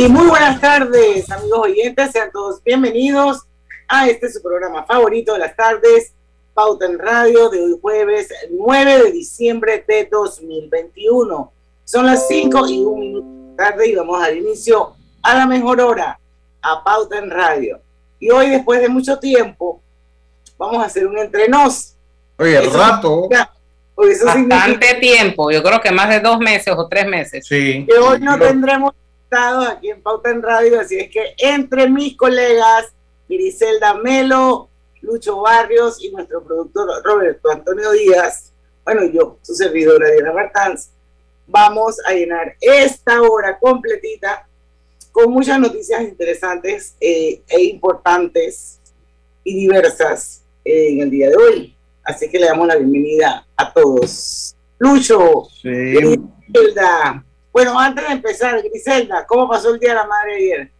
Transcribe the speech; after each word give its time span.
Y 0.00 0.08
muy 0.08 0.28
buenas 0.28 0.58
tardes, 0.62 1.30
amigos 1.30 1.58
oyentes, 1.64 2.10
sean 2.12 2.32
todos 2.32 2.64
bienvenidos 2.64 3.42
a 3.86 4.08
este 4.08 4.32
su 4.32 4.40
programa 4.40 4.82
favorito 4.86 5.34
de 5.34 5.40
las 5.40 5.54
tardes, 5.54 6.14
Pauta 6.54 6.86
en 6.86 6.98
Radio, 6.98 7.50
de 7.50 7.62
hoy 7.62 7.78
jueves 7.82 8.30
9 8.50 9.02
de 9.02 9.12
diciembre 9.12 9.84
de 9.86 10.08
2021. 10.10 11.52
Son 11.84 12.06
las 12.06 12.26
5 12.28 12.66
y 12.68 12.78
un 12.78 12.98
minuto 12.98 13.26
tarde 13.58 13.88
y 13.88 13.94
vamos 13.94 14.22
al 14.22 14.38
inicio 14.38 14.94
a 15.22 15.34
la 15.34 15.46
mejor 15.46 15.82
hora, 15.82 16.18
a 16.62 16.82
Pauta 16.82 17.18
en 17.18 17.28
Radio. 17.28 17.78
Y 18.18 18.30
hoy, 18.30 18.48
después 18.48 18.80
de 18.80 18.88
mucho 18.88 19.18
tiempo, 19.18 19.82
vamos 20.56 20.82
a 20.82 20.86
hacer 20.86 21.06
un 21.06 21.18
entrenos. 21.18 21.94
Oye, 22.38 22.56
el 22.56 22.72
rato. 22.72 23.28
Bastante 24.24 24.94
tiempo, 24.94 25.50
yo 25.50 25.62
creo 25.62 25.78
que 25.78 25.90
más 25.90 26.08
de 26.08 26.20
dos 26.20 26.38
meses 26.38 26.72
o 26.74 26.88
tres 26.88 27.06
meses. 27.06 27.46
Sí. 27.46 27.84
Que 27.86 27.98
hoy 27.98 28.18
no 28.18 28.38
tendremos 28.38 28.94
aquí 29.32 29.90
en 29.90 30.02
Pauta 30.02 30.30
en 30.30 30.42
Radio, 30.42 30.80
así 30.80 30.98
es 30.98 31.10
que 31.10 31.34
entre 31.38 31.88
mis 31.88 32.16
colegas, 32.16 32.86
Griselda 33.28 33.94
Melo, 33.94 34.68
Lucho 35.02 35.40
Barrios 35.40 36.02
y 36.02 36.10
nuestro 36.10 36.42
productor 36.42 37.02
Roberto 37.04 37.50
Antonio 37.50 37.92
Díaz, 37.92 38.52
bueno, 38.84 39.04
yo, 39.04 39.38
su 39.42 39.54
servidora 39.54 40.10
Diana 40.10 40.32
Martans, 40.32 40.90
vamos 41.46 41.96
a 42.06 42.12
llenar 42.12 42.56
esta 42.60 43.22
hora 43.22 43.58
completita 43.58 44.46
con 45.12 45.32
muchas 45.32 45.58
noticias 45.58 46.02
interesantes 46.02 46.96
eh, 47.00 47.42
e 47.48 47.62
importantes 47.64 48.80
y 49.44 49.60
diversas 49.60 50.42
eh, 50.64 50.88
en 50.90 51.00
el 51.02 51.10
día 51.10 51.30
de 51.30 51.36
hoy. 51.36 51.76
Así 52.02 52.28
que 52.28 52.38
le 52.38 52.46
damos 52.46 52.66
la 52.66 52.76
bienvenida 52.76 53.46
a 53.56 53.72
todos. 53.72 54.56
Lucho, 54.78 55.48
Griselda, 55.62 57.24
bueno, 57.64 57.78
antes 57.78 58.06
de 58.06 58.14
empezar, 58.14 58.62
Griselda, 58.62 59.26
¿cómo 59.26 59.46
pasó 59.46 59.74
el 59.74 59.80
Día 59.80 59.90
de 59.90 59.96
la 59.96 60.06
Madre 60.06 60.36
ayer? 60.36 60.70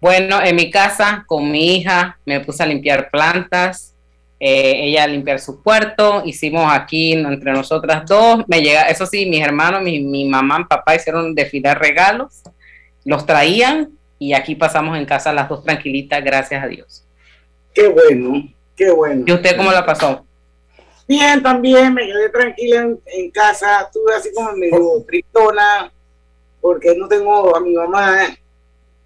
Bueno, 0.00 0.40
en 0.40 0.54
mi 0.54 0.70
casa 0.70 1.24
con 1.26 1.50
mi 1.50 1.76
hija 1.76 2.16
me 2.24 2.38
puse 2.38 2.62
a 2.62 2.66
limpiar 2.66 3.10
plantas, 3.10 3.96
eh, 4.38 4.84
ella 4.84 5.02
a 5.02 5.08
limpiar 5.08 5.40
su 5.40 5.60
puerto, 5.60 6.22
hicimos 6.24 6.72
aquí 6.72 7.14
entre 7.14 7.50
nosotras 7.50 8.06
dos, 8.06 8.44
me 8.46 8.62
llega, 8.62 8.82
eso 8.82 9.04
sí, 9.04 9.26
mis 9.26 9.44
hermanos, 9.44 9.82
mi, 9.82 9.98
mi 9.98 10.26
mamá 10.26 10.60
y 10.60 10.64
papá 10.66 10.94
hicieron 10.94 11.34
desfilar 11.34 11.80
regalos, 11.80 12.42
los 13.04 13.26
traían 13.26 13.90
y 14.20 14.32
aquí 14.32 14.54
pasamos 14.54 14.96
en 14.96 15.06
casa 15.06 15.32
las 15.32 15.48
dos 15.48 15.64
tranquilitas, 15.64 16.22
gracias 16.22 16.62
a 16.62 16.68
Dios. 16.68 17.04
Qué 17.74 17.88
bueno, 17.88 18.48
qué 18.76 18.92
bueno. 18.92 19.24
¿Y 19.26 19.32
usted 19.32 19.56
cómo 19.56 19.72
la 19.72 19.84
pasó? 19.84 20.24
Bien, 21.08 21.42
también 21.42 21.94
me 21.94 22.06
quedé 22.06 22.28
tranquila 22.28 22.82
en, 23.06 23.30
casa, 23.32 23.80
estuve 23.80 24.14
así 24.14 24.32
como 24.32 24.52
medio 24.52 25.04
tristona, 25.04 25.90
porque 26.68 26.94
no 26.94 27.08
tengo 27.08 27.56
a 27.56 27.60
mi 27.60 27.72
mamá 27.72 28.28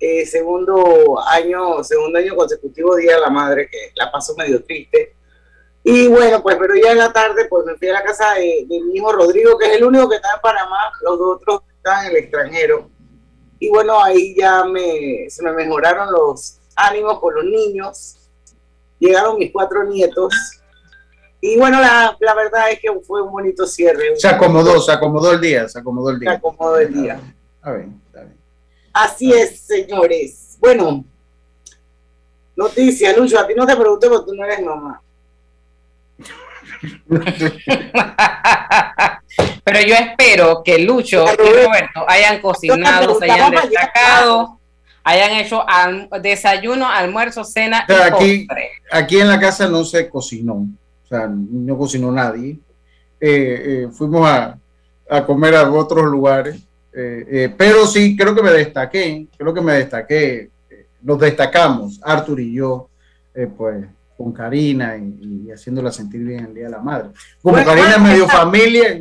eh, 0.00 0.26
segundo 0.26 1.16
año, 1.20 1.84
segundo 1.84 2.18
año 2.18 2.34
consecutivo 2.34 2.96
día 2.96 3.14
de 3.14 3.20
la 3.20 3.30
madre, 3.30 3.68
que 3.70 3.92
la 3.94 4.10
paso 4.10 4.34
medio 4.36 4.64
triste. 4.64 5.14
Y 5.84 6.08
bueno, 6.08 6.42
pues, 6.42 6.56
pero 6.58 6.74
ya 6.74 6.90
en 6.90 6.98
la 6.98 7.12
tarde, 7.12 7.44
pues 7.48 7.64
me 7.64 7.76
fui 7.76 7.88
a 7.88 7.92
la 7.92 8.02
casa 8.02 8.34
de, 8.34 8.66
mi 8.68 8.96
hijo 8.96 9.12
Rodrigo, 9.12 9.56
que 9.56 9.66
es 9.66 9.76
el 9.76 9.84
único 9.84 10.08
que 10.08 10.16
está 10.16 10.30
en 10.34 10.40
Panamá, 10.40 10.90
los 11.02 11.20
otros 11.20 11.60
están 11.76 12.06
en 12.06 12.10
el 12.10 12.16
extranjero. 12.16 12.90
Y 13.60 13.68
bueno, 13.68 14.02
ahí 14.02 14.34
ya 14.36 14.64
me, 14.64 15.30
se 15.30 15.40
me 15.44 15.52
mejoraron 15.52 16.10
los 16.10 16.58
ánimos 16.74 17.20
con 17.20 17.32
los 17.32 17.44
niños. 17.44 18.16
Llegaron 18.98 19.38
mis 19.38 19.52
cuatro 19.52 19.84
nietos. 19.84 20.34
Y 21.40 21.56
bueno, 21.58 21.80
la, 21.80 22.16
la 22.18 22.34
verdad 22.34 22.72
es 22.72 22.80
que 22.80 22.92
fue 23.06 23.22
un 23.22 23.30
bonito 23.30 23.68
cierre. 23.68 24.16
Se 24.16 24.26
acomodó, 24.26 24.80
se 24.80 24.90
acomodó 24.90 25.30
el 25.30 25.40
día, 25.40 25.68
se 25.68 25.78
acomodó 25.78 26.10
el 26.10 26.18
día. 26.18 26.30
Se 26.30 26.36
acomodó 26.38 26.78
el 26.78 26.92
día. 26.92 27.20
A 27.62 27.70
ver, 27.70 27.86
está 28.06 28.22
bien. 28.22 28.36
Así 28.92 29.32
es, 29.32 29.60
señores. 29.60 30.56
Bueno, 30.58 31.04
noticia, 32.56 33.16
Lucho, 33.16 33.38
a 33.38 33.46
ti 33.46 33.54
no 33.56 33.66
te 33.66 33.76
pregunté 33.76 34.08
porque 34.08 34.30
tú 34.30 34.34
no 34.34 34.44
eres 34.44 34.60
mamá. 34.60 35.00
Pero 39.64 39.80
yo 39.86 39.94
espero 39.94 40.62
que 40.64 40.80
Lucho 40.80 41.24
y 41.24 41.36
Roberto 41.36 42.04
hayan 42.06 42.40
cocinado, 42.40 43.18
se 43.18 43.30
hayan 43.30 43.52
destacado, 43.52 44.58
hayan 45.04 45.32
hecho 45.32 45.64
desayuno, 46.20 46.88
almuerzo, 46.88 47.44
cena 47.44 47.86
y 47.88 47.92
aquí, 47.92 48.48
aquí 48.90 49.20
en 49.20 49.28
la 49.28 49.38
casa 49.38 49.68
no 49.68 49.84
se 49.84 50.08
cocinó, 50.08 50.54
o 50.54 51.08
sea, 51.08 51.28
no 51.28 51.78
cocinó 51.78 52.10
nadie. 52.10 52.58
Eh, 53.20 53.84
eh, 53.84 53.88
fuimos 53.92 54.28
a, 54.28 54.58
a 55.08 55.24
comer 55.24 55.54
a 55.54 55.70
otros 55.70 56.06
lugares 56.06 56.60
eh, 56.94 57.24
eh, 57.30 57.54
pero 57.56 57.86
sí, 57.86 58.16
creo 58.16 58.34
que 58.34 58.42
me 58.42 58.50
destaqué, 58.50 59.26
creo 59.36 59.54
que 59.54 59.60
me 59.62 59.74
destaqué, 59.74 60.50
eh, 60.68 60.86
nos 61.00 61.18
destacamos, 61.18 61.98
Arthur 62.02 62.40
y 62.40 62.52
yo, 62.52 62.88
pues 63.56 63.86
con 64.16 64.30
Karina 64.32 64.96
y, 64.98 65.50
haciéndola 65.50 65.90
sentir 65.90 66.20
bien 66.20 66.44
el 66.44 66.54
Día 66.54 66.64
de 66.64 66.70
la 66.70 66.80
Madre. 66.80 67.08
Como 67.40 67.64
Karina 67.64 67.92
es 67.92 68.00
medio 68.00 68.28
familia, 68.28 69.00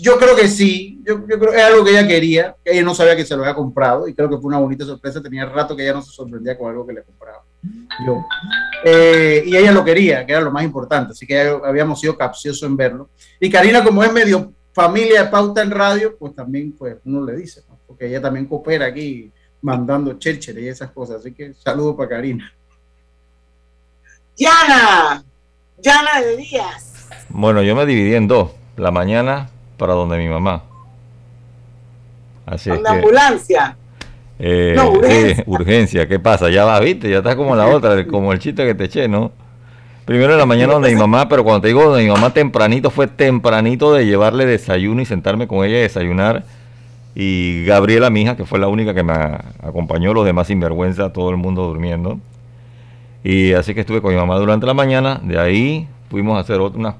yo 0.00 0.18
creo 0.18 0.34
que 0.34 0.48
sí, 0.48 1.02
yo, 1.04 1.22
creo 1.24 1.50
que 1.50 1.56
es 1.58 1.62
algo 1.62 1.84
que 1.84 1.90
ella 1.90 2.08
quería, 2.08 2.56
que 2.64 2.72
ella 2.72 2.82
no 2.82 2.94
sabía 2.94 3.14
que 3.14 3.26
se 3.26 3.36
lo 3.36 3.42
había 3.42 3.54
comprado 3.54 4.08
y 4.08 4.14
creo 4.14 4.30
que 4.30 4.38
fue 4.38 4.48
una 4.48 4.58
bonita 4.58 4.86
sorpresa, 4.86 5.22
tenía 5.22 5.44
rato 5.44 5.76
que 5.76 5.82
ella 5.82 5.92
no 5.92 6.02
se 6.02 6.12
sorprendía 6.12 6.56
con 6.56 6.70
algo 6.70 6.86
que 6.86 6.94
le 6.94 7.02
compraba. 7.02 7.44
Yo. 8.06 8.24
y 8.84 9.56
ella 9.56 9.72
lo 9.72 9.84
quería, 9.84 10.24
que 10.24 10.32
era 10.32 10.40
lo 10.40 10.50
más 10.50 10.64
importante, 10.64 11.12
así 11.12 11.26
que 11.26 11.38
habíamos 11.40 12.00
sido 12.00 12.16
capciosos 12.16 12.62
en 12.62 12.76
verlo. 12.76 13.10
Y 13.38 13.50
Karina, 13.50 13.84
como 13.84 14.02
es 14.02 14.12
medio 14.12 14.52
familia 14.76 15.24
de 15.24 15.30
Pauta 15.30 15.62
en 15.62 15.70
Radio, 15.70 16.18
pues 16.18 16.34
también 16.34 16.72
pues 16.72 16.98
uno 17.06 17.24
le 17.24 17.34
dice, 17.34 17.62
porque 17.86 18.08
ella 18.08 18.20
también 18.20 18.44
coopera 18.44 18.84
aquí 18.84 19.32
mandando 19.62 20.18
chercher 20.18 20.58
y 20.58 20.68
esas 20.68 20.90
cosas. 20.90 21.20
Así 21.20 21.32
que 21.32 21.54
saludo 21.54 21.96
para 21.96 22.10
Karina. 22.10 22.52
Yana, 24.36 25.24
Yana 25.78 26.20
de 26.20 26.36
Díaz. 26.36 27.08
Bueno, 27.30 27.62
yo 27.62 27.74
me 27.74 27.86
dividí 27.86 28.14
en 28.14 28.28
dos. 28.28 28.50
La 28.76 28.90
mañana 28.90 29.48
para 29.78 29.94
donde 29.94 30.18
mi 30.18 30.28
mamá. 30.28 30.64
Así 32.44 32.68
es 32.70 32.84
ambulancia. 32.84 33.78
Eh, 34.38 34.74
no, 34.76 34.90
urgencia. 34.90 35.44
urgencia. 35.46 36.06
¿Qué 36.06 36.20
pasa? 36.20 36.50
Ya 36.50 36.66
va, 36.66 36.78
viste, 36.80 37.08
ya 37.08 37.18
está 37.18 37.34
como 37.34 37.56
la 37.56 37.66
otra, 37.66 38.06
como 38.08 38.30
el 38.34 38.40
chiste 38.40 38.66
que 38.66 38.74
te 38.74 38.84
eché, 38.84 39.08
¿no? 39.08 39.32
Primero 40.06 40.34
en 40.34 40.38
la 40.38 40.46
mañana 40.46 40.74
donde 40.74 40.88
mi 40.90 40.94
mamá, 40.94 41.28
pero 41.28 41.42
cuando 41.42 41.62
te 41.62 41.66
digo 41.66 41.82
donde 41.82 42.04
mi 42.04 42.08
mamá 42.08 42.30
tempranito, 42.30 42.90
fue 42.90 43.08
tempranito 43.08 43.92
de 43.92 44.06
llevarle 44.06 44.46
desayuno 44.46 45.02
y 45.02 45.04
sentarme 45.04 45.48
con 45.48 45.64
ella 45.64 45.78
a 45.78 45.80
desayunar. 45.80 46.44
Y 47.16 47.64
Gabriela, 47.64 48.08
mi 48.08 48.22
hija, 48.22 48.36
que 48.36 48.44
fue 48.44 48.60
la 48.60 48.68
única 48.68 48.94
que 48.94 49.02
me 49.02 49.12
acompañó, 49.12 50.14
los 50.14 50.24
demás 50.24 50.46
sin 50.46 50.60
vergüenza, 50.60 51.12
todo 51.12 51.30
el 51.30 51.36
mundo 51.36 51.64
durmiendo. 51.66 52.20
Y 53.24 53.54
así 53.54 53.74
que 53.74 53.80
estuve 53.80 54.00
con 54.00 54.12
mi 54.12 54.16
mamá 54.16 54.36
durante 54.36 54.64
la 54.64 54.74
mañana. 54.74 55.20
De 55.24 55.40
ahí 55.40 55.88
fuimos 56.08 56.36
a 56.36 56.40
hacer 56.40 56.60
unas, 56.60 56.94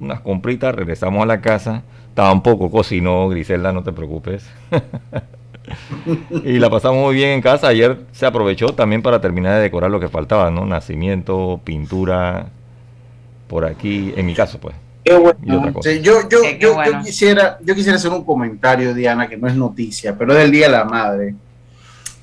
unas 0.00 0.20
compritas, 0.20 0.74
regresamos 0.74 1.22
a 1.22 1.26
la 1.26 1.40
casa. 1.40 1.84
Tampoco 2.14 2.72
cocinó, 2.72 3.28
Griselda, 3.28 3.72
no 3.72 3.84
te 3.84 3.92
preocupes. 3.92 4.50
y 6.44 6.58
la 6.58 6.70
pasamos 6.70 7.02
muy 7.02 7.14
bien 7.14 7.30
en 7.30 7.40
casa. 7.40 7.68
Ayer 7.68 7.98
se 8.12 8.26
aprovechó 8.26 8.68
también 8.68 9.02
para 9.02 9.20
terminar 9.20 9.56
de 9.56 9.62
decorar 9.62 9.90
lo 9.90 10.00
que 10.00 10.08
faltaba, 10.08 10.50
¿no? 10.50 10.66
Nacimiento, 10.66 11.60
pintura, 11.64 12.46
por 13.48 13.64
aquí, 13.64 14.12
en 14.16 14.26
mi 14.26 14.34
caso, 14.34 14.58
pues. 14.58 14.74
Qué 15.04 15.14
bueno. 15.14 15.80
yo, 15.82 16.28
yo, 16.28 16.38
yo, 16.58 16.76
quisiera, 17.04 17.58
yo 17.62 17.74
quisiera 17.74 17.96
hacer 17.96 18.10
un 18.10 18.24
comentario, 18.24 18.94
Diana, 18.94 19.28
que 19.28 19.36
no 19.36 19.48
es 19.48 19.56
noticia, 19.56 20.16
pero 20.16 20.32
es 20.32 20.38
del 20.38 20.50
Día 20.52 20.66
de 20.66 20.72
la 20.72 20.84
Madre. 20.84 21.34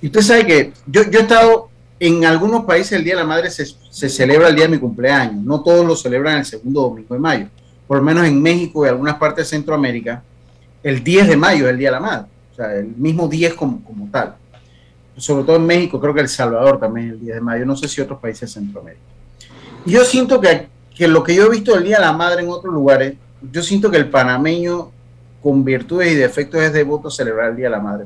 Y 0.02 0.07
usted 0.07 0.22
sabe 0.22 0.45
que 0.45 0.72
yo, 0.88 1.04
yo 1.10 1.19
he 1.19 1.22
estado 1.24 1.69
en 2.00 2.24
algunos 2.24 2.63
países 2.63 2.94
el 2.94 3.04
Día 3.04 3.16
de 3.16 3.22
la 3.22 3.28
Madre 3.28 3.52
se, 3.52 3.66
se 3.66 4.07
celebra 4.07 4.48
el 4.48 4.56
día 4.56 4.66
de 4.66 4.72
mi 4.72 4.78
cumpleaños. 4.78 5.44
No 5.44 5.62
todos 5.62 5.86
lo 5.86 5.95
celebran 5.95 6.38
el 6.38 6.45
segundo 6.45 6.81
domingo 6.81 7.13
de 7.13 7.19
mayo. 7.19 7.48
Por 7.86 7.98
lo 7.98 8.04
menos 8.04 8.25
en 8.25 8.42
México 8.42 8.86
y 8.86 8.90
algunas 8.90 9.16
partes 9.16 9.45
de 9.45 9.57
Centroamérica, 9.57 10.24
el 10.81 11.04
10 11.04 11.28
de 11.28 11.36
mayo 11.36 11.66
es 11.66 11.72
el 11.72 11.78
Día 11.78 11.90
de 11.90 11.95
la 11.95 12.00
Madre 12.00 12.28
el 12.60 12.88
mismo 12.96 13.28
10 13.28 13.54
como, 13.54 13.84
como 13.84 14.10
tal. 14.10 14.36
Sobre 15.18 15.44
todo 15.44 15.58
en 15.58 15.66
México, 15.66 16.00
creo 16.00 16.14
que 16.14 16.22
El 16.22 16.30
Salvador 16.30 16.80
también 16.80 17.10
el 17.10 17.20
10 17.20 17.36
de 17.36 17.42
mayo, 17.42 17.66
no 17.66 17.76
sé 17.76 17.88
si 17.88 18.02
otros 18.02 18.20
países 18.20 18.42
de 18.42 18.60
Centroamérica. 18.60 19.04
Y 19.86 19.92
yo 19.92 20.04
siento 20.06 20.40
que, 20.40 20.68
que 20.96 21.08
lo 21.08 21.24
que 21.24 21.36
yo 21.36 21.46
he 21.46 21.50
visto 21.50 21.74
del 21.74 21.84
Día 21.84 21.98
de 21.98 22.06
la 22.06 22.14
Madre 22.14 22.44
en 22.44 22.50
otros 22.50 22.74
lugares, 22.74 23.16
yo 23.52 23.62
siento 23.62 23.90
que 23.90 23.98
el 23.98 24.10
panameño 24.10 24.92
con 25.42 25.64
virtudes 25.64 26.12
y 26.12 26.16
defectos 26.16 26.62
es 26.62 26.74
devoto 26.74 27.10
celebrar 27.10 27.52
el 27.52 27.56
Día 27.56 27.66
de 27.66 27.72
la 27.72 27.80
Madre. 27.80 28.06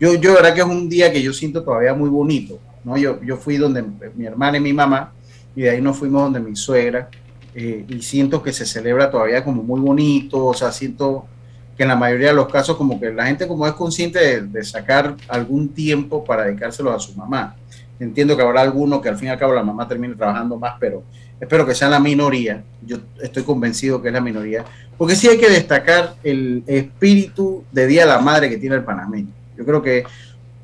Yo, 0.00 0.14
yo, 0.14 0.34
verdad 0.34 0.54
que 0.54 0.60
es 0.60 0.66
un 0.66 0.88
día 0.88 1.12
que 1.12 1.22
yo 1.22 1.32
siento 1.32 1.62
todavía 1.62 1.94
muy 1.94 2.10
bonito, 2.10 2.58
¿no? 2.84 2.96
Yo, 2.96 3.22
yo 3.22 3.36
fui 3.36 3.56
donde 3.56 3.84
mi 4.14 4.26
hermana 4.26 4.58
y 4.58 4.60
mi 4.60 4.72
mamá, 4.72 5.12
y 5.56 5.62
de 5.62 5.70
ahí 5.70 5.80
nos 5.80 5.96
fuimos 5.96 6.22
donde 6.22 6.40
mi 6.40 6.56
suegra, 6.56 7.08
eh, 7.54 7.84
y 7.88 8.02
siento 8.02 8.42
que 8.42 8.52
se 8.52 8.66
celebra 8.66 9.10
todavía 9.10 9.44
como 9.44 9.62
muy 9.62 9.80
bonito, 9.80 10.44
o 10.44 10.54
sea, 10.54 10.72
siento 10.72 11.26
que 11.76 11.82
en 11.82 11.88
la 11.88 11.96
mayoría 11.96 12.28
de 12.28 12.34
los 12.34 12.48
casos 12.48 12.76
como 12.76 13.00
que 13.00 13.12
la 13.12 13.26
gente 13.26 13.48
como 13.48 13.66
es 13.66 13.72
consciente 13.72 14.42
de, 14.42 14.64
sacar 14.64 15.16
algún 15.28 15.68
tiempo 15.68 16.24
para 16.24 16.44
dedicárselo 16.44 16.92
a 16.92 17.00
su 17.00 17.14
mamá. 17.14 17.56
Entiendo 17.98 18.36
que 18.36 18.42
habrá 18.42 18.60
alguno 18.60 19.00
que 19.00 19.08
al 19.08 19.16
fin 19.16 19.28
y 19.28 19.30
al 19.30 19.38
cabo 19.38 19.54
la 19.54 19.62
mamá 19.62 19.86
termine 19.86 20.14
trabajando 20.14 20.58
más, 20.58 20.74
pero 20.78 21.02
espero 21.40 21.66
que 21.66 21.74
sea 21.74 21.88
la 21.88 22.00
minoría. 22.00 22.62
Yo 22.84 22.98
estoy 23.20 23.42
convencido 23.42 24.02
que 24.02 24.08
es 24.08 24.14
la 24.14 24.20
minoría, 24.20 24.64
porque 24.96 25.16
sí 25.16 25.28
hay 25.28 25.38
que 25.38 25.50
destacar 25.50 26.14
el 26.22 26.62
espíritu 26.66 27.64
de 27.72 27.86
Día 27.86 28.02
de 28.02 28.08
la 28.08 28.18
Madre 28.18 28.48
que 28.48 28.56
tiene 28.56 28.76
el 28.76 28.84
panameño. 28.84 29.32
Yo 29.56 29.64
creo 29.64 29.82
que 29.82 30.04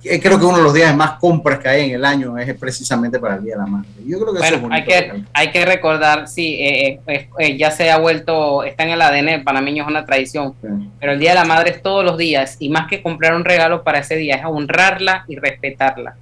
creo 0.03 0.39
que 0.39 0.45
uno 0.45 0.57
de 0.57 0.63
los 0.63 0.73
días 0.73 0.97
más 0.97 1.19
compras 1.19 1.59
que 1.59 1.69
hay 1.69 1.91
en 1.91 1.97
el 1.97 2.05
año 2.05 2.39
es 2.39 2.55
precisamente 2.55 3.19
para 3.19 3.37
el 3.37 3.45
Día 3.45 3.55
de 3.55 3.61
la 3.61 3.67
Madre. 3.67 3.89
Yo 4.07 4.19
creo 4.19 4.33
que 4.33 4.39
bueno, 4.39 4.69
hay, 4.75 4.85
que, 4.85 5.25
hay 5.33 5.51
que 5.51 5.65
recordar, 5.65 6.27
sí, 6.27 6.57
eh, 6.61 7.01
eh, 7.07 7.29
eh, 7.39 7.57
ya 7.57 7.71
se 7.71 7.91
ha 7.91 7.99
vuelto, 7.99 8.65
está 8.65 8.85
en 8.85 8.91
el 8.91 9.03
ADN 9.03 9.45
panameño, 9.45 9.83
es 9.83 9.89
una 9.89 10.07
tradición, 10.07 10.55
pero 10.99 11.13
el 11.13 11.19
Día 11.19 11.31
de 11.31 11.35
la 11.37 11.45
Madre 11.45 11.71
es 11.71 11.83
todos 11.83 12.05
los 12.05 12.17
días 12.17 12.57
y 12.59 12.71
más 12.71 12.89
que 12.89 13.03
comprar 13.03 13.35
un 13.35 13.45
regalo 13.45 13.83
para 13.83 13.99
ese 13.99 14.17
día, 14.17 14.37
es 14.37 14.45
honrarla 14.45 15.25
y 15.29 15.37
respetarla. 15.37 16.15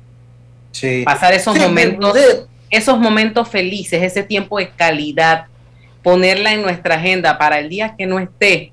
Sí. 0.73 1.03
Pasar 1.05 1.33
esos 1.33 1.57
momentos, 1.57 2.19
esos 2.71 2.99
momentos 2.99 3.49
felices, 3.49 4.03
ese 4.03 4.25
tiempo 4.25 4.59
de 4.59 4.71
calidad, 4.71 5.47
ponerla 6.03 6.53
en 6.53 6.63
nuestra 6.63 6.97
agenda 6.97 7.39
para 7.39 7.61
el 7.61 7.69
día 7.69 7.95
que 7.97 8.07
no 8.07 8.19
esté, 8.19 8.73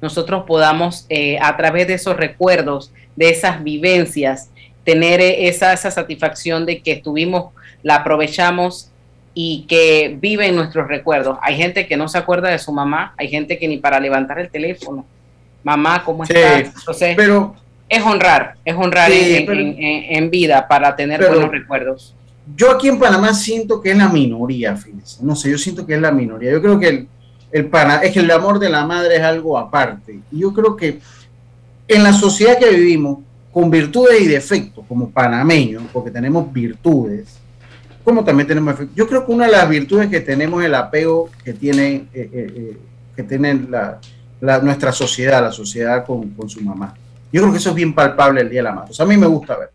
nosotros 0.00 0.44
podamos 0.46 1.06
a 1.40 1.56
través 1.56 1.86
de 1.86 1.94
esos 1.94 2.16
recuerdos 2.16 2.92
de 3.18 3.30
esas 3.30 3.64
vivencias, 3.64 4.48
tener 4.84 5.20
esa, 5.20 5.72
esa 5.72 5.90
satisfacción 5.90 6.64
de 6.64 6.80
que 6.80 6.92
estuvimos, 6.92 7.52
la 7.82 7.96
aprovechamos 7.96 8.92
y 9.34 9.66
que 9.68 10.16
vive 10.20 10.46
en 10.46 10.54
nuestros 10.54 10.86
recuerdos. 10.86 11.36
Hay 11.42 11.56
gente 11.56 11.88
que 11.88 11.96
no 11.96 12.06
se 12.06 12.16
acuerda 12.16 12.48
de 12.48 12.60
su 12.60 12.72
mamá, 12.72 13.14
hay 13.18 13.28
gente 13.28 13.58
que 13.58 13.66
ni 13.66 13.78
para 13.78 13.98
levantar 13.98 14.38
el 14.38 14.48
teléfono, 14.48 15.04
mamá, 15.64 16.04
¿cómo 16.04 16.22
estás? 16.22 16.72
Entonces, 16.76 17.14
pero, 17.16 17.56
es 17.88 18.02
honrar, 18.04 18.54
es 18.64 18.76
honrar 18.76 19.10
en, 19.10 20.30
vida 20.30 20.68
para 20.68 20.94
tener 20.94 21.26
buenos 21.26 21.50
recuerdos. 21.50 22.14
Yo 22.54 22.70
aquí 22.70 22.88
en 22.88 23.00
Panamá 23.00 23.34
siento 23.34 23.80
que 23.80 23.90
es 23.90 23.96
la 23.96 24.08
minoría, 24.08 24.76
fíjense. 24.76 25.24
No 25.24 25.34
sé, 25.34 25.50
yo 25.50 25.58
siento 25.58 25.84
que 25.84 25.94
es 25.94 26.00
la 26.00 26.12
minoría. 26.12 26.52
Yo 26.52 26.62
creo 26.62 26.78
que 26.78 26.88
el, 26.88 27.08
el 27.50 27.66
pana, 27.66 27.96
es 27.96 28.12
que 28.12 28.20
el 28.20 28.30
amor 28.30 28.60
de 28.60 28.70
la 28.70 28.86
madre 28.86 29.16
es 29.16 29.22
algo 29.22 29.58
aparte. 29.58 30.20
Y 30.30 30.38
yo 30.38 30.54
creo 30.54 30.76
que 30.76 31.00
en 31.88 32.02
la 32.02 32.12
sociedad 32.12 32.58
que 32.58 32.68
vivimos, 32.70 33.18
con 33.50 33.70
virtudes 33.70 34.20
y 34.20 34.26
defectos, 34.26 34.84
como 34.86 35.10
panameños, 35.10 35.82
porque 35.92 36.10
tenemos 36.10 36.52
virtudes, 36.52 37.38
como 38.04 38.22
también 38.22 38.46
tenemos 38.46 38.74
efectos. 38.74 38.94
Yo 38.94 39.08
creo 39.08 39.26
que 39.26 39.32
una 39.32 39.46
de 39.46 39.52
las 39.52 39.68
virtudes 39.68 40.08
que 40.08 40.20
tenemos 40.20 40.60
es 40.60 40.66
el 40.66 40.74
apego 40.74 41.30
que 41.42 41.54
tiene, 41.54 42.06
eh, 42.12 42.30
eh, 42.32 42.52
eh, 42.56 42.78
que 43.16 43.22
tiene 43.22 43.66
nuestra 44.40 44.92
sociedad, 44.92 45.42
la 45.42 45.50
sociedad 45.50 46.04
con, 46.04 46.34
su 46.48 46.60
mamá. 46.60 46.94
Yo 47.32 47.40
creo 47.40 47.52
que 47.52 47.58
eso 47.58 47.70
es 47.70 47.74
bien 47.74 47.94
palpable 47.94 48.42
el 48.42 48.50
Día 48.50 48.60
de 48.60 48.64
la 48.64 48.72
Madre. 48.72 48.90
O 48.90 48.94
sea, 48.94 49.04
a 49.04 49.08
mí 49.08 49.16
me 49.16 49.26
gusta 49.26 49.56
ver. 49.56 49.70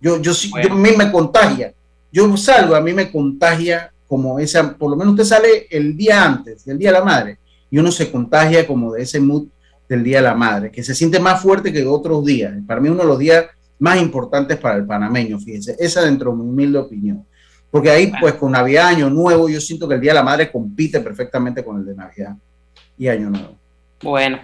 Yo, 0.00 0.20
yo, 0.20 0.32
a 0.70 0.74
mí 0.74 0.90
me 0.96 1.12
contagia. 1.12 1.72
Yo 2.10 2.36
salgo, 2.36 2.74
a 2.74 2.80
mí 2.80 2.92
me 2.92 3.12
contagia 3.12 3.92
como 4.08 4.40
esa, 4.40 4.76
por 4.76 4.90
lo 4.90 4.96
menos 4.96 5.12
usted 5.12 5.24
sale 5.24 5.66
el 5.70 5.96
día 5.96 6.24
antes 6.24 6.64
del 6.64 6.78
Día 6.78 6.88
de 6.88 6.98
la 6.98 7.04
Madre 7.04 7.38
y 7.70 7.78
uno 7.78 7.92
se 7.92 8.10
contagia 8.10 8.66
como 8.66 8.92
de 8.92 9.02
ese 9.02 9.20
mood 9.20 9.46
del 9.90 10.04
Día 10.04 10.18
de 10.18 10.22
la 10.22 10.34
Madre, 10.36 10.70
que 10.70 10.84
se 10.84 10.94
siente 10.94 11.18
más 11.18 11.42
fuerte 11.42 11.72
que 11.72 11.84
otros 11.84 12.24
días. 12.24 12.54
Para 12.64 12.80
mí 12.80 12.88
uno 12.88 13.02
de 13.02 13.08
los 13.08 13.18
días 13.18 13.46
más 13.80 14.00
importantes 14.00 14.56
para 14.56 14.76
el 14.76 14.86
panameño, 14.86 15.36
fíjense, 15.40 15.74
esa 15.80 16.02
dentro 16.02 16.30
de 16.30 16.36
mi 16.36 16.44
humilde 16.44 16.78
opinión. 16.78 17.26
Porque 17.72 17.90
ahí, 17.90 18.12
pues 18.20 18.34
con 18.34 18.52
Navidad, 18.52 18.86
Año 18.86 19.10
Nuevo, 19.10 19.48
yo 19.48 19.60
siento 19.60 19.88
que 19.88 19.96
el 19.96 20.00
Día 20.00 20.12
de 20.12 20.20
la 20.20 20.22
Madre 20.22 20.52
compite 20.52 21.00
perfectamente 21.00 21.64
con 21.64 21.78
el 21.78 21.86
de 21.86 21.96
Navidad 21.96 22.36
y 22.96 23.08
Año 23.08 23.30
Nuevo. 23.30 23.58
Bueno, 24.00 24.40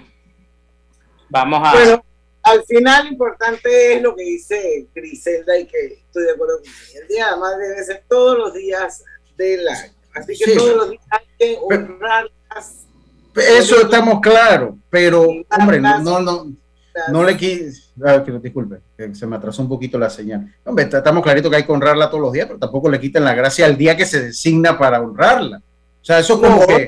vamos 1.28 1.60
a... 1.62 1.72
Bueno, 1.74 2.04
al 2.42 2.64
final 2.64 3.04
lo 3.04 3.12
importante 3.12 3.94
es 3.94 4.02
lo 4.02 4.16
que 4.16 4.24
dice 4.24 4.88
Griselda 4.92 5.56
y 5.60 5.66
que 5.66 5.86
estoy 6.06 6.24
de 6.24 6.32
acuerdo 6.32 6.58
con 6.58 6.66
ella. 6.66 7.00
El 7.02 7.08
Día 7.08 7.24
de 7.26 7.30
la 7.30 7.36
Madre 7.36 7.68
debe 7.68 7.84
ser 7.84 8.02
todos 8.08 8.36
los 8.36 8.52
días 8.52 9.04
del 9.36 9.68
año. 9.68 9.92
Así 10.12 10.36
que 10.36 10.56
todos 10.56 10.76
los 10.76 10.90
días 10.90 11.04
hay 11.10 11.26
que 11.38 11.58
honrar 11.62 12.30
eso 13.36 13.82
estamos 13.82 14.20
claros, 14.20 14.74
pero, 14.88 15.26
hombre, 15.58 15.80
no, 15.80 15.98
no, 16.00 16.20
no, 16.20 16.46
no 17.08 17.24
le 17.24 17.36
quise. 17.36 17.86
Ah, 18.04 18.18
disculpe, 18.18 18.80
se 19.12 19.26
me 19.26 19.36
atrasó 19.36 19.62
un 19.62 19.68
poquito 19.68 19.98
la 19.98 20.10
señal. 20.10 20.54
Hombre, 20.64 20.88
estamos 20.90 21.22
clarito 21.22 21.50
que 21.50 21.56
hay 21.56 21.64
que 21.64 21.72
honrarla 21.72 22.08
todos 22.08 22.22
los 22.22 22.32
días, 22.32 22.46
pero 22.46 22.58
tampoco 22.58 22.90
le 22.90 23.00
quiten 23.00 23.24
la 23.24 23.34
gracia 23.34 23.66
al 23.66 23.76
día 23.76 23.96
que 23.96 24.06
se 24.06 24.22
designa 24.22 24.78
para 24.78 25.00
honrarla. 25.00 25.58
O 25.58 26.04
sea, 26.04 26.18
eso 26.18 26.40
como 26.40 26.60
no, 26.60 26.66
que. 26.66 26.86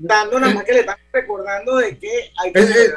Dando 0.00 0.38
nada 0.38 0.54
más 0.54 0.64
que 0.64 0.72
le 0.72 0.80
están 0.80 0.96
recordando 1.12 1.76
de 1.76 1.98
que 1.98 2.30
hay 2.36 2.52
que. 2.52 2.92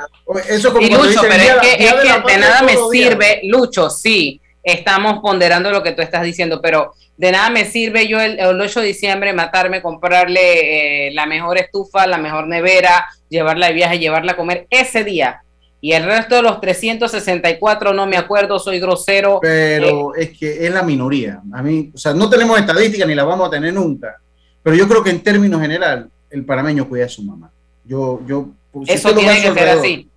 eso 0.49 0.71
como 0.71 0.85
y 0.85 0.91
Lucho, 0.91 1.21
pero 1.21 1.33
es 1.33 1.55
que, 1.55 1.83
es 1.83 1.93
que 1.93 2.31
de 2.31 2.37
nada 2.37 2.61
me 2.61 2.75
sirve, 2.91 3.41
Lucho, 3.43 3.89
sí, 3.89 4.39
estamos 4.63 5.19
ponderando 5.21 5.71
lo 5.71 5.83
que 5.83 5.91
tú 5.91 6.01
estás 6.01 6.23
diciendo, 6.23 6.61
pero 6.61 6.93
de 7.17 7.31
nada 7.31 7.49
me 7.49 7.65
sirve 7.65 8.07
yo 8.07 8.19
el, 8.19 8.39
8 8.39 8.79
de 8.79 8.87
diciembre 8.87 9.33
matarme, 9.33 9.81
comprarle 9.81 11.07
eh, 11.07 11.11
la 11.13 11.25
mejor 11.25 11.57
estufa, 11.57 12.07
la 12.07 12.17
mejor 12.17 12.47
nevera, 12.47 13.05
llevarla 13.29 13.67
de 13.67 13.73
viaje, 13.73 13.99
llevarla 13.99 14.33
a 14.33 14.37
comer 14.37 14.67
ese 14.69 15.03
día. 15.03 15.41
Y 15.83 15.93
el 15.93 16.03
resto 16.03 16.35
de 16.35 16.43
los 16.43 16.61
364 16.61 17.93
no 17.93 18.05
me 18.05 18.15
acuerdo, 18.15 18.59
soy 18.59 18.79
grosero. 18.79 19.39
Pero 19.41 20.15
eh, 20.15 20.23
es 20.23 20.37
que 20.37 20.65
es 20.65 20.71
la 20.71 20.83
minoría. 20.83 21.41
A 21.53 21.63
mí, 21.63 21.91
o 21.93 21.97
sea, 21.97 22.13
no 22.13 22.29
tenemos 22.29 22.59
estadística 22.59 23.05
ni 23.05 23.15
la 23.15 23.23
vamos 23.23 23.47
a 23.47 23.51
tener 23.51 23.73
nunca. 23.73 24.17
Pero 24.61 24.75
yo 24.75 24.87
creo 24.87 25.03
que 25.03 25.09
en 25.09 25.21
términos 25.21 25.59
general, 25.59 26.07
el 26.29 26.45
panameño 26.45 26.87
cuida 26.87 27.05
a 27.05 27.09
su 27.09 27.23
mamá. 27.23 27.51
Yo, 27.83 28.21
yo, 28.27 28.49
Eso 28.85 29.13
tiene 29.15 29.41
que 29.41 29.53
ser 29.53 29.69
así. 29.69 30.07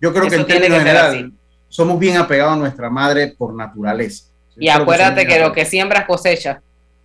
Yo 0.00 0.14
creo 0.14 0.28
que 0.28 0.36
en 0.36 0.46
términos 0.46 0.78
general, 0.78 1.32
somos 1.70 1.98
bien 1.98 2.18
apegados 2.18 2.52
a 2.52 2.56
nuestra 2.56 2.90
madre 2.90 3.28
por 3.28 3.54
naturaleza. 3.54 4.24
Y 4.58 4.68
acuérdate 4.68 5.26
que, 5.26 5.38
lo 5.38 5.52
que 5.52 5.64
siembras 5.64 6.04
cosecha. 6.04 6.60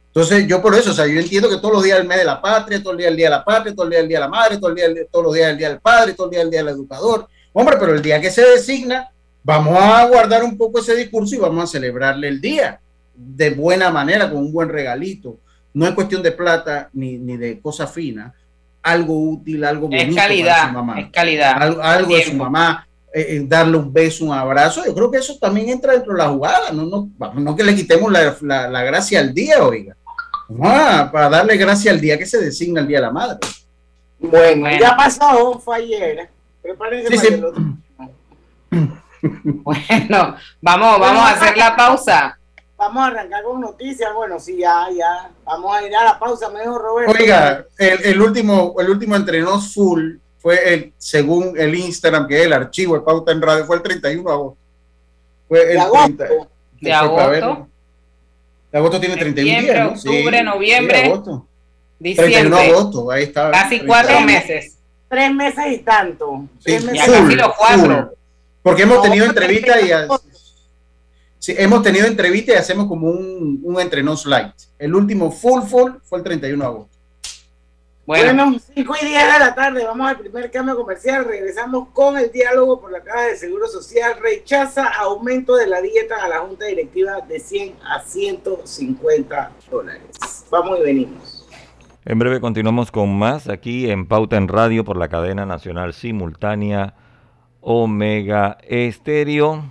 Entonces, 0.07 0.47
yo 0.47 0.61
por 0.61 0.75
eso, 0.75 0.91
o 0.91 0.93
sea, 0.93 1.07
yo 1.07 1.19
entiendo 1.19 1.49
que 1.49 1.57
todos 1.57 1.73
los 1.73 1.83
días 1.83 1.99
del 1.99 2.07
mes 2.07 2.17
de 2.17 2.25
la 2.25 2.41
patria, 2.41 2.81
todo 2.81 2.93
el 2.93 2.97
día 2.97 3.07
del 3.07 3.15
día 3.15 3.27
de 3.27 3.31
la 3.31 3.45
patria, 3.45 3.73
todo 3.73 3.85
el 3.85 3.91
día 3.91 3.99
del 3.99 4.07
día 4.09 4.17
de 4.17 4.21
la 4.21 4.27
madre, 4.27 4.57
todo 4.57 4.69
el 4.69 4.75
día, 4.75 4.87
todos 5.11 5.25
los 5.25 5.33
días 5.33 5.47
del 5.47 5.57
día 5.57 5.69
del 5.69 5.79
padre, 5.79 6.13
todo 6.13 6.27
el 6.27 6.31
día 6.31 6.39
del 6.39 6.49
día 6.49 6.63
del 6.63 6.73
educador. 6.73 7.27
Hombre, 7.53 7.77
pero 7.79 7.93
el 7.93 8.01
día 8.01 8.19
que 8.19 8.31
se 8.31 8.41
designa, 8.41 9.09
vamos 9.43 9.77
a 9.77 10.05
guardar 10.07 10.43
un 10.43 10.57
poco 10.57 10.79
ese 10.79 10.95
discurso 10.95 11.35
y 11.35 11.37
vamos 11.37 11.63
a 11.63 11.67
celebrarle 11.67 12.27
el 12.27 12.41
día 12.41 12.79
de 13.13 13.51
buena 13.51 13.91
manera, 13.91 14.29
con 14.29 14.39
un 14.39 14.51
buen 14.51 14.69
regalito. 14.69 15.37
No 15.73 15.85
es 15.85 15.93
cuestión 15.93 16.23
de 16.23 16.31
plata 16.31 16.89
ni, 16.93 17.17
ni 17.17 17.37
de 17.37 17.59
cosa 17.59 17.85
fina, 17.85 18.33
algo 18.81 19.31
útil, 19.31 19.63
algo 19.63 19.87
bonito. 19.87 20.09
Es 20.11 20.15
calidad, 20.15 20.71
mamá. 20.71 20.99
es 20.99 21.11
calidad. 21.11 21.61
Algo, 21.61 21.81
algo 21.81 22.15
de 22.15 22.23
su 22.23 22.33
mamá, 22.33 22.84
eh, 23.17 23.41
darle 23.47 23.77
un 23.77 23.93
beso, 23.93 24.25
un 24.25 24.33
abrazo, 24.33 24.83
yo 24.85 24.93
creo 24.93 25.09
que 25.09 25.19
eso 25.19 25.37
también 25.39 25.69
entra 25.69 25.93
dentro 25.93 26.11
de 26.11 26.19
la 26.19 26.27
jugada, 26.27 26.73
no, 26.73 26.83
no, 26.83 27.09
no 27.33 27.55
que 27.55 27.63
le 27.63 27.73
quitemos 27.73 28.11
la, 28.11 28.35
la, 28.41 28.83
gracia 28.83 29.21
al 29.21 29.33
día, 29.33 29.63
oiga. 29.63 29.95
para 31.13 31.29
darle 31.29 31.55
gracia 31.55 31.91
al 31.91 32.01
día 32.01 32.17
que 32.17 32.25
se 32.25 32.41
designa 32.41 32.81
el 32.81 32.87
Día 32.87 32.97
de 32.97 33.05
la 33.05 33.11
Madre. 33.11 33.37
Bueno, 34.19 34.69
ya 34.77 34.97
pasó, 34.97 35.57
fue 35.59 35.77
ayer. 35.77 36.29
Prepárense 36.61 37.41
Bueno, 39.21 40.35
vamos, 40.59 40.99
vamos 40.99 41.23
a 41.23 41.29
hacer 41.29 41.55
la 41.55 41.73
pausa. 41.73 42.37
Vamos 42.75 43.01
a 43.01 43.07
arrancar 43.07 43.43
con 43.43 43.61
noticias. 43.61 44.13
Bueno, 44.13 44.41
sí, 44.41 44.57
ya, 44.57 44.87
ya. 44.91 45.31
Vamos 45.45 45.73
a 45.73 45.87
ir 45.87 45.95
a 45.95 46.03
la 46.03 46.19
pausa, 46.19 46.49
mejor 46.49 46.81
Roberto. 46.81 47.13
Oiga, 47.17 47.65
el, 47.77 48.03
el 48.03 48.21
último, 48.21 48.75
el 48.77 48.89
último 48.89 49.15
entrenó 49.15 49.61
full 49.61 50.17
fue 50.45 50.75
el, 50.75 50.93
según 50.99 51.55
el 51.57 51.73
Instagram, 51.73 52.27
que 52.27 52.39
es 52.39 52.45
el 52.45 52.53
archivo 52.53 52.93
de 52.93 53.01
Pauta 53.01 53.31
en 53.31 53.41
Radio, 53.41 53.65
fue 53.65 53.77
el 53.77 53.81
31 53.81 54.21
de 54.21 54.31
agosto. 54.31 54.57
Fue 55.47 55.71
el 55.71 55.79
agosto. 55.79 56.23
de 56.81 56.93
agosto. 56.93 57.67
De 58.71 58.77
agosto 58.77 58.99
tiene 58.99 59.17
31 59.17 59.61
días. 59.61 59.79
¿no? 59.79 59.89
Octubre, 59.89 60.43
noviembre. 60.43 60.99
Sí, 60.99 61.05
agosto. 61.05 61.47
Diciembre. 61.97 62.33
31 62.41 62.57
de 62.57 62.67
agosto, 62.67 63.09
ahí 63.09 63.23
está. 63.23 63.49
Casi 63.49 63.79
cuatro 63.87 64.21
meses. 64.21 64.77
Tres 65.09 65.33
meses 65.33 65.65
y 65.71 65.77
tanto. 65.79 66.45
Sí, 66.63 66.77
ya 66.93 67.07
casi 67.07 67.35
los 67.35 67.55
cuatro. 67.57 68.13
Porque 68.61 68.83
hemos 68.83 69.01
tenido 69.01 69.25
entrevistas 69.25 69.81
y 69.81 69.89
sí, 71.39 71.55
hemos 71.57 71.81
tenido 71.81 72.05
entrevistas 72.05 72.55
y 72.55 72.59
hacemos 72.59 72.85
como 72.85 73.09
un, 73.09 73.61
un 73.63 73.81
entrenos 73.81 74.27
light. 74.27 74.53
El 74.77 74.93
último 74.93 75.31
full 75.31 75.63
full 75.63 75.93
fue 76.03 76.19
el 76.19 76.23
31 76.23 76.63
de 76.63 76.69
agosto. 76.69 76.94
Bueno. 78.05 78.59
5 78.59 78.95
y 79.01 79.05
10 79.07 79.33
de 79.33 79.39
la 79.39 79.55
tarde, 79.55 79.83
vamos 79.83 80.07
al 80.07 80.19
primer 80.19 80.51
cambio 80.51 80.75
comercial. 80.75 81.25
Regresamos 81.25 81.87
con 81.89 82.17
el 82.19 82.31
diálogo 82.31 82.79
por 82.79 82.91
la 82.91 83.01
Caja 83.01 83.23
de 83.23 83.35
Seguro 83.35 83.67
Social. 83.67 84.13
Rechaza 84.21 84.85
aumento 84.85 85.55
de 85.55 85.65
la 85.65 85.81
dieta 85.81 86.23
a 86.23 86.27
la 86.27 86.39
Junta 86.41 86.65
Directiva 86.65 87.21
de 87.21 87.39
100 87.39 87.77
a 87.83 88.01
150 88.01 89.51
dólares. 89.71 90.45
Vamos 90.51 90.79
y 90.79 90.83
venimos. 90.83 91.47
En 92.05 92.19
breve 92.19 92.39
continuamos 92.39 92.91
con 92.91 93.17
más 93.17 93.49
aquí 93.49 93.89
en 93.89 94.05
Pauta 94.05 94.37
en 94.37 94.49
Radio 94.49 94.83
por 94.83 94.97
la 94.97 95.07
cadena 95.07 95.47
nacional 95.47 95.95
simultánea 95.95 96.93
Omega 97.61 98.59
Estéreo. 98.61 99.63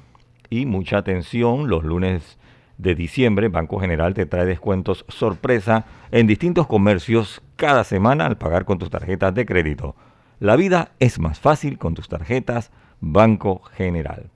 Y 0.50 0.66
mucha 0.66 0.98
atención, 0.98 1.68
los 1.68 1.84
lunes 1.84 2.36
de 2.78 2.96
diciembre 2.96 3.46
Banco 3.46 3.78
General 3.78 4.12
te 4.14 4.26
trae 4.26 4.44
descuentos 4.44 5.04
sorpresa 5.06 5.84
en 6.10 6.26
distintos 6.26 6.66
comercios 6.66 7.40
cada 7.56 7.84
semana 7.84 8.26
al 8.26 8.38
pagar 8.38 8.64
con 8.64 8.78
tus 8.78 8.90
tarjetas 8.90 9.34
de 9.34 9.46
crédito. 9.46 9.96
La 10.40 10.56
vida 10.56 10.92
es 10.98 11.18
más 11.18 11.40
fácil 11.40 11.78
con 11.78 11.94
tus 11.94 12.08
tarjetas 12.08 12.70
Banco 13.00 13.62
General. 13.76 14.30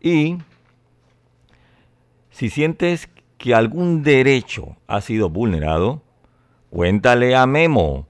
Y 0.00 0.38
si 2.30 2.50
sientes 2.50 3.08
que 3.38 3.54
algún 3.54 4.02
derecho 4.02 4.76
ha 4.86 5.00
sido 5.00 5.30
vulnerado, 5.30 6.02
Cuéntale 6.76 7.34
a 7.36 7.46
Memo, 7.46 8.06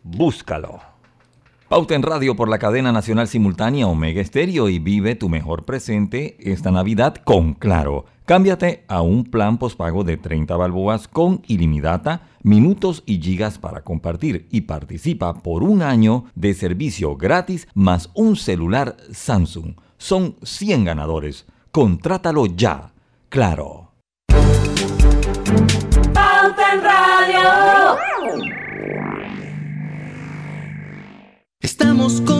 búscalo. 0.02 0.89
Pauta 1.70 1.94
en 1.94 2.02
radio 2.02 2.34
por 2.34 2.48
la 2.48 2.58
cadena 2.58 2.90
nacional 2.90 3.28
simultánea 3.28 3.86
Omega 3.86 4.20
Estéreo 4.20 4.68
y 4.68 4.80
vive 4.80 5.14
tu 5.14 5.28
mejor 5.28 5.64
presente 5.64 6.36
esta 6.40 6.72
Navidad 6.72 7.14
con 7.22 7.54
Claro. 7.54 8.06
Cámbiate 8.26 8.82
a 8.88 9.02
un 9.02 9.22
plan 9.22 9.56
pospago 9.56 10.02
de 10.02 10.16
30 10.16 10.56
balboas 10.56 11.06
con 11.06 11.42
ilimitada, 11.46 12.26
minutos 12.42 13.04
y 13.06 13.22
gigas 13.22 13.60
para 13.60 13.82
compartir 13.82 14.48
y 14.50 14.62
participa 14.62 15.32
por 15.32 15.62
un 15.62 15.82
año 15.82 16.24
de 16.34 16.54
servicio 16.54 17.16
gratis 17.16 17.68
más 17.72 18.10
un 18.14 18.34
celular 18.34 18.96
Samsung. 19.12 19.76
Son 19.96 20.34
100 20.42 20.86
ganadores. 20.86 21.46
Contrátalo 21.70 22.46
ya. 22.46 22.90
Claro. 23.28 23.92
Pauta 26.12 26.74
en 26.74 26.82
radio. 26.82 28.09
Estamos 31.90 32.20
construyendo 32.20 32.39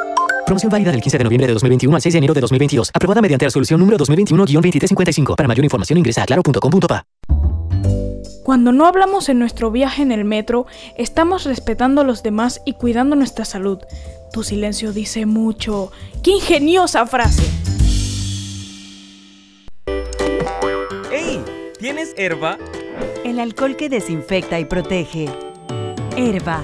Promoción 0.45 0.69
válida 0.69 0.91
del 0.91 1.01
15 1.01 1.17
de 1.17 1.23
noviembre 1.23 1.47
de 1.47 1.53
2021 1.53 1.95
al 1.95 2.01
6 2.01 2.13
de 2.13 2.17
enero 2.17 2.33
de 2.33 2.41
2022. 2.41 2.91
Aprobada 2.93 3.21
mediante 3.21 3.45
la 3.45 3.51
solución 3.51 3.79
número 3.79 3.97
2021-2355. 3.97 5.35
Para 5.35 5.47
mayor 5.47 5.63
información 5.63 5.97
ingresa 5.97 6.23
a 6.23 6.25
claro.com.pa. 6.25 7.05
Cuando 8.43 8.71
no 8.71 8.87
hablamos 8.87 9.29
en 9.29 9.39
nuestro 9.39 9.71
viaje 9.71 10.01
en 10.01 10.11
el 10.11 10.25
metro, 10.25 10.65
estamos 10.97 11.45
respetando 11.45 12.01
a 12.01 12.03
los 12.03 12.23
demás 12.23 12.61
y 12.65 12.73
cuidando 12.73 13.15
nuestra 13.15 13.45
salud. 13.45 13.79
Tu 14.33 14.43
silencio 14.43 14.93
dice 14.93 15.25
mucho. 15.25 15.91
¡Qué 16.23 16.31
ingeniosa 16.31 17.05
frase! 17.05 17.43
¡Ey! 21.11 21.41
¿Tienes 21.79 22.13
herba? 22.17 22.57
El 23.23 23.39
alcohol 23.39 23.75
que 23.75 23.89
desinfecta 23.89 24.59
y 24.59 24.65
protege. 24.65 25.29
Herba 26.17 26.63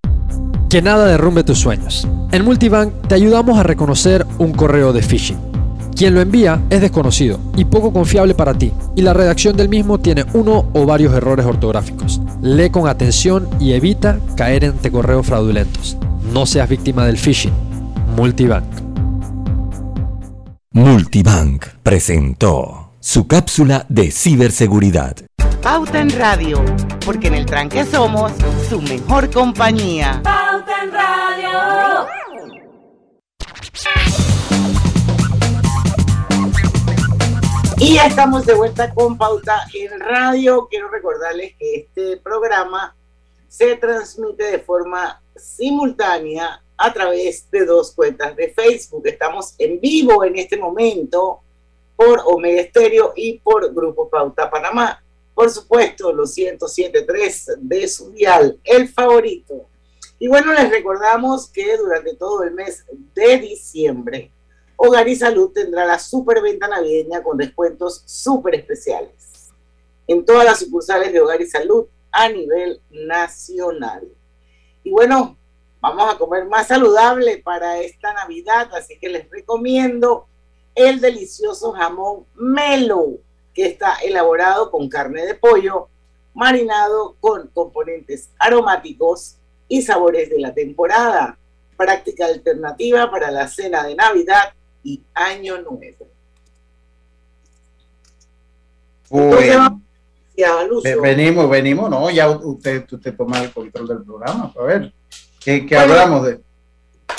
Que 0.71 0.81
nada 0.81 1.05
derrumbe 1.05 1.43
tus 1.43 1.59
sueños. 1.59 2.07
En 2.31 2.45
Multibank 2.45 2.93
te 3.09 3.15
ayudamos 3.15 3.59
a 3.59 3.63
reconocer 3.63 4.25
un 4.37 4.53
correo 4.53 4.93
de 4.93 5.01
phishing. 5.01 5.37
Quien 5.93 6.15
lo 6.15 6.21
envía 6.21 6.63
es 6.69 6.79
desconocido 6.79 7.41
y 7.57 7.65
poco 7.65 7.91
confiable 7.91 8.35
para 8.35 8.53
ti, 8.53 8.71
y 8.95 9.01
la 9.01 9.13
redacción 9.13 9.57
del 9.57 9.67
mismo 9.67 9.99
tiene 9.99 10.23
uno 10.31 10.69
o 10.71 10.85
varios 10.85 11.13
errores 11.13 11.45
ortográficos. 11.45 12.21
Lee 12.41 12.69
con 12.69 12.87
atención 12.87 13.49
y 13.59 13.73
evita 13.73 14.17
caer 14.37 14.63
ante 14.63 14.89
correos 14.89 15.27
fraudulentos. 15.27 15.97
No 16.31 16.45
seas 16.45 16.69
víctima 16.69 17.05
del 17.05 17.17
phishing. 17.17 17.51
Multibank. 18.15 18.63
Multibank 20.71 21.65
presentó 21.83 22.93
su 23.01 23.27
cápsula 23.27 23.85
de 23.89 24.09
ciberseguridad. 24.09 25.17
Pauta 25.61 25.99
en 25.99 26.09
Radio, 26.17 26.57
porque 27.05 27.27
en 27.27 27.35
el 27.35 27.45
tranque 27.45 27.85
somos 27.85 28.31
su 28.67 28.81
mejor 28.81 29.31
compañía. 29.31 30.19
Pauta 30.23 30.83
en 30.83 30.91
Radio. 30.91 32.07
Y 37.77 37.93
ya 37.93 38.07
estamos 38.07 38.47
de 38.47 38.55
vuelta 38.55 38.91
con 38.91 39.19
Pauta 39.19 39.67
en 39.75 39.99
Radio. 39.99 40.67
Quiero 40.67 40.89
recordarles 40.89 41.53
que 41.59 41.75
este 41.75 42.17
programa 42.17 42.95
se 43.47 43.75
transmite 43.75 44.45
de 44.45 44.59
forma 44.59 45.21
simultánea 45.35 46.59
a 46.75 46.91
través 46.91 47.51
de 47.51 47.65
dos 47.65 47.91
cuentas 47.91 48.35
de 48.35 48.49
Facebook. 48.49 49.03
Estamos 49.05 49.53
en 49.59 49.79
vivo 49.79 50.23
en 50.23 50.39
este 50.39 50.57
momento 50.57 51.41
por 51.95 52.19
Omega 52.25 52.61
Estéreo 52.61 53.13
y 53.15 53.37
por 53.37 53.71
Grupo 53.75 54.09
Pauta 54.09 54.49
Panamá. 54.49 55.00
Por 55.33 55.49
supuesto, 55.49 56.11
los 56.13 56.35
107.3 56.35 57.57
de 57.57 57.87
su 57.87 58.11
dial, 58.11 58.59
el 58.63 58.89
favorito. 58.89 59.67
Y 60.19 60.27
bueno, 60.27 60.53
les 60.53 60.69
recordamos 60.69 61.49
que 61.49 61.77
durante 61.77 62.15
todo 62.15 62.43
el 62.43 62.53
mes 62.53 62.85
de 63.15 63.37
diciembre, 63.39 64.31
Hogar 64.75 65.07
y 65.07 65.15
Salud 65.15 65.51
tendrá 65.51 65.85
la 65.85 65.99
superventa 65.99 66.67
navideña 66.67 67.23
con 67.23 67.37
descuentos 67.37 68.03
súper 68.05 68.55
especiales 68.55 69.51
en 70.07 70.25
todas 70.25 70.45
las 70.45 70.59
sucursales 70.59 71.13
de 71.13 71.21
Hogar 71.21 71.41
y 71.41 71.47
Salud 71.47 71.85
a 72.11 72.27
nivel 72.29 72.81
nacional. 72.89 74.07
Y 74.83 74.91
bueno, 74.91 75.37
vamos 75.79 76.13
a 76.13 76.17
comer 76.17 76.45
más 76.45 76.67
saludable 76.67 77.37
para 77.37 77.79
esta 77.79 78.13
Navidad, 78.13 78.69
así 78.73 78.97
que 78.99 79.09
les 79.09 79.29
recomiendo 79.29 80.27
el 80.75 80.99
delicioso 80.99 81.71
jamón 81.71 82.25
Melo 82.35 83.19
que 83.53 83.65
está 83.65 83.95
elaborado 84.03 84.71
con 84.71 84.89
carne 84.89 85.25
de 85.25 85.35
pollo, 85.35 85.89
marinado 86.33 87.15
con 87.19 87.47
componentes 87.47 88.29
aromáticos 88.39 89.35
y 89.67 89.81
sabores 89.81 90.29
de 90.29 90.39
la 90.39 90.53
temporada. 90.53 91.37
Práctica 91.77 92.25
alternativa 92.25 93.09
para 93.09 93.31
la 93.31 93.47
cena 93.47 93.83
de 93.83 93.95
Navidad 93.95 94.53
y 94.83 95.01
Año 95.13 95.61
Nuevo. 95.61 96.07
venimos, 101.01 101.49
venimos, 101.49 101.89
no, 101.89 102.09
ya 102.09 102.29
usted, 102.29 102.85
usted 102.91 103.15
toma 103.15 103.41
el 103.41 103.51
control 103.51 103.87
del 103.87 104.03
programa. 104.03 104.53
A 104.57 104.63
ver, 104.63 104.93
¿qué, 105.43 105.67
hablamos 105.77 106.25
de? 106.25 106.41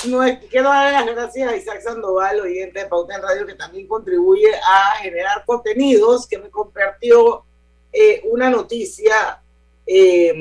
No, 0.07 0.21
quiero 0.49 0.69
dar 0.69 0.91
las 0.91 1.05
gracias 1.15 1.51
a 1.51 1.55
Isaac 1.55 1.81
Sandoval, 1.81 2.41
oyente 2.41 2.79
de 2.79 2.85
Pauta 2.85 3.15
en 3.15 3.21
Radio, 3.21 3.45
que 3.45 3.55
también 3.55 3.87
contribuye 3.87 4.49
a 4.55 4.97
generar 5.01 5.43
contenidos, 5.45 6.27
que 6.27 6.37
me 6.37 6.49
compartió 6.49 7.43
eh, 7.91 8.21
una 8.25 8.49
noticia 8.49 9.41
eh, 9.85 10.33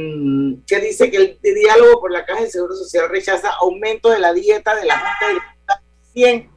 que 0.67 0.81
dice 0.81 1.11
que 1.11 1.17
el 1.17 1.39
diálogo 1.43 2.01
por 2.01 2.13
la 2.13 2.25
Caja 2.25 2.43
de 2.43 2.51
Seguro 2.51 2.75
Social 2.75 3.09
rechaza 3.09 3.51
aumento 3.61 4.11
de 4.11 4.21
la 4.21 4.33
dieta 4.33 4.75
de 4.75 4.85
la 4.85 4.99
Junta 4.99 5.75
de 5.75 5.81
100 6.13 6.51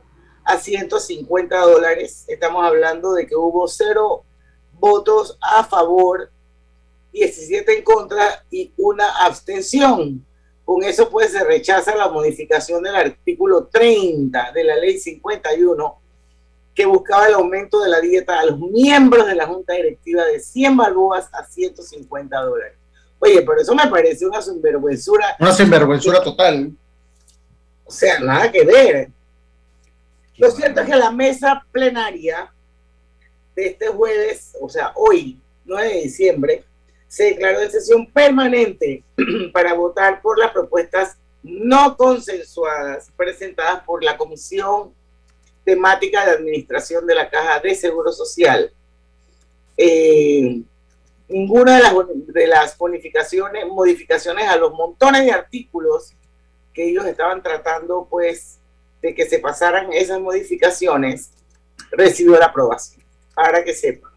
a 0.43 0.57
150 0.57 1.57
dólares. 1.57 2.25
Estamos 2.27 2.63
hablando 2.63 3.13
de 3.13 3.25
que 3.25 3.35
hubo 3.35 3.67
cero 3.67 4.23
votos 4.73 5.37
a 5.41 5.63
favor, 5.63 6.29
17 7.11 7.79
en 7.79 7.83
contra 7.83 8.45
y 8.51 8.71
una 8.77 9.25
abstención. 9.25 10.25
Con 10.65 10.84
eso 10.84 11.10
pues 11.10 11.31
se 11.31 11.43
rechaza 11.43 11.95
la 11.95 12.10
modificación 12.10 12.81
del 12.81 12.95
artículo 12.95 13.65
30 13.67 14.51
de 14.51 14.63
la 14.63 14.75
ley 14.75 14.98
51 14.98 16.00
que 16.74 16.86
buscaba 16.86 17.27
el 17.27 17.36
aumento 17.36 17.79
de 17.79 17.89
la 17.89 18.01
dieta 18.01 18.39
a 18.39 18.45
los 18.45 18.60
miembros 18.60 19.27
de 19.27 19.36
la 19.36 19.45
junta 19.45 19.74
directiva 19.74 20.25
de 20.25 20.39
100 20.39 20.75
balboas 20.75 21.29
a 21.34 21.45
150 21.45 22.38
dólares. 22.41 22.77
Oye, 23.19 23.41
pero 23.43 23.62
eso 23.62 23.74
me 23.74 23.88
parece 23.88 24.25
una 24.25 24.41
sinvergüenzura. 24.41 25.38
Una 25.39 25.53
sinvergüenzura 25.53 26.22
total. 26.22 26.74
O 27.86 27.91
sea, 27.91 28.19
nada 28.19 28.51
que 28.51 28.65
ver. 28.65 29.10
Lo 30.38 30.51
cierto 30.51 30.81
es 30.81 30.88
que 30.88 30.95
la 30.95 31.12
mesa 31.12 31.65
plenaria 31.72 32.51
de 33.55 33.67
este 33.67 33.88
jueves, 33.88 34.51
o 34.60 34.67
sea, 34.67 34.91
hoy, 34.95 35.39
9 35.63 35.88
de 35.88 36.01
diciembre, 36.01 36.65
se 37.15 37.24
declaró 37.24 37.62
en 37.62 37.72
sesión 37.72 38.12
permanente 38.12 39.01
para 39.53 39.74
votar 39.74 40.22
por 40.22 40.38
las 40.38 40.51
propuestas 40.51 41.15
no 41.43 41.95
consensuadas 41.95 43.10
presentadas 43.15 43.84
por 43.86 44.03
la 44.03 44.17
Comisión 44.17 44.93
Temática 45.63 46.25
de 46.25 46.31
Administración 46.31 47.07
de 47.07 47.15
la 47.15 47.29
Caja 47.29 47.62
de 47.62 47.74
Seguro 47.74 48.12
Social. 48.12 48.69
Eh, 49.77 50.62
ninguna 51.29 51.77
de 51.77 52.48
las, 52.48 52.77
bonificaciones, 52.77 53.65
modificaciones 53.65 54.50
a 54.50 54.57
los 54.57 54.74
montones 54.74 55.24
de 55.24 55.31
artículos 55.31 56.12
que 56.74 56.89
ellos 56.89 57.05
estaban 57.05 57.41
tratando, 57.41 58.09
pues, 58.09 58.59
de 59.01 59.16
que 59.16 59.25
se 59.25 59.39
pasaran 59.39 59.94
esas 59.94 60.20
modificaciones, 60.20 61.31
recibió 61.92 62.37
la 62.37 62.48
aprobación, 62.48 63.01
para 63.33 63.63
que 63.63 63.74
sepan. 63.74 64.14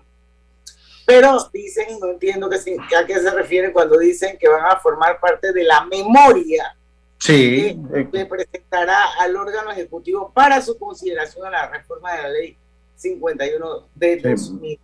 Pero 1.09 1.39
dicen, 1.55 1.99
no 1.99 2.11
entiendo 2.11 2.51
que, 2.51 2.57
a 2.95 3.07
qué 3.07 3.19
se 3.19 3.31
refieren 3.31 3.73
cuando 3.73 3.99
dicen 3.99 4.37
que 4.39 4.47
van 4.47 4.67
a 4.67 4.77
formar 4.77 5.19
parte 5.19 5.55
de 5.55 5.65
la 5.65 5.87
memoria 5.87 6.77
sí. 7.19 7.81
que 7.91 8.09
le 8.13 8.27
presentará 8.27 9.15
al 9.19 9.35
órgano 9.35 9.71
ejecutivo 9.71 10.31
para 10.35 10.61
su 10.61 10.79
consideración 10.79 11.47
a 11.47 11.51
la 11.51 11.71
reforma 11.71 12.13
de 12.13 12.23
la 12.23 12.29
ley 12.29 12.57
51 12.97 13.89
de 13.95 14.17
2000. 14.19 14.79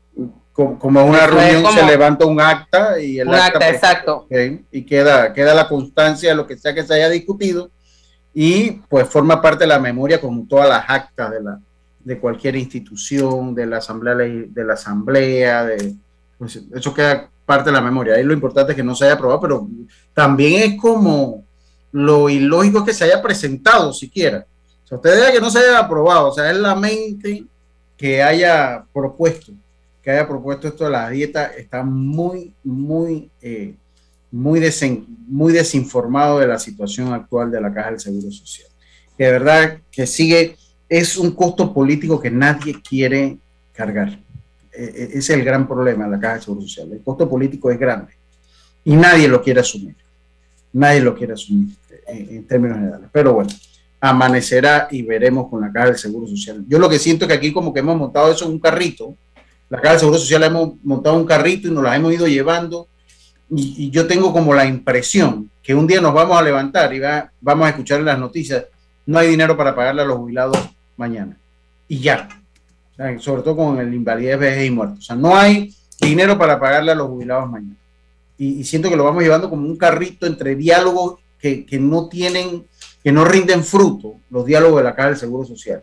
Como, 0.54 1.04
una 1.04 1.26
reunión 1.26 1.70
se 1.74 1.84
levanta 1.84 2.24
un 2.24 2.40
acta 2.40 2.98
y 2.98 3.18
el 3.18 3.28
acta, 3.28 3.58
pues, 3.58 3.74
exacto. 3.74 4.26
y 4.70 4.86
queda, 4.86 5.30
queda 5.34 5.52
la 5.54 5.68
constancia 5.68 6.30
de 6.30 6.36
lo 6.36 6.46
que 6.46 6.56
sea 6.56 6.72
que 6.72 6.84
se 6.84 6.94
haya 6.94 7.10
discutido 7.10 7.70
y 8.32 8.70
pues 8.88 9.06
forma 9.10 9.42
parte 9.42 9.64
de 9.64 9.68
la 9.68 9.78
memoria 9.78 10.22
como 10.22 10.46
todas 10.48 10.70
las 10.70 10.86
actas 10.88 11.32
de 11.32 11.42
la 11.42 11.60
de 12.02 12.18
cualquier 12.18 12.56
institución, 12.56 13.54
de 13.54 13.66
la 13.66 13.78
asamblea 13.78 14.14
de 14.14 14.64
la 14.64 14.74
asamblea, 14.74 15.64
de 15.64 15.94
pues 16.44 16.62
eso 16.74 16.94
queda 16.94 17.28
parte 17.44 17.70
de 17.70 17.76
la 17.76 17.80
memoria. 17.80 18.14
Ahí 18.14 18.22
lo 18.22 18.32
importante 18.32 18.72
es 18.72 18.76
que 18.76 18.82
no 18.82 18.94
se 18.94 19.04
haya 19.04 19.14
aprobado, 19.14 19.40
pero 19.40 19.68
también 20.12 20.72
es 20.72 20.80
como 20.80 21.44
lo 21.92 22.28
ilógico 22.28 22.84
que 22.84 22.92
se 22.92 23.04
haya 23.04 23.22
presentado 23.22 23.92
siquiera. 23.92 24.46
O 24.84 24.86
sea, 24.86 24.96
usted 24.96 25.16
diga 25.16 25.32
que 25.32 25.40
no 25.40 25.50
se 25.50 25.60
haya 25.60 25.78
aprobado, 25.78 26.28
o 26.28 26.32
sea, 26.32 26.50
es 26.50 26.56
la 26.56 26.74
mente 26.74 27.44
que 27.96 28.22
haya 28.22 28.84
propuesto, 28.92 29.52
que 30.02 30.10
haya 30.10 30.26
propuesto 30.26 30.68
esto 30.68 30.84
de 30.84 30.90
la 30.90 31.08
dieta, 31.08 31.46
está 31.46 31.82
muy, 31.82 32.52
muy, 32.62 33.30
eh, 33.40 33.74
muy, 34.30 34.60
muy 35.28 35.52
desinformado 35.52 36.40
de 36.40 36.48
la 36.48 36.58
situación 36.58 37.12
actual 37.12 37.50
de 37.50 37.60
la 37.60 37.72
Caja 37.72 37.90
del 37.90 38.00
Seguro 38.00 38.30
Social. 38.30 38.68
De 39.16 39.30
verdad 39.30 39.78
que 39.90 40.06
sigue, 40.06 40.56
es 40.88 41.16
un 41.16 41.30
costo 41.30 41.72
político 41.72 42.20
que 42.20 42.30
nadie 42.30 42.82
quiere 42.82 43.38
cargar. 43.72 44.18
Eh, 44.76 45.10
es 45.14 45.30
el 45.30 45.44
gran 45.44 45.68
problema 45.68 46.04
de 46.04 46.10
la 46.10 46.20
Caja 46.20 46.34
de 46.34 46.40
Seguro 46.42 46.62
Social. 46.62 46.92
El 46.92 47.02
costo 47.02 47.28
político 47.28 47.70
es 47.70 47.78
grande 47.78 48.12
y 48.84 48.96
nadie 48.96 49.28
lo 49.28 49.42
quiere 49.42 49.60
asumir. 49.60 49.94
Nadie 50.72 51.00
lo 51.00 51.14
quiere 51.14 51.34
asumir 51.34 51.68
eh, 52.08 52.26
en, 52.30 52.46
términos 52.46 52.78
generales. 52.78 53.08
Pero 53.12 53.34
bueno, 53.34 53.50
amanecerá 54.00 54.88
y 54.90 55.02
veremos 55.02 55.48
con 55.48 55.60
la 55.60 55.72
Caja 55.72 55.86
del 55.86 55.98
Seguro 55.98 56.26
Social. 56.26 56.64
Yo 56.68 56.78
lo 56.78 56.88
que 56.88 56.98
siento 56.98 57.24
es 57.24 57.28
que 57.28 57.34
aquí 57.34 57.52
como 57.52 57.72
que 57.72 57.80
hemos 57.80 57.96
montado 57.96 58.32
eso 58.32 58.44
en 58.44 58.52
un 58.52 58.58
carrito. 58.58 59.14
La 59.70 59.78
Caja 59.78 59.92
del 59.92 60.00
Seguro 60.00 60.18
Social 60.18 60.42
hemos 60.42 60.74
montado 60.82 61.16
un 61.16 61.24
carrito 61.24 61.68
y 61.68 61.70
nos 61.70 61.84
la 61.84 61.94
hemos 61.94 62.12
ido 62.12 62.26
llevando. 62.26 62.88
Y, 63.50 63.90
yo 63.90 64.06
tengo 64.06 64.32
como 64.32 64.52
la 64.52 64.66
impresión 64.66 65.50
que 65.62 65.74
un 65.74 65.86
día 65.86 66.00
nos 66.00 66.12
vamos 66.12 66.36
a 66.36 66.42
levantar 66.42 66.92
y 66.92 67.00
vamos 67.40 67.66
a 67.66 67.70
escuchar 67.70 68.00
en 68.00 68.06
las 68.06 68.18
noticias, 68.18 68.64
no 69.06 69.18
hay 69.18 69.28
dinero 69.28 69.56
para 69.56 69.74
pagarle 69.74 70.02
a 70.02 70.04
los 70.04 70.16
jubilados 70.16 70.58
mañana. 70.96 71.36
Y 71.86 72.00
ya, 72.00 72.28
sobre 73.18 73.42
todo 73.42 73.56
con 73.56 73.78
el 73.78 73.92
invalidez, 73.92 74.38
vejez 74.38 74.66
y 74.66 74.70
muerto. 74.70 74.96
O 74.98 75.02
sea, 75.02 75.16
no 75.16 75.34
hay 75.36 75.74
dinero 76.00 76.38
para 76.38 76.58
pagarle 76.60 76.92
a 76.92 76.94
los 76.94 77.08
jubilados 77.08 77.50
mañana. 77.50 77.76
Y, 78.36 78.64
siento 78.64 78.90
que 78.90 78.96
lo 78.96 79.04
vamos 79.04 79.22
llevando 79.22 79.48
como 79.48 79.66
un 79.66 79.76
carrito 79.76 80.26
entre 80.26 80.56
diálogos 80.56 81.20
que, 81.38 81.66
no 81.78 82.08
tienen, 82.08 82.64
que 83.02 83.12
no 83.12 83.24
rinden 83.24 83.62
fruto, 83.62 84.16
los 84.30 84.46
diálogos 84.46 84.78
de 84.78 84.84
la 84.84 84.94
Caja 84.94 85.08
del 85.10 85.18
Seguro 85.18 85.44
Social. 85.44 85.82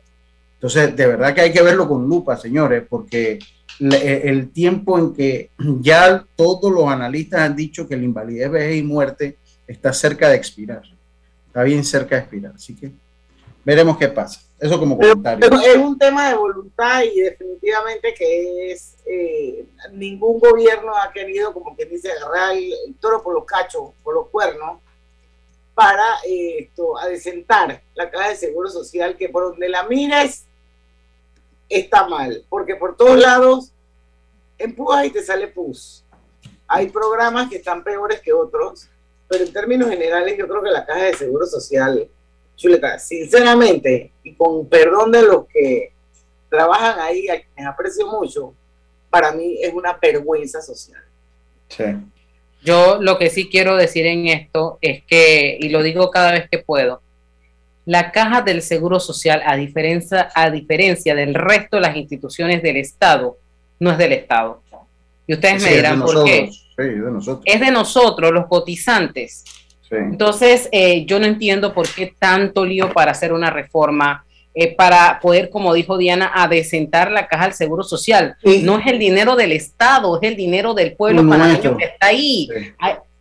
Entonces, 0.56 0.96
de 0.96 1.08
verdad 1.08 1.34
que 1.34 1.42
hay 1.42 1.52
que 1.52 1.62
verlo 1.62 1.88
con 1.88 2.08
lupa, 2.08 2.36
señores, 2.38 2.84
porque 2.90 3.40
e, 3.80 4.22
el 4.26 4.50
tiempo 4.50 4.98
en 4.98 5.14
que 5.14 5.50
ya 5.82 6.26
todos 6.36 6.72
los 6.72 6.88
analistas 6.88 7.42
han 7.42 7.56
dicho 7.56 7.88
que 7.88 7.96
el 7.96 8.04
invalidez, 8.04 8.52
vejez 8.52 8.78
y 8.78 8.84
muerte 8.84 9.38
está 9.68 9.94
cerca 9.94 10.30
de 10.30 10.36
expirar. 10.36 10.82
Está 11.48 11.64
bien 11.64 11.84
cerca 11.84 12.16
de 12.16 12.22
expirar. 12.22 12.54
Así 12.56 12.76
que 12.76 12.92
veremos 13.64 13.98
qué 13.98 14.08
pasa. 14.08 14.42
Eso 14.62 14.78
como 14.80 14.96
comentario. 14.96 15.50
es 15.66 15.78
un 15.78 15.98
tema 15.98 16.30
de 16.30 16.36
voluntad 16.36 17.02
y 17.02 17.20
definitivamente 17.20 18.14
que 18.14 18.72
es 18.72 18.96
eh, 19.08 19.66
ningún 19.92 20.40
gobierno 20.40 20.96
ha 20.96 21.12
querido, 21.12 21.52
como 21.52 21.76
que 21.76 21.86
dice, 21.86 22.12
agarrar 22.12 22.56
el, 22.56 22.96
toro 23.00 23.24
por 23.24 23.34
los 23.34 23.44
cachos, 23.44 23.90
por 24.04 24.14
los 24.14 24.28
cuernos, 24.30 24.80
para 25.74 26.06
eh, 26.28 26.60
esto, 26.60 26.96
adecentar 26.96 27.82
la 27.96 28.12
caja 28.12 28.30
de 28.30 28.36
seguro 28.36 28.70
social, 28.70 29.18
que 29.18 29.30
por 29.30 29.46
donde 29.46 29.68
la 29.68 29.82
mires 29.82 30.46
está 31.68 32.08
mal, 32.08 32.46
porque 32.48 32.76
por 32.76 32.96
todos 32.96 33.18
lados 33.18 33.72
empujas 34.60 35.08
y 35.08 35.10
te 35.10 35.24
sale 35.24 35.48
pus. 35.48 36.06
Hay 36.68 36.88
programas 36.90 37.50
que 37.50 37.56
están 37.56 37.84
peores 37.84 38.22
que 38.22 38.32
otros, 38.32 38.88
pero 39.28 39.44
en 39.44 39.52
términos 39.52 39.90
generales 39.90 40.38
yo 40.38 40.48
creo 40.48 40.62
que 40.62 40.70
la 40.70 40.86
caja 40.86 41.06
de 41.06 41.16
seguro 41.16 41.48
social 41.48 42.08
Chuleta, 42.62 43.00
sinceramente, 43.00 44.12
y 44.24 44.34
con 44.34 44.68
perdón 44.68 45.12
de 45.12 45.24
los 45.24 45.48
que 45.48 45.92
trabajan 46.50 47.00
ahí, 47.00 47.28
a 47.30 47.42
quienes 47.42 47.66
aprecio 47.66 48.08
mucho, 48.08 48.54
para 49.10 49.32
mí 49.32 49.58
es 49.62 49.74
una 49.74 49.98
vergüenza 50.02 50.62
social. 50.62 51.02
Sí. 51.70 51.84
Yo 52.64 53.00
lo 53.02 53.18
que 53.18 53.30
sí 53.30 53.50
quiero 53.50 53.76
decir 53.76 54.06
en 54.06 54.28
esto 54.28 54.78
es 54.82 55.04
que, 55.04 55.58
y 55.60 55.70
lo 55.70 55.82
digo 55.82 56.12
cada 56.12 56.34
vez 56.34 56.48
que 56.50 56.60
puedo, 56.60 57.02
la 57.86 58.12
caja 58.12 58.42
del 58.44 58.62
Seguro 58.62 59.00
Social, 59.00 59.42
a 59.46 59.56
diferencia, 59.56 60.30
a 60.36 60.52
diferencia 60.52 61.16
del 61.16 61.34
resto 61.34 61.78
de 61.78 61.82
las 61.82 61.96
instituciones 61.96 62.62
del 62.62 62.78
Estado, 62.78 63.38
no 63.80 63.92
es 63.92 63.98
del 63.98 64.12
Estado. 64.14 64.62
Y 65.26 65.34
ustedes 65.34 65.64
Sí, 65.64 65.70
me 65.70 65.76
dirán 65.76 65.94
es 65.94 66.00
de 66.00 66.06
por 66.06 66.26
qué. 66.26 66.42
nosotros, 66.42 66.68
sí, 66.78 66.84
es 66.84 67.04
de 67.04 67.12
nosotros. 67.12 67.44
Es 67.46 67.60
de 67.60 67.72
nosotros, 67.72 68.32
los 68.32 68.48
cotizantes. 68.48 69.44
Sí. 69.92 69.98
Entonces, 69.98 70.70
eh, 70.72 71.06
yo 71.06 71.20
no 71.20 71.26
entiendo 71.28 71.74
por 71.74 71.88
qué 71.88 72.14
tanto 72.18 72.66
lío 72.66 72.92
para 72.94 73.12
hacer 73.12 73.34
una 73.34 73.50
reforma, 73.50 74.26
eh, 74.56 74.74
para 74.76 75.20
poder, 75.22 75.50
como 75.50 75.74
dijo 75.74 75.98
Diana, 75.98 76.32
adecentar 76.34 77.12
la 77.12 77.28
caja 77.28 77.44
del 77.46 77.54
Seguro 77.54 77.84
Social. 77.84 78.36
No 78.64 78.80
es 78.80 78.88
el 78.88 78.98
dinero 79.00 79.36
del 79.36 79.52
Estado, 79.52 80.20
es 80.22 80.28
el 80.30 80.36
dinero 80.38 80.74
del 80.74 80.94
pueblo 80.96 81.22
Nuestro. 81.24 81.44
panameño 81.44 81.78
que 81.78 81.86
está 81.86 82.08
ahí. 82.08 82.48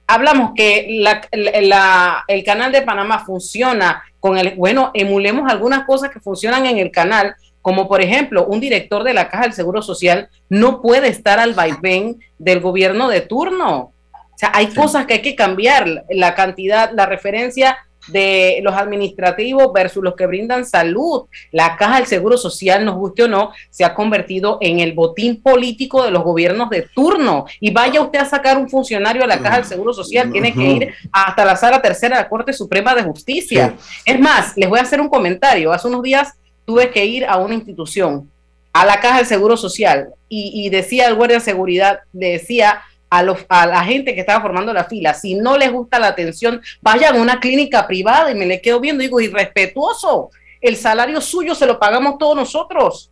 Hablamos 0.06 0.52
que 0.56 0.86
la- 1.00 1.20
la- 1.32 1.60
la- 1.60 2.24
el 2.26 2.42
canal 2.44 2.72
de 2.72 2.82
Panamá 2.82 3.24
funciona 3.24 4.02
con 4.18 4.36
el, 4.38 4.54
bueno, 4.56 4.90
emulemos 4.94 5.48
algunas 5.50 5.84
cosas 5.84 6.10
que 6.10 6.18
funcionan 6.18 6.66
en 6.66 6.78
el 6.78 6.90
canal, 6.90 7.34
como 7.62 7.86
por 7.86 8.00
ejemplo, 8.00 8.46
un 8.46 8.58
director 8.58 9.04
de 9.04 9.14
la 9.14 9.28
Caja 9.28 9.44
del 9.44 9.52
Seguro 9.52 9.82
Social 9.82 10.28
no 10.48 10.82
puede 10.82 11.08
estar 11.08 11.38
al 11.38 11.54
vaivén 11.54 12.18
del 12.38 12.58
gobierno 12.60 13.08
de 13.08 13.20
turno. 13.20 13.92
O 14.40 14.46
sea, 14.46 14.52
hay 14.54 14.68
cosas 14.68 15.04
que 15.04 15.12
hay 15.12 15.20
que 15.20 15.34
cambiar, 15.34 16.06
la 16.08 16.34
cantidad, 16.34 16.90
la 16.94 17.04
referencia 17.04 17.76
de 18.08 18.60
los 18.62 18.74
administrativos 18.74 19.70
versus 19.70 20.02
los 20.02 20.16
que 20.16 20.24
brindan 20.24 20.64
salud. 20.64 21.24
La 21.52 21.76
caja 21.76 21.96
del 21.96 22.06
Seguro 22.06 22.38
Social, 22.38 22.82
nos 22.86 22.96
guste 22.96 23.24
o 23.24 23.28
no, 23.28 23.52
se 23.68 23.84
ha 23.84 23.92
convertido 23.92 24.56
en 24.62 24.80
el 24.80 24.94
botín 24.94 25.42
político 25.42 26.02
de 26.02 26.10
los 26.10 26.24
gobiernos 26.24 26.70
de 26.70 26.88
turno. 26.94 27.44
Y 27.60 27.70
vaya 27.70 28.00
usted 28.00 28.20
a 28.20 28.24
sacar 28.24 28.56
un 28.56 28.70
funcionario 28.70 29.24
a 29.24 29.26
la 29.26 29.40
caja 29.40 29.56
del 29.56 29.66
Seguro 29.66 29.92
Social, 29.92 30.32
tiene 30.32 30.54
que 30.54 30.64
ir 30.64 30.94
hasta 31.12 31.44
la 31.44 31.54
sala 31.54 31.82
tercera 31.82 32.16
de 32.16 32.22
la 32.22 32.28
Corte 32.30 32.54
Suprema 32.54 32.94
de 32.94 33.02
Justicia. 33.02 33.74
Es 34.06 34.18
más, 34.18 34.56
les 34.56 34.70
voy 34.70 34.78
a 34.78 34.84
hacer 34.84 35.02
un 35.02 35.10
comentario. 35.10 35.70
Hace 35.70 35.86
unos 35.86 36.02
días 36.02 36.32
tuve 36.64 36.88
que 36.88 37.04
ir 37.04 37.26
a 37.26 37.36
una 37.36 37.56
institución, 37.56 38.30
a 38.72 38.86
la 38.86 39.00
caja 39.00 39.18
del 39.18 39.26
Seguro 39.26 39.58
Social, 39.58 40.14
y, 40.30 40.64
y 40.64 40.70
decía 40.70 41.08
el 41.08 41.14
guardia 41.16 41.36
de 41.36 41.44
seguridad, 41.44 41.98
le 42.14 42.30
decía 42.30 42.80
a, 43.10 43.22
los, 43.22 43.44
a 43.48 43.66
la 43.66 43.82
gente 43.84 44.14
que 44.14 44.20
estaba 44.20 44.40
formando 44.40 44.72
la 44.72 44.84
fila, 44.84 45.12
si 45.14 45.34
no 45.34 45.58
les 45.58 45.70
gusta 45.72 45.98
la 45.98 46.06
atención, 46.08 46.60
vayan 46.80 47.16
a 47.16 47.20
una 47.20 47.40
clínica 47.40 47.86
privada 47.86 48.30
y 48.30 48.34
me 48.36 48.46
le 48.46 48.60
quedo 48.60 48.78
viendo, 48.80 49.02
digo, 49.02 49.20
irrespetuoso, 49.20 50.30
el 50.60 50.76
salario 50.76 51.20
suyo 51.20 51.54
se 51.54 51.66
lo 51.66 51.78
pagamos 51.78 52.18
todos 52.18 52.36
nosotros. 52.36 53.10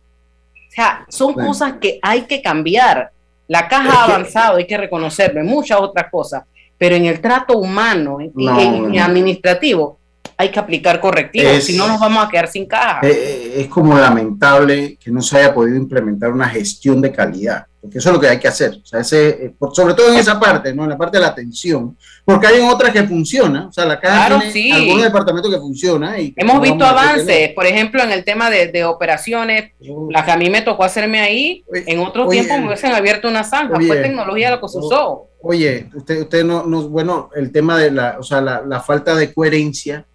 O 0.53 0.71
sea, 0.71 1.05
son 1.09 1.33
Bueno. 1.33 1.49
cosas 1.49 1.73
que 1.81 1.99
hay 2.01 2.21
que 2.21 2.41
cambiar. 2.41 3.11
La 3.47 3.67
caja 3.67 3.91
ha 3.91 4.03
avanzado, 4.05 4.57
hay 4.57 4.67
que 4.67 4.77
reconocerlo, 4.77 5.43
muchas 5.43 5.79
otras 5.81 6.09
cosas, 6.11 6.43
pero 6.77 6.95
en 6.95 7.05
el 7.05 7.19
trato 7.19 7.57
humano 7.57 8.21
y, 8.21 8.31
No, 8.35 8.53
bueno. 8.53 9.03
administrativo 9.03 9.97
hay 10.37 10.49
que 10.51 10.59
aplicar 10.59 11.01
correctivos, 11.01 11.63
si 11.65 11.75
no 11.75 11.85
nos 11.87 11.99
vamos 11.99 12.25
a 12.25 12.29
quedar 12.29 12.47
sin 12.47 12.65
caja. 12.65 13.01
Eh, 13.03 13.09
eh, 13.11 13.53
es 13.61 13.67
como 13.67 13.97
lamentable 13.97 14.97
que 15.03 15.11
no 15.11 15.21
se 15.21 15.37
haya 15.37 15.53
podido 15.53 15.75
implementar 15.75 16.31
una 16.31 16.47
gestión 16.47 17.01
de 17.01 17.11
calidad, 17.11 17.65
porque 17.81 17.97
eso 17.99 18.09
es 18.09 18.13
lo 18.15 18.19
que 18.19 18.27
hay 18.27 18.39
que 18.39 18.47
hacer, 18.49 18.71
o 18.83 18.85
sea, 18.85 18.99
ese, 18.99 19.29
eh, 19.29 19.53
por- 19.57 19.73
sobre 19.73 19.93
todo 19.93 20.11
en 20.11 20.19
esa 20.19 20.37
parte, 20.37 20.73
¿no? 20.73 20.83
en 20.83 20.89
la 20.89 20.97
parte 20.97 21.17
de 21.17 21.21
la 21.21 21.29
atención, 21.29 21.95
porque 22.25 22.47
hay 22.47 22.59
otras 22.59 22.91
que 22.91 23.03
funcionan, 23.03 23.67
o 23.67 23.71
sea, 23.71 23.85
la 23.85 23.99
caja 23.99 24.27
Claro, 24.27 24.37
tiene 24.39 24.51
sí. 24.51 24.71
algunos 24.71 25.03
departamentos 25.03 25.49
que 25.51 25.57
funcionan 25.59 26.19
y 26.19 26.31
que 26.33 26.41
Hemos 26.41 26.61
visto 26.61 26.83
a 26.85 26.89
que 26.93 26.99
avances, 26.99 27.49
por 27.53 27.65
ejemplo, 27.65 28.03
en 28.03 28.11
el 28.11 28.25
tema 28.25 28.49
de, 28.49 28.67
de 28.67 28.83
operaciones, 28.83 29.71
las 30.09 30.25
que 30.25 30.31
a 30.31 30.37
mí 30.37 30.49
me 30.49 30.61
tocó 30.61 30.83
hacerme 30.83 31.21
ahí, 31.21 31.63
en 31.73 31.99
otro 31.99 32.27
oye, 32.27 32.41
tiempo 32.43 32.59
me 32.59 32.65
hubiesen 32.67 32.91
abierto 32.91 33.29
una 33.29 33.45
zanja, 33.45 33.77
oye, 33.77 33.87
fue 33.87 34.01
tecnología 34.01 34.51
la 34.51 34.59
que 34.59 34.67
se 34.67 34.77
usó. 34.77 35.27
Oye, 35.41 35.89
usted, 35.95 36.21
usted 36.23 36.43
no, 36.43 36.65
no, 36.65 36.89
bueno, 36.89 37.29
el 37.33 37.49
tema 37.53 37.77
de 37.77 37.91
la, 37.91 38.17
o 38.19 38.23
sea, 38.23 38.41
la, 38.41 38.61
la 38.67 38.81
falta 38.81 39.15
de 39.15 39.33
coherencia 39.33 40.05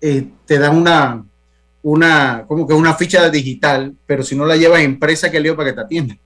eh, 0.00 0.26
te 0.44 0.58
da 0.58 0.70
una, 0.70 1.24
una, 1.82 2.44
como 2.48 2.66
que 2.66 2.74
una 2.74 2.94
ficha 2.94 3.30
digital, 3.30 3.94
pero 4.04 4.24
si 4.24 4.34
no 4.34 4.44
la 4.44 4.56
llevas 4.56 4.82
impresa, 4.82 5.30
¿qué 5.30 5.38
lío 5.38 5.54
para 5.56 5.70
que 5.70 5.74
te 5.76 5.80
atiendan? 5.82 6.18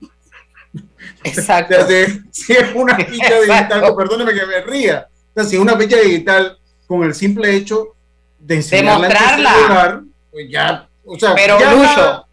Exacto. 1.23 1.75
O 1.79 1.87
sea, 1.87 2.07
si, 2.31 2.53
es 2.53 2.75
una 2.75 2.95
ficha 2.97 3.39
digital, 3.39 3.95
perdóneme 3.95 4.33
que 4.33 4.45
me 4.45 4.61
ría, 4.61 5.07
o 5.33 5.33
sea, 5.33 5.43
si 5.49 5.55
es 5.55 5.61
una 5.61 5.77
ficha 5.77 5.97
digital 5.97 6.57
con 6.87 7.03
el 7.03 7.13
simple 7.13 7.55
hecho 7.55 7.95
de 8.39 8.55
enseñarla 8.55 9.07
en 9.07 9.13
tu 9.13 9.17
Demostrarla. 9.17 10.03
pues 10.31 10.49
ya, 10.49 10.89
o 11.05 11.19
sea, 11.19 11.35
Pero 11.35 11.59
ya 11.59 11.73
Lucho, 11.73 12.25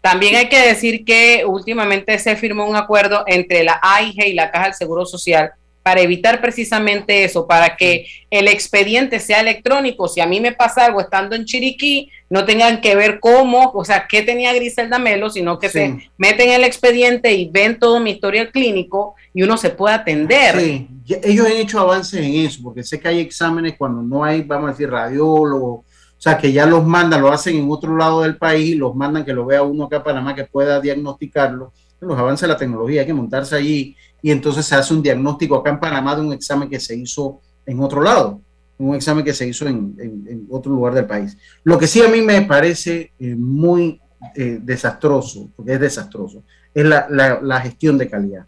también 0.00 0.36
hay 0.36 0.48
que 0.48 0.68
decir 0.68 1.04
que 1.04 1.44
últimamente 1.46 2.18
se 2.18 2.36
firmó 2.36 2.66
un 2.66 2.76
acuerdo 2.76 3.24
entre 3.26 3.64
la 3.64 3.80
AIG 3.82 4.26
y 4.26 4.34
la 4.34 4.50
Caja 4.50 4.66
del 4.66 4.74
Seguro 4.74 5.06
Social 5.06 5.52
para 5.84 6.00
evitar 6.00 6.40
precisamente 6.40 7.24
eso, 7.24 7.46
para 7.46 7.76
que 7.76 8.06
el 8.30 8.48
expediente 8.48 9.20
sea 9.20 9.40
electrónico. 9.40 10.08
Si 10.08 10.18
a 10.22 10.26
mí 10.26 10.40
me 10.40 10.52
pasa 10.52 10.86
algo 10.86 10.98
estando 10.98 11.36
en 11.36 11.44
Chiriquí, 11.44 12.10
no 12.30 12.46
tengan 12.46 12.80
que 12.80 12.96
ver 12.96 13.20
cómo, 13.20 13.70
o 13.74 13.84
sea, 13.84 14.06
qué 14.08 14.22
tenía 14.22 14.54
Griselda 14.54 14.98
Melo, 14.98 15.28
sino 15.28 15.58
que 15.58 15.68
Sí. 15.68 15.78
se 15.78 16.10
meten 16.16 16.48
en 16.48 16.54
el 16.54 16.64
expediente 16.64 17.34
y 17.34 17.50
ven 17.50 17.78
todo 17.78 18.00
mi 18.00 18.12
historial 18.12 18.50
clínico 18.50 19.14
y 19.34 19.42
uno 19.42 19.58
se 19.58 19.68
puede 19.70 19.94
atender. 19.94 20.58
Sí, 20.58 20.88
ellos 21.22 21.46
han 21.46 21.52
hecho 21.58 21.78
avances 21.80 22.18
en 22.24 22.32
eso, 22.46 22.60
porque 22.64 22.82
sé 22.82 22.98
que 22.98 23.08
hay 23.08 23.20
exámenes 23.20 23.74
cuando 23.76 24.00
no 24.00 24.24
hay, 24.24 24.40
vamos 24.40 24.68
a 24.68 24.72
decir, 24.72 24.88
radiólogos, 24.90 25.80
o 25.80 26.20
sea, 26.24 26.38
que 26.38 26.50
ya 26.50 26.64
los 26.64 26.82
mandan, 26.86 27.20
lo 27.20 27.30
hacen 27.30 27.58
en 27.58 27.70
otro 27.70 27.94
lado 27.94 28.22
del 28.22 28.38
país 28.38 28.70
y 28.70 28.74
los 28.76 28.96
mandan 28.96 29.22
que 29.26 29.34
lo 29.34 29.44
vea 29.44 29.62
uno 29.62 29.84
acá 29.84 29.98
a 29.98 30.02
Panamá 30.02 30.34
que 30.34 30.44
pueda 30.44 30.80
diagnosticarlo. 30.80 31.74
Los 32.00 32.18
avances 32.18 32.42
de 32.42 32.48
la 32.48 32.56
tecnología, 32.58 33.00
hay 33.00 33.06
que 33.06 33.14
montarse 33.14 33.56
allí 33.56 33.96
y 34.20 34.30
entonces 34.30 34.64
se 34.66 34.74
hace 34.74 34.92
un 34.94 35.02
diagnóstico 35.02 35.56
acá 35.56 35.70
en 35.70 35.80
Panamá 35.80 36.16
de 36.16 36.22
un 36.22 36.32
examen 36.32 36.68
que 36.68 36.80
se 36.80 36.96
hizo 36.96 37.40
en 37.66 37.80
otro 37.80 38.02
lado, 38.02 38.40
un 38.78 38.94
examen 38.94 39.24
que 39.24 39.32
se 39.32 39.46
hizo 39.46 39.66
en, 39.66 40.46
otro 40.50 40.72
lugar 40.72 40.94
del 40.94 41.06
país. 41.06 41.36
Lo 41.62 41.78
que 41.78 41.86
sí 41.86 42.02
a 42.02 42.08
mí 42.08 42.20
me 42.20 42.42
parece 42.42 43.12
eh, 43.18 43.34
muy 43.36 44.00
eh, 44.34 44.58
desastroso, 44.62 45.50
porque 45.54 45.74
es 45.74 45.80
desastroso, 45.80 46.42
es 46.72 46.84
la, 46.84 47.06
la- 47.08 47.60
gestión 47.60 47.96
de 47.98 48.08
calidad. 48.08 48.46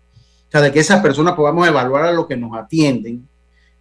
O 0.48 0.50
sea, 0.50 0.60
de 0.60 0.72
que 0.72 0.80
esas 0.80 1.00
personas 1.02 1.34
podamos 1.34 1.66
evaluar 1.66 2.04
a 2.06 2.12
los 2.12 2.26
que 2.26 2.36
nos 2.36 2.56
atienden, 2.56 3.28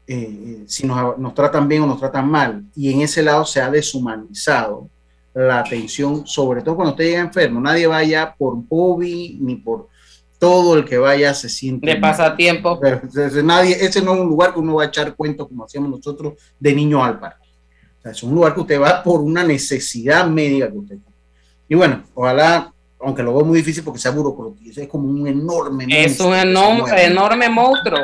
eh, 0.08 0.64
si 0.68 0.86
nos, 0.86 1.18
nos 1.18 1.34
tratan 1.34 1.68
bien 1.68 1.82
o 1.84 1.88
nos 1.88 2.00
tratan 2.00 2.30
mal. 2.30 2.64
Y 2.76 2.92
en 2.92 3.02
ese 3.02 3.24
lado 3.24 3.46
se 3.46 3.62
ha 3.62 3.70
deshumanizado 3.72 4.90
la 5.36 5.60
atención, 5.60 6.26
sobre 6.26 6.62
todo 6.62 6.76
cuando 6.76 6.92
usted 6.92 7.06
llega 7.06 7.20
enfermo. 7.20 7.60
Nadie 7.60 7.88
vaya 7.88 8.34
por 8.38 8.58
hobby 8.70 9.38
ni 9.42 9.56
por 9.56 9.90
todo 10.40 10.78
el 10.78 10.86
que 10.86 10.98
vaya 10.98 11.34
se 11.34 11.50
siente. 11.50 11.88
De 11.88 11.98
pasatiempo. 11.98 12.80
Pero, 12.80 13.02
nadie, 13.44 13.76
ese 13.80 14.02
no 14.02 14.14
es 14.14 14.22
un 14.22 14.28
lugar 14.28 14.54
que 14.54 14.60
uno 14.60 14.76
va 14.76 14.84
a 14.84 14.88
echar 14.88 15.14
cuentos 15.16 15.48
como 15.48 15.66
hacíamos 15.66 15.90
nosotros 15.90 16.34
de 16.60 16.74
niño 16.74 17.04
al 17.04 17.20
parque. 17.20 17.48
O 18.00 18.02
sea, 18.02 18.12
es 18.12 18.24
un 18.24 18.34
lugar 18.34 18.54
que 18.54 18.62
usted 18.62 18.80
va 18.80 19.04
por 19.04 19.22
una 19.22 19.44
necesidad 19.44 20.26
médica 20.28 20.72
que 20.72 20.78
usted 20.78 20.96
tiene. 20.96 21.16
Y 21.68 21.76
bueno, 21.76 22.04
ojalá, 22.14 22.72
aunque 23.00 23.24
lo 23.24 23.36
veo 23.36 23.46
muy 23.46 23.58
difícil 23.58 23.84
porque 23.84 24.00
sea 24.00 24.12
burocrático, 24.12 24.80
es 24.80 24.88
como 24.88 25.10
un 25.10 25.28
enorme. 25.28 25.86
Es 25.90 26.20
un 26.20 26.34
enorme, 26.34 27.04
enorme 27.04 27.50
monstruo. 27.50 28.00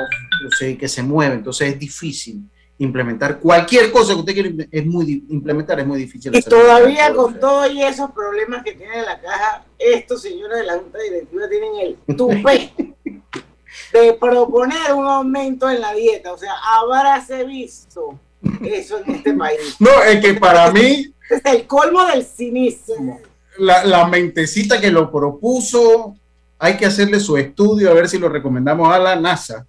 Sé 0.57 0.77
que 0.77 0.87
se 0.87 1.03
mueve, 1.03 1.35
entonces 1.35 1.73
es 1.73 1.79
difícil 1.79 2.43
implementar 2.77 3.39
cualquier 3.39 3.91
cosa 3.91 4.13
que 4.13 4.19
usted 4.19 4.33
quiera 4.33 4.49
es 4.71 4.85
muy 4.85 5.23
implementar 5.29 5.79
es 5.79 5.85
muy 5.85 5.99
difícil 5.99 6.35
Y 6.35 6.41
todavía 6.41 7.13
con 7.13 7.39
todos 7.39 7.69
esos 7.75 8.09
problemas 8.11 8.63
que 8.63 8.73
tiene 8.73 9.03
la 9.03 9.19
caja, 9.21 9.63
estos 9.77 10.21
señores 10.23 10.57
de 10.59 10.63
la 10.65 10.73
Junta 10.79 10.97
Directiva 10.99 11.47
tienen 11.47 11.71
el 12.07 12.15
tupe 12.17 12.73
de 13.93 14.13
proponer 14.19 14.93
un 14.93 15.05
aumento 15.05 15.69
en 15.69 15.79
la 15.79 15.93
dieta. 15.93 16.33
O 16.33 16.37
sea, 16.37 16.53
habráse 16.77 17.43
visto 17.45 18.19
eso 18.63 18.99
en 19.05 19.15
este 19.15 19.33
país. 19.33 19.75
No, 19.79 20.03
es 20.03 20.19
que 20.19 20.33
para 20.33 20.71
mí 20.71 21.13
Es 21.29 21.41
el 21.45 21.67
colmo 21.67 22.03
del 22.05 22.23
cinismo. 22.25 23.19
la, 23.59 23.85
la 23.85 24.07
mentecita 24.07 24.81
que 24.81 24.89
lo 24.91 25.11
propuso, 25.11 26.15
hay 26.57 26.77
que 26.77 26.85
hacerle 26.85 27.19
su 27.19 27.37
estudio 27.37 27.91
a 27.91 27.93
ver 27.93 28.09
si 28.09 28.17
lo 28.17 28.27
recomendamos 28.29 28.91
a 28.91 28.97
la 28.97 29.15
NASA. 29.15 29.65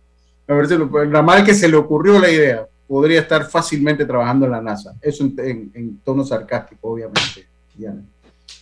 A 0.49 0.55
ver 0.55 0.67
si 0.67 0.77
lo, 0.77 1.05
la 1.05 1.23
mal 1.23 1.45
que 1.45 1.55
se 1.55 1.69
le 1.69 1.77
ocurrió 1.77 2.19
la 2.19 2.31
idea, 2.31 2.67
podría 2.93 3.21
estar 3.21 3.49
fácilmente 3.49 4.05
trabajando 4.05 4.45
en 4.45 4.53
la 4.53 4.61
NASA. 4.61 4.95
Eso 5.01 5.25
en, 5.25 5.35
en- 5.39 5.73
en 5.75 5.99
tono 6.01 6.23
sarcástico, 6.25 6.91
obviamente. 6.91 7.49
Diana. 7.75 8.03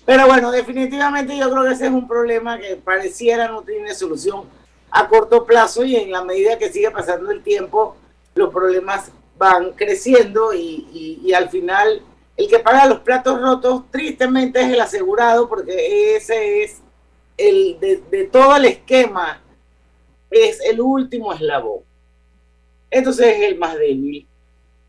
Pero 0.06 0.26
bueno, 0.28 0.52
definitivamente 0.52 1.36
yo 1.36 1.50
creo 1.50 1.64
que 1.64 1.72
ese 1.72 1.86
es 1.86 1.90
un 1.92 2.06
problema 2.06 2.56
que 2.56 2.76
pareciera 2.76 3.48
no 3.48 3.62
tiene 3.62 3.92
solución 3.92 4.44
a 4.92 5.08
corto 5.08 5.44
plazo 5.44 5.82
y 5.84 5.96
en 5.96 6.12
la 6.12 6.22
medida 6.22 6.56
que 6.58 6.70
sigue 6.70 6.92
pasando 6.92 7.32
el 7.32 7.42
tiempo, 7.42 7.96
los 8.36 8.52
problemas 8.54 9.10
van 9.36 9.72
creciendo 9.72 10.54
y, 10.54 10.86
y- 10.92 11.20
y 11.24 11.32
al 11.32 11.48
final 11.48 12.00
el 12.36 12.46
que 12.46 12.60
paga 12.60 12.86
los 12.86 13.00
platos 13.00 13.40
rotos 13.40 13.90
tristemente 13.90 14.60
es 14.60 14.68
el 14.68 14.80
asegurado 14.80 15.48
porque 15.48 16.14
ese 16.16 16.62
es 16.62 16.76
el 17.36 17.78
de, 17.80 18.00
de 18.12 18.24
todo 18.26 18.54
el 18.54 18.66
esquema, 18.66 19.40
es 20.30 20.60
el 20.60 20.80
último 20.80 21.32
eslabón. 21.32 21.80
Entonces 22.90 23.26
es 23.36 23.42
el 23.52 23.58
más 23.58 23.76
débil. 23.78 24.26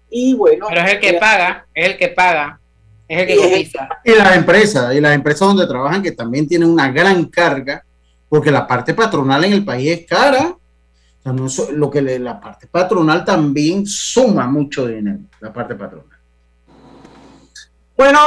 Y 0.09 0.33
bueno. 0.33 0.65
Pero 0.69 0.81
es 0.81 0.91
el 0.93 0.99
que 0.99 1.13
paga, 1.13 1.65
es 1.73 1.85
el 1.89 1.97
que 1.97 2.07
paga, 2.09 2.59
es 3.07 3.19
el 3.21 3.27
que 3.27 3.35
cotiza. 3.37 3.89
Y 4.03 4.11
las 4.11 4.35
empresas, 4.35 4.95
y 4.95 4.99
las 5.01 5.13
empresas 5.15 5.47
donde 5.47 5.67
trabajan 5.67 6.01
que 6.01 6.11
también 6.11 6.47
tienen 6.47 6.69
una 6.69 6.91
gran 6.91 7.25
carga, 7.25 7.83
porque 8.27 8.51
la 8.51 8.65
parte 8.67 8.93
patronal 8.93 9.43
en 9.45 9.53
el 9.53 9.63
país 9.65 9.91
es 9.99 10.07
cara. 10.07 10.47
O 10.49 11.23
sea, 11.23 11.33
no 11.33 11.45
es 11.45 11.69
lo 11.69 11.89
que 11.91 12.01
le- 12.01 12.17
la 12.19 12.39
parte 12.39 12.65
patronal 12.67 13.23
también 13.23 13.85
suma 13.85 14.47
mucho 14.47 14.87
dinero, 14.87 15.19
la 15.39 15.53
parte 15.53 15.75
patronal. 15.75 16.17
Bueno, 17.95 18.19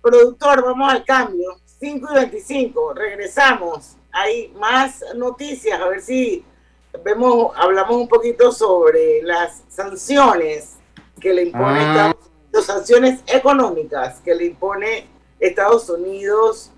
productor, 0.00 0.64
vamos 0.64 0.92
al 0.92 1.04
cambio. 1.04 1.58
5 1.80 2.08
y 2.12 2.14
25, 2.14 2.94
regresamos 2.94 3.96
hay 4.16 4.52
más 4.60 5.02
noticias, 5.16 5.80
a 5.80 5.88
ver 5.88 6.00
si 6.00 6.44
vemos, 7.02 7.52
hablamos 7.56 7.96
un 7.96 8.08
poquito 8.08 8.52
sobre 8.52 9.22
las 9.22 9.62
sanciones 9.68 10.76
que 11.20 11.32
le 11.32 11.44
impone 11.44 11.80
Ah. 11.80 11.90
Estados 11.90 12.16
Unidos, 12.16 12.66
sanciones 12.66 13.20
económicas 13.26 14.20
que 14.20 14.34
le 14.34 14.46
impone 14.46 15.06
Estados 15.40 15.88
Unidos 15.90 16.70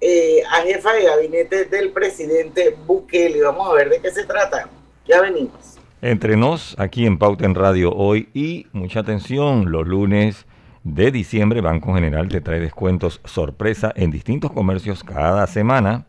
eh, 0.00 0.42
a 0.50 0.62
jefa 0.62 0.92
de 0.92 1.04
gabinete 1.04 1.64
del 1.64 1.90
presidente 1.90 2.76
Bukele. 2.86 3.42
Vamos 3.42 3.68
a 3.70 3.72
ver 3.72 3.88
de 3.90 4.00
qué 4.00 4.10
se 4.10 4.24
trata. 4.24 4.68
Ya 5.06 5.20
venimos. 5.20 5.78
Entre 6.02 6.36
nos, 6.36 6.78
aquí 6.78 7.06
en 7.06 7.18
Pauta 7.18 7.46
en 7.46 7.54
Radio 7.54 7.92
hoy 7.92 8.28
y 8.34 8.66
mucha 8.72 9.00
atención, 9.00 9.72
los 9.72 9.86
lunes 9.86 10.46
de 10.84 11.10
diciembre 11.10 11.60
Banco 11.62 11.94
General 11.94 12.28
te 12.28 12.40
trae 12.40 12.60
descuentos 12.60 13.20
sorpresa 13.24 13.92
en 13.96 14.10
distintos 14.10 14.52
comercios 14.52 15.02
cada 15.02 15.46
semana. 15.46 16.06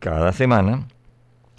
Cada 0.00 0.32
semana 0.32 0.88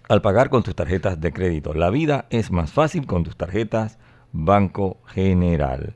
al 0.07 0.21
pagar 0.21 0.49
con 0.49 0.63
tus 0.63 0.75
tarjetas 0.75 1.19
de 1.19 1.33
crédito. 1.33 1.73
La 1.73 1.89
vida 1.89 2.27
es 2.29 2.51
más 2.51 2.71
fácil 2.71 3.05
con 3.05 3.23
tus 3.23 3.35
tarjetas 3.35 3.99
Banco 4.31 4.97
General. 5.07 5.95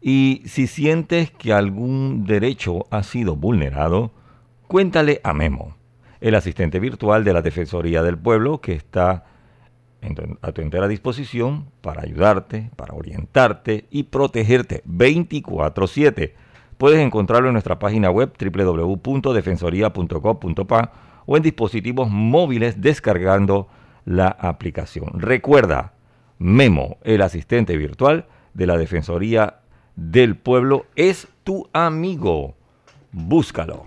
Y 0.00 0.42
si 0.46 0.66
sientes 0.66 1.30
que 1.30 1.52
algún 1.52 2.24
derecho 2.26 2.86
ha 2.90 3.02
sido 3.02 3.36
vulnerado, 3.36 4.12
cuéntale 4.66 5.20
a 5.24 5.32
Memo, 5.32 5.76
el 6.20 6.34
asistente 6.34 6.78
virtual 6.78 7.24
de 7.24 7.32
la 7.32 7.42
Defensoría 7.42 8.02
del 8.02 8.18
Pueblo 8.18 8.60
que 8.60 8.74
está 8.74 9.24
a 10.42 10.52
tu 10.52 10.60
entera 10.60 10.86
disposición 10.86 11.70
para 11.80 12.02
ayudarte, 12.02 12.70
para 12.76 12.92
orientarte 12.92 13.86
y 13.90 14.02
protegerte 14.04 14.82
24/7. 14.84 16.34
Puedes 16.76 16.98
encontrarlo 16.98 17.48
en 17.48 17.54
nuestra 17.54 17.78
página 17.78 18.10
web 18.10 18.34
www.defensoría.gov.pa 18.38 20.92
o 21.26 21.36
en 21.36 21.42
dispositivos 21.42 22.10
móviles 22.10 22.80
descargando 22.80 23.68
la 24.04 24.28
aplicación. 24.28 25.20
Recuerda, 25.20 25.92
Memo, 26.38 26.98
el 27.02 27.22
asistente 27.22 27.76
virtual 27.76 28.26
de 28.54 28.66
la 28.66 28.76
Defensoría 28.76 29.60
del 29.96 30.36
Pueblo, 30.36 30.86
es 30.96 31.28
tu 31.44 31.68
amigo. 31.72 32.54
Búscalo. 33.12 33.86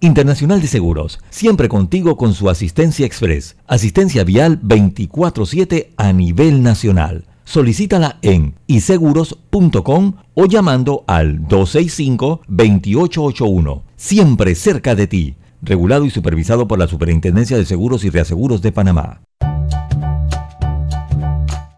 Internacional 0.00 0.60
de 0.60 0.66
Seguros, 0.66 1.20
siempre 1.30 1.68
contigo 1.68 2.16
con 2.16 2.34
su 2.34 2.50
asistencia 2.50 3.06
express, 3.06 3.56
asistencia 3.66 4.24
vial 4.24 4.60
24/7 4.62 5.92
a 5.96 6.12
nivel 6.12 6.62
nacional. 6.62 7.24
Solicítala 7.44 8.18
en 8.22 8.56
iseguros.com 8.66 10.14
o 10.34 10.46
llamando 10.46 11.04
al 11.06 11.46
265-2881, 11.46 13.82
siempre 13.96 14.54
cerca 14.54 14.94
de 14.94 15.06
ti. 15.06 15.36
Regulado 15.62 16.04
y 16.04 16.10
supervisado 16.10 16.68
por 16.68 16.78
la 16.78 16.86
Superintendencia 16.86 17.56
de 17.56 17.64
Seguros 17.64 18.04
y 18.04 18.10
Reaseguros 18.10 18.60
de 18.62 18.72
Panamá. 18.72 19.22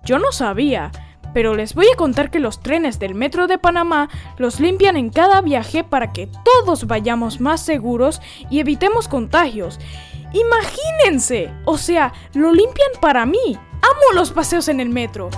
Yo 0.05 0.19
no 0.19 0.33
sabía, 0.33 0.91
pero 1.35 1.55
les 1.55 1.75
voy 1.75 1.87
a 1.93 1.97
contar 1.97 2.31
que 2.31 2.41
los 2.41 2.61
trenes 2.61 2.99
del 2.99 3.15
Metro 3.15 3.47
de 3.47 3.59
Panamá 3.59 4.09
los 4.37 4.61
limpian 4.61 4.97
en 4.97 5.11
cada 5.11 5.41
viaje 5.41 5.85
para 5.85 6.13
que 6.13 6.29
todos 6.45 6.87
vayamos 6.87 7.41
más 7.41 7.61
seguros 7.61 8.21
y 8.51 8.61
evitemos 8.61 9.09
contagios. 9.09 9.79
Imagínense, 10.33 11.51
o 11.65 11.79
sea, 11.79 12.13
lo 12.35 12.53
limpian 12.53 12.91
para 13.01 13.25
mí. 13.27 13.57
Amo 13.81 14.15
los 14.15 14.31
paseos 14.31 14.69
en 14.69 14.81
el 14.81 14.89
metro. 14.89 15.31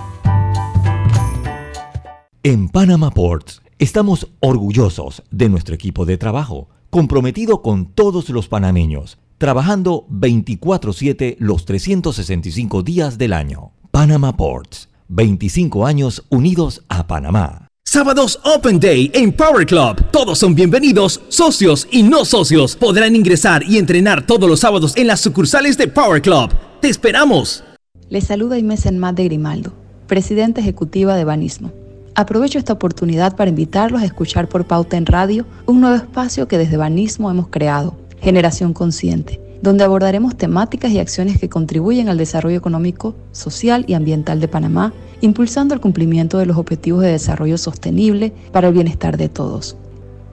En 2.43 2.69
Panama 2.69 3.11
Ports 3.11 3.61
estamos 3.77 4.27
orgullosos 4.39 5.23
de 5.31 5.47
nuestro 5.47 5.75
equipo 5.75 6.05
de 6.05 6.17
trabajo, 6.17 6.69
comprometido 6.89 7.61
con 7.61 7.85
todos 7.85 8.29
los 8.29 8.47
panameños, 8.47 9.19
trabajando 9.37 10.05
24/7 10.09 11.35
los 11.39 11.65
365 11.65 12.83
días 12.83 13.17
del 13.17 13.33
año. 13.33 13.71
Panama 13.91 14.35
Ports, 14.37 14.89
25 15.11 15.85
años 15.85 16.23
unidos 16.29 16.83
a 16.87 17.05
Panamá. 17.05 17.67
Sábados 17.85 18.39
Open 18.45 18.79
Day 18.79 19.11
en 19.13 19.33
Power 19.33 19.65
Club. 19.65 20.01
Todos 20.11 20.39
son 20.39 20.55
bienvenidos, 20.55 21.19
socios 21.27 21.85
y 21.91 22.03
no 22.03 22.23
socios. 22.23 22.77
Podrán 22.77 23.17
ingresar 23.17 23.63
y 23.63 23.77
entrenar 23.77 24.25
todos 24.25 24.49
los 24.49 24.61
sábados 24.61 24.95
en 24.95 25.07
las 25.07 25.19
sucursales 25.19 25.77
de 25.77 25.89
Power 25.89 26.21
Club. 26.21 26.51
¡Te 26.79 26.87
esperamos! 26.87 27.65
Les 28.07 28.23
saluda 28.23 28.57
Inés 28.57 28.85
Enmat 28.85 29.17
de 29.17 29.25
Grimaldo, 29.25 29.73
presidenta 30.07 30.61
ejecutiva 30.61 31.17
de 31.17 31.25
Banismo. 31.25 31.73
Aprovecho 32.15 32.59
esta 32.59 32.71
oportunidad 32.71 33.35
para 33.35 33.49
invitarlos 33.49 34.01
a 34.01 34.05
escuchar 34.05 34.47
por 34.47 34.65
Pauta 34.65 34.95
en 34.95 35.05
Radio 35.05 35.45
un 35.65 35.81
nuevo 35.81 35.97
espacio 35.97 36.47
que 36.47 36.57
desde 36.57 36.77
Banismo 36.77 37.29
hemos 37.29 37.49
creado, 37.49 37.97
Generación 38.21 38.71
Consciente, 38.73 39.40
donde 39.61 39.83
abordaremos 39.83 40.35
temáticas 40.35 40.91
y 40.91 40.99
acciones 40.99 41.39
que 41.39 41.49
contribuyen 41.49 42.09
al 42.09 42.17
desarrollo 42.17 42.57
económico, 42.57 43.15
social 43.31 43.85
y 43.87 43.93
ambiental 43.93 44.39
de 44.39 44.47
Panamá, 44.47 44.93
impulsando 45.21 45.73
el 45.73 45.79
cumplimiento 45.79 46.37
de 46.37 46.47
los 46.47 46.57
objetivos 46.57 47.01
de 47.03 47.11
desarrollo 47.11 47.57
sostenible 47.57 48.33
para 48.51 48.69
el 48.69 48.73
bienestar 48.73 49.17
de 49.17 49.29
todos. 49.29 49.77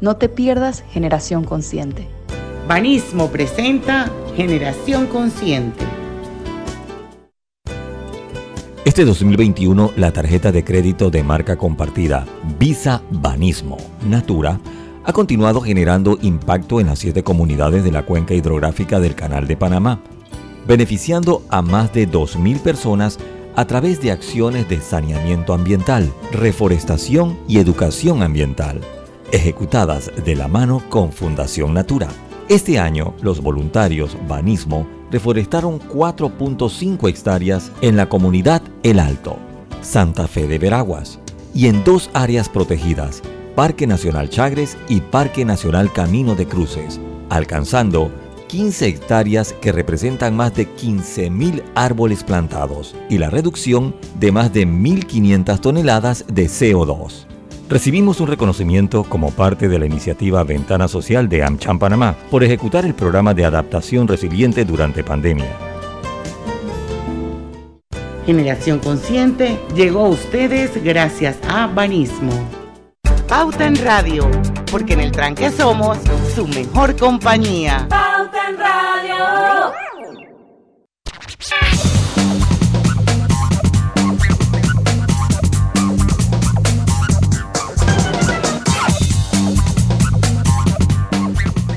No 0.00 0.16
te 0.16 0.28
pierdas 0.28 0.84
Generación 0.90 1.44
Consciente. 1.44 2.06
Banismo 2.66 3.28
presenta 3.28 4.10
Generación 4.36 5.06
Consciente. 5.06 5.84
Este 8.84 9.04
2021, 9.04 9.92
la 9.96 10.12
tarjeta 10.12 10.50
de 10.50 10.64
crédito 10.64 11.10
de 11.10 11.22
marca 11.22 11.56
compartida 11.56 12.26
Visa 12.58 13.02
Banismo 13.10 13.76
Natura 14.08 14.58
ha 15.08 15.12
continuado 15.14 15.62
generando 15.62 16.18
impacto 16.20 16.80
en 16.80 16.88
las 16.88 16.98
siete 16.98 17.22
comunidades 17.24 17.82
de 17.82 17.90
la 17.90 18.04
cuenca 18.04 18.34
hidrográfica 18.34 19.00
del 19.00 19.14
Canal 19.14 19.46
de 19.48 19.56
Panamá, 19.56 20.02
beneficiando 20.66 21.42
a 21.48 21.62
más 21.62 21.94
de 21.94 22.06
2.000 22.06 22.60
personas 22.60 23.18
a 23.56 23.64
través 23.64 24.02
de 24.02 24.12
acciones 24.12 24.68
de 24.68 24.82
saneamiento 24.82 25.54
ambiental, 25.54 26.12
reforestación 26.30 27.38
y 27.48 27.56
educación 27.56 28.22
ambiental, 28.22 28.82
ejecutadas 29.32 30.12
de 30.26 30.36
la 30.36 30.46
mano 30.46 30.82
con 30.90 31.10
Fundación 31.10 31.72
Natura. 31.72 32.08
Este 32.50 32.78
año, 32.78 33.14
los 33.22 33.40
voluntarios 33.40 34.14
Banismo 34.28 34.86
reforestaron 35.10 35.80
4.5 35.80 37.08
hectáreas 37.08 37.72
en 37.80 37.96
la 37.96 38.10
comunidad 38.10 38.60
El 38.82 38.98
Alto, 38.98 39.38
Santa 39.80 40.28
Fe 40.28 40.46
de 40.46 40.58
Veraguas, 40.58 41.18
y 41.54 41.68
en 41.68 41.82
dos 41.82 42.10
áreas 42.12 42.50
protegidas, 42.50 43.22
Parque 43.58 43.88
Nacional 43.88 44.30
Chagres 44.30 44.78
y 44.88 45.00
Parque 45.00 45.44
Nacional 45.44 45.92
Camino 45.92 46.36
de 46.36 46.46
Cruces, 46.46 47.00
alcanzando 47.28 48.12
15 48.46 48.86
hectáreas 48.86 49.52
que 49.52 49.72
representan 49.72 50.36
más 50.36 50.54
de 50.54 50.68
15.000 50.68 51.64
árboles 51.74 52.22
plantados 52.22 52.94
y 53.10 53.18
la 53.18 53.30
reducción 53.30 53.96
de 54.20 54.30
más 54.30 54.52
de 54.52 54.64
1.500 54.64 55.58
toneladas 55.60 56.24
de 56.32 56.46
CO2. 56.46 57.26
Recibimos 57.68 58.20
un 58.20 58.28
reconocimiento 58.28 59.02
como 59.02 59.32
parte 59.32 59.68
de 59.68 59.80
la 59.80 59.86
iniciativa 59.86 60.44
Ventana 60.44 60.86
Social 60.86 61.28
de 61.28 61.42
AmCham 61.42 61.80
Panamá 61.80 62.14
por 62.30 62.44
ejecutar 62.44 62.84
el 62.86 62.94
programa 62.94 63.34
de 63.34 63.44
adaptación 63.44 64.06
resiliente 64.06 64.64
durante 64.64 65.02
pandemia. 65.02 65.50
Generación 68.24 68.78
Consciente 68.78 69.58
llegó 69.74 70.06
a 70.06 70.10
ustedes 70.10 70.80
gracias 70.84 71.38
a 71.48 71.66
Banismo. 71.66 72.57
Pauta 73.28 73.66
en 73.66 73.76
Radio, 73.76 74.30
porque 74.70 74.94
en 74.94 75.00
el 75.00 75.12
tranque 75.12 75.50
somos 75.50 75.98
su 76.34 76.48
mejor 76.48 76.96
compañía. 76.96 77.86
Pauta 77.90 78.48
en 78.48 78.56
Radio. 78.56 79.72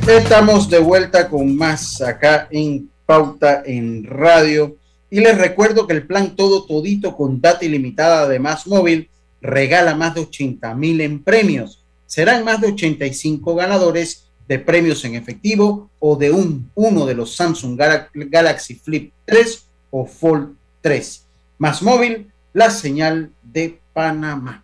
Estamos 0.07 0.69
de 0.69 0.79
vuelta 0.79 1.27
con 1.27 1.57
más 1.57 2.01
acá 2.01 2.47
en 2.49 2.89
Pauta 3.05 3.61
en 3.65 4.05
Radio. 4.05 4.77
Y 5.09 5.19
les 5.19 5.37
recuerdo 5.37 5.85
que 5.85 5.93
el 5.95 6.07
plan 6.07 6.33
Todo 6.37 6.63
Todito 6.63 7.17
con 7.17 7.41
data 7.41 7.65
ilimitada 7.65 8.29
de 8.29 8.39
Más 8.39 8.65
Móvil 8.67 9.09
regala 9.41 9.95
más 9.95 10.15
de 10.15 10.21
80 10.21 10.73
mil 10.75 11.01
en 11.01 11.23
premios. 11.23 11.83
serán 12.05 12.43
más 12.43 12.59
de 12.59 12.67
85 12.67 13.55
ganadores 13.55 14.27
de 14.47 14.59
premios 14.59 15.03
en 15.05 15.15
efectivo 15.15 15.89
o 15.99 16.17
de 16.17 16.29
un, 16.29 16.69
uno 16.75 17.05
de 17.05 17.15
los 17.15 17.35
Samsung 17.35 17.79
Galaxy 18.13 18.75
Flip 18.75 19.13
3 19.25 19.65
o 19.91 20.05
Fold 20.05 20.55
3. 20.81 21.25
Más 21.57 21.81
móvil, 21.81 22.31
la 22.51 22.69
señal 22.69 23.31
de 23.41 23.79
Panamá. 23.93 24.63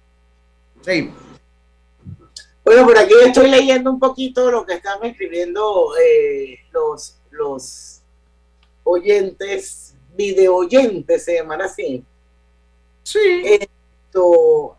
Seguimos. 0.82 1.16
Bueno, 2.66 2.86
por 2.86 2.98
aquí 2.98 3.14
estoy 3.24 3.50
leyendo 3.50 3.90
un 3.90 4.00
poquito 4.00 4.52
lo 4.52 4.66
que 4.66 4.74
están 4.74 5.02
escribiendo 5.06 5.94
eh, 5.98 6.60
los, 6.74 7.16
los 7.32 8.02
oyentes, 8.84 9.96
video 10.18 10.58
oyentes, 10.58 11.24
se 11.24 11.36
llaman 11.36 11.62
así. 11.62 12.04
Sí. 13.04 13.20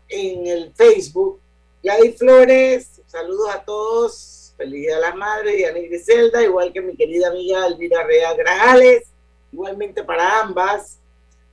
En 0.07 0.47
el 0.47 0.73
Facebook. 0.73 1.39
Yadi 1.81 2.11
Flores, 2.11 3.01
saludos 3.07 3.49
a 3.53 3.63
todos. 3.63 4.53
Feliz 4.57 4.81
Día 4.81 4.95
de 4.95 5.01
las 5.01 5.15
Madres, 5.15 5.55
Diana 5.55 5.79
Griselda, 5.79 6.43
igual 6.43 6.73
que 6.73 6.81
mi 6.81 6.95
querida 6.95 7.29
amiga 7.29 7.65
Elvira 7.65 8.03
Real 8.03 8.35
Grajales. 8.35 9.07
Igualmente 9.53 10.03
para 10.03 10.41
ambas. 10.41 10.99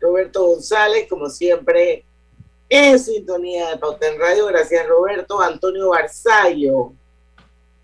Roberto 0.01 0.45
González, 0.47 1.07
como 1.09 1.29
siempre, 1.31 2.05
en 2.69 2.99
sintonía 2.99 3.71
de 3.71 3.77
Pauta 3.79 4.09
en 4.09 4.19
Radio. 4.19 4.47
Gracias, 4.47 4.87
Roberto. 4.87 5.41
Antonio 5.41 5.91
Barzallo. 5.91 6.93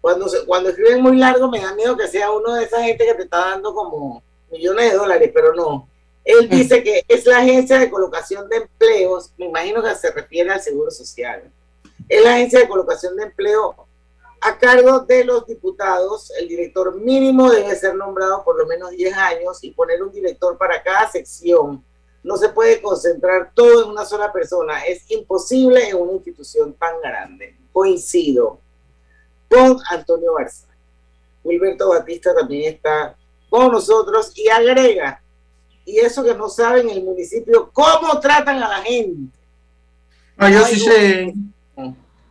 Cuando, 0.00 0.26
cuando 0.46 0.70
escriben 0.70 1.00
muy 1.00 1.16
largo, 1.16 1.48
me 1.48 1.60
da 1.60 1.74
miedo 1.74 1.96
que 1.96 2.08
sea 2.08 2.32
uno 2.32 2.54
de 2.54 2.64
esa 2.64 2.82
gente 2.82 3.06
que 3.06 3.14
te 3.14 3.22
está 3.22 3.38
dando 3.38 3.72
como 3.72 4.22
millones 4.50 4.90
de 4.90 4.96
dólares, 4.96 5.30
pero 5.32 5.54
no. 5.54 5.88
Él 6.24 6.48
dice 6.48 6.82
que 6.82 7.04
es 7.08 7.26
la 7.26 7.38
agencia 7.38 7.78
de 7.78 7.90
colocación 7.90 8.48
de 8.48 8.56
empleos, 8.56 9.32
me 9.36 9.46
imagino 9.46 9.82
que 9.82 9.94
se 9.94 10.10
refiere 10.10 10.50
al 10.50 10.60
Seguro 10.60 10.90
Social. 10.90 11.50
Es 12.08 12.22
la 12.22 12.34
agencia 12.34 12.60
de 12.60 12.68
colocación 12.68 13.16
de 13.16 13.24
empleo 13.24 13.74
a 14.40 14.58
cargo 14.58 15.00
de 15.00 15.24
los 15.24 15.46
diputados. 15.46 16.32
El 16.38 16.48
director 16.48 16.94
mínimo 16.96 17.50
debe 17.50 17.74
ser 17.74 17.94
nombrado 17.94 18.44
por 18.44 18.56
lo 18.58 18.66
menos 18.66 18.90
10 18.90 19.16
años 19.16 19.62
y 19.62 19.70
poner 19.72 20.02
un 20.02 20.12
director 20.12 20.56
para 20.58 20.82
cada 20.82 21.10
sección 21.10 21.84
no 22.22 22.36
se 22.36 22.50
puede 22.50 22.80
concentrar 22.80 23.50
todo 23.54 23.84
en 23.84 23.90
una 23.90 24.04
sola 24.04 24.32
persona. 24.32 24.84
Es 24.84 25.10
imposible 25.10 25.88
en 25.88 25.96
una 25.96 26.12
institución 26.12 26.72
tan 26.74 27.00
grande. 27.00 27.56
Coincido 27.72 28.60
con 29.48 29.78
Antonio 29.90 30.34
Barça. 30.34 30.66
Wilberto 31.42 31.88
Batista 31.88 32.34
también 32.34 32.74
está 32.74 33.16
con 33.50 33.72
nosotros 33.72 34.32
y 34.36 34.48
agrega, 34.48 35.21
y 35.84 35.98
eso 35.98 36.22
que 36.24 36.34
no 36.34 36.48
saben 36.48 36.88
el 36.90 37.02
municipio, 37.02 37.70
cómo 37.72 38.18
tratan 38.20 38.62
a 38.62 38.68
la 38.68 38.82
gente. 38.82 39.36
Ah, 40.36 40.50
yo 40.50 40.64
sí 40.64 40.80
sé. 40.80 41.34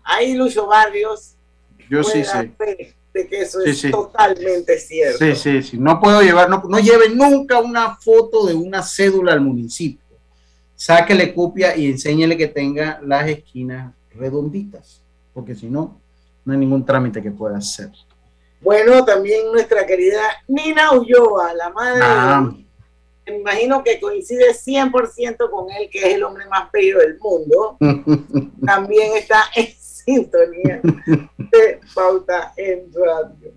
Ahí 0.03 0.33
Lucho 0.33 0.67
Barrios. 0.67 1.35
Yo 1.89 2.03
sí 2.03 2.23
sé 2.23 2.51
de 3.13 3.27
que 3.27 3.41
eso 3.41 3.59
es 3.61 3.81
totalmente 3.91 4.77
cierto. 4.79 5.17
Sí, 5.17 5.35
sí, 5.35 5.63
sí. 5.63 5.77
No 5.77 5.99
puedo 5.99 6.21
llevar, 6.21 6.49
no, 6.49 6.63
no 6.67 6.79
lleven 6.79 7.17
nunca 7.17 7.59
una 7.59 7.95
foto 7.97 8.45
de 8.45 8.53
una 8.53 8.81
cédula 8.81 9.33
al 9.33 9.41
municipio. 9.41 9.99
Sáquele 10.75 11.33
copia 11.33 11.75
y 11.75 11.87
enséñele 11.87 12.37
que 12.37 12.47
tenga 12.47 12.99
las 13.03 13.27
esquinas 13.27 13.93
redonditas, 14.15 15.01
porque 15.33 15.55
si 15.55 15.67
no, 15.67 15.99
no 16.43 16.53
hay 16.53 16.59
ningún 16.59 16.85
trámite 16.85 17.21
que 17.21 17.31
pueda 17.31 17.57
hacer. 17.57 17.91
Bueno, 18.61 19.03
también 19.03 19.51
nuestra 19.51 19.85
querida 19.85 20.21
Nina 20.47 20.91
Ulloa, 20.93 21.53
la 21.53 21.69
madre. 21.69 22.01
Ah. 22.03 22.51
Me 23.31 23.37
imagino 23.37 23.83
que 23.83 23.99
coincide 23.99 24.53
100% 24.53 25.49
con 25.49 25.71
él, 25.71 25.89
que 25.89 25.99
es 25.99 26.15
el 26.15 26.23
hombre 26.23 26.45
más 26.47 26.71
bello 26.71 26.99
del 26.99 27.17
mundo. 27.17 27.77
también 28.65 29.15
está 29.15 29.45
sintonía 29.79 30.81
de 31.37 31.79
Pauta 31.93 32.53
en 32.57 32.91
Radio. 32.93 33.53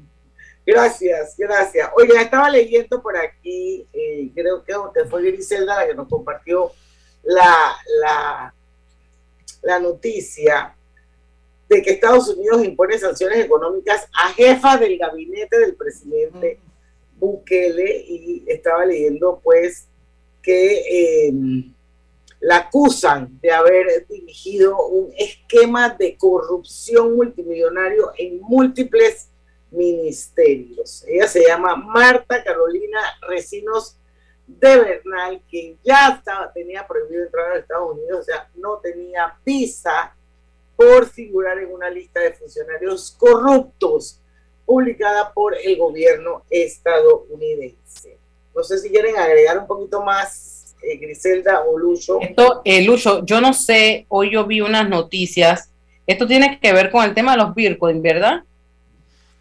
Gracias, 0.66 1.34
gracias. 1.36 1.90
Oiga, 1.96 2.22
estaba 2.22 2.48
leyendo 2.48 3.02
por 3.02 3.16
aquí, 3.16 3.86
eh, 3.92 4.30
creo 4.34 4.62
que 4.64 5.04
fue 5.04 5.22
Griselda 5.22 5.76
la 5.76 5.86
que 5.86 5.94
nos 5.94 6.08
compartió 6.08 6.72
la, 7.22 7.76
la, 8.00 8.54
la 9.62 9.78
noticia 9.78 10.74
de 11.68 11.82
que 11.82 11.90
Estados 11.90 12.28
Unidos 12.28 12.64
impone 12.64 12.98
sanciones 12.98 13.44
económicas 13.44 14.08
a 14.14 14.28
jefa 14.30 14.76
del 14.76 14.96
gabinete 14.98 15.58
del 15.58 15.74
presidente 15.74 16.60
Bukele 17.18 18.04
y 18.06 18.44
estaba 18.46 18.84
leyendo 18.84 19.40
pues 19.42 19.86
que 20.42 21.28
eh, 21.28 21.32
la 22.40 22.56
acusan 22.56 23.40
de 23.40 23.50
haber 23.50 24.06
dirigido 24.06 24.86
un 24.86 25.12
esquema 25.16 25.88
de 25.90 26.16
corrupción 26.16 27.16
multimillonario 27.16 28.12
en 28.18 28.40
múltiples 28.40 29.30
ministerios. 29.70 31.04
Ella 31.08 31.26
se 31.26 31.46
llama 31.46 31.74
Marta 31.74 32.44
Carolina 32.44 33.00
Recinos 33.26 33.96
de 34.46 34.78
Bernal, 34.78 35.42
que 35.50 35.76
ya 35.82 36.10
estaba, 36.18 36.52
tenía 36.52 36.86
prohibido 36.86 37.24
entrar 37.24 37.52
a 37.52 37.58
Estados 37.58 37.92
Unidos, 37.92 38.20
o 38.20 38.24
sea, 38.24 38.50
no 38.56 38.78
tenía 38.78 39.38
visa 39.44 40.14
por 40.76 41.06
figurar 41.06 41.58
en 41.58 41.72
una 41.72 41.88
lista 41.88 42.20
de 42.20 42.34
funcionarios 42.34 43.12
corruptos 43.18 44.20
publicada 44.64 45.32
por 45.32 45.56
el 45.56 45.76
gobierno 45.76 46.42
estadounidense. 46.50 48.18
No 48.54 48.62
sé 48.62 48.78
si 48.78 48.90
quieren 48.90 49.16
agregar 49.16 49.58
un 49.58 49.66
poquito 49.66 50.02
más 50.02 50.74
eh, 50.82 50.96
Griselda 50.96 51.62
o 51.62 51.78
Lucho. 51.78 52.20
Esto, 52.20 52.62
eh, 52.64 52.82
Lucho, 52.82 53.24
yo 53.24 53.40
no 53.40 53.52
sé, 53.52 54.06
hoy 54.08 54.32
yo 54.32 54.46
vi 54.46 54.60
unas 54.60 54.88
noticias, 54.88 55.70
esto 56.06 56.26
tiene 56.26 56.58
que 56.60 56.72
ver 56.72 56.90
con 56.90 57.04
el 57.04 57.14
tema 57.14 57.32
de 57.32 57.38
los 57.38 57.54
Bitcoin, 57.54 58.02
¿verdad? 58.02 58.42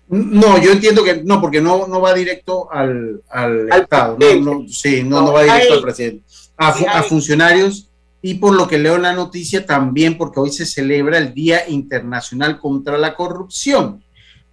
No, 0.07 0.61
yo 0.61 0.71
entiendo 0.71 1.03
que 1.03 1.23
no, 1.23 1.41
porque 1.41 1.61
no, 1.61 1.87
no 1.87 2.01
va 2.01 2.13
directo 2.13 2.71
al, 2.71 3.21
al, 3.29 3.69
Estado, 3.71 4.17
no, 4.41 4.67
sí, 4.67 5.03
no, 5.03 5.21
no, 5.21 5.33
va 5.33 5.43
directo 5.43 5.73
al 5.73 5.81
presidente, 5.81 6.23
a, 6.57 6.69
a 6.69 7.03
funcionarios 7.03 7.89
y 8.21 8.35
por 8.35 8.55
lo 8.55 8.67
que 8.67 8.77
leo 8.77 8.95
en 8.95 9.01
la 9.01 9.13
noticia 9.13 9.65
también 9.65 10.17
porque 10.17 10.39
hoy 10.39 10.51
se 10.51 10.65
celebra 10.65 11.17
el 11.17 11.33
Día 11.33 11.67
Internacional 11.67 12.59
contra 12.59 12.97
la 12.97 13.15
Corrupción. 13.15 14.01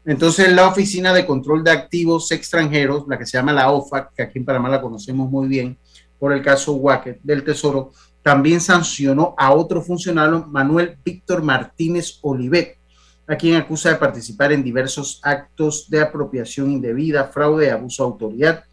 Entonces 0.04 0.50
la 0.52 0.66
Oficina 0.66 1.12
de 1.12 1.26
Control 1.26 1.62
de 1.62 1.70
Activos 1.70 2.30
Extranjeros, 2.32 3.04
la 3.06 3.18
que 3.18 3.26
se 3.26 3.36
llama 3.36 3.52
la 3.52 3.70
OFAC, 3.70 4.14
que 4.14 4.22
aquí 4.22 4.38
en 4.38 4.44
Panamá 4.44 4.68
la 4.68 4.80
conocemos 4.80 5.30
muy 5.30 5.46
bien, 5.46 5.76
por 6.18 6.32
el 6.32 6.42
caso 6.42 6.72
Wacket 6.74 7.20
del 7.22 7.44
Tesoro, 7.44 7.92
también 8.22 8.60
sancionó 8.60 9.34
a 9.36 9.52
otro 9.52 9.82
funcionario, 9.82 10.46
Manuel 10.46 10.96
Víctor 11.04 11.42
Martínez 11.42 12.18
Olivet, 12.22 12.78
a 13.26 13.36
quien 13.36 13.56
acusa 13.56 13.90
de 13.90 13.96
participar 13.96 14.52
en 14.52 14.62
diversos 14.62 15.20
actos 15.22 15.88
de 15.88 16.00
apropiación 16.00 16.70
indebida, 16.70 17.24
fraude 17.24 17.66
y 17.66 17.70
abuso 17.70 18.02
de 18.02 18.10
autoridad, 18.10 18.64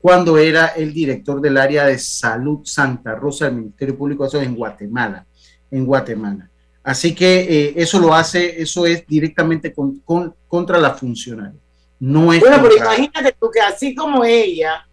cuando 0.00 0.38
era 0.38 0.66
el 0.68 0.92
director 0.92 1.40
del 1.40 1.56
área 1.56 1.86
de 1.86 1.98
salud 1.98 2.60
Santa 2.64 3.14
Rosa 3.14 3.46
del 3.46 3.56
Ministerio 3.56 3.96
Público 3.96 4.26
eso 4.26 4.40
en 4.40 4.54
Guatemala, 4.54 5.26
en 5.70 5.84
Guatemala. 5.84 6.50
Así 6.84 7.14
que 7.14 7.40
eh, 7.40 7.74
eso 7.76 7.98
lo 7.98 8.14
hace, 8.14 8.60
eso 8.60 8.84
es 8.84 9.06
directamente 9.06 9.72
con, 9.72 10.02
contra 10.46 10.78
la 10.78 10.92
funcionaria. 10.92 11.58
No 11.98 12.30
es 12.30 12.40
bueno, 12.40 12.58
pero 12.62 12.76
imagínate 12.76 13.34
tú 13.40 13.50
que 13.50 13.60
así 13.60 13.94
como 13.94 14.22
ella, 14.22 14.86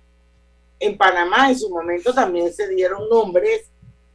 en 0.79 0.97
Panamá 0.97 1.49
en 1.49 1.59
su 1.59 1.69
momento 1.69 2.13
también 2.13 2.51
se 2.53 2.69
dieron 2.69 3.09
nombres 3.09 3.65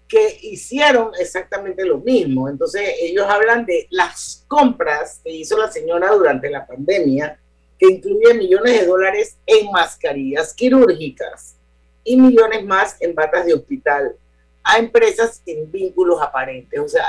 que 0.09 0.39
hicieron 0.43 1.11
exactamente 1.19 1.85
lo 1.85 1.99
mismo. 1.99 2.49
Entonces 2.49 2.95
ellos 3.01 3.27
hablan 3.29 3.67
de 3.67 3.87
las 3.91 4.45
compras 4.49 5.21
que 5.23 5.33
hizo 5.33 5.59
la 5.59 5.71
señora 5.71 6.13
durante 6.13 6.49
la 6.49 6.67
pandemia, 6.67 7.39
que 7.79 7.87
incluye 7.87 8.33
millones 8.33 8.81
de 8.81 8.87
dólares 8.87 9.37
en 9.45 9.71
mascarillas 9.71 10.55
quirúrgicas 10.55 11.57
y 12.05 12.17
millones 12.17 12.65
más 12.65 12.97
en 13.01 13.15
batas 13.15 13.45
de 13.45 13.53
hospital 13.53 14.17
a 14.63 14.79
empresas 14.79 15.43
sin 15.45 15.71
vínculos 15.71 16.23
aparentes. 16.23 16.81
O 16.81 16.89
sea, 16.89 17.05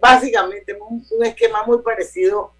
básicamente 0.00 0.76
un, 0.80 1.04
un 1.10 1.24
esquema 1.24 1.64
muy 1.64 1.78
parecido 1.82 2.52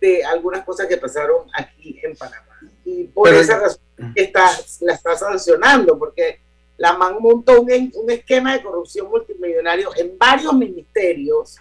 de 0.00 0.24
algunas 0.24 0.64
cosas 0.64 0.86
que 0.86 0.96
pasaron 0.96 1.48
aquí 1.54 1.98
en 2.02 2.16
Panamá. 2.16 2.60
Y 2.84 3.04
por 3.04 3.32
esa 3.32 3.58
razón 3.58 3.80
está, 4.14 4.50
la 4.80 4.94
está 4.94 5.16
sancionando, 5.16 5.98
porque 5.98 6.40
la 6.76 6.92
MAN 6.92 7.16
montó 7.20 7.60
un, 7.60 7.92
un 7.94 8.10
esquema 8.10 8.52
de 8.52 8.62
corrupción 8.62 9.08
multimillonario 9.08 9.90
en 9.96 10.16
varios 10.18 10.52
ministerios 10.52 11.56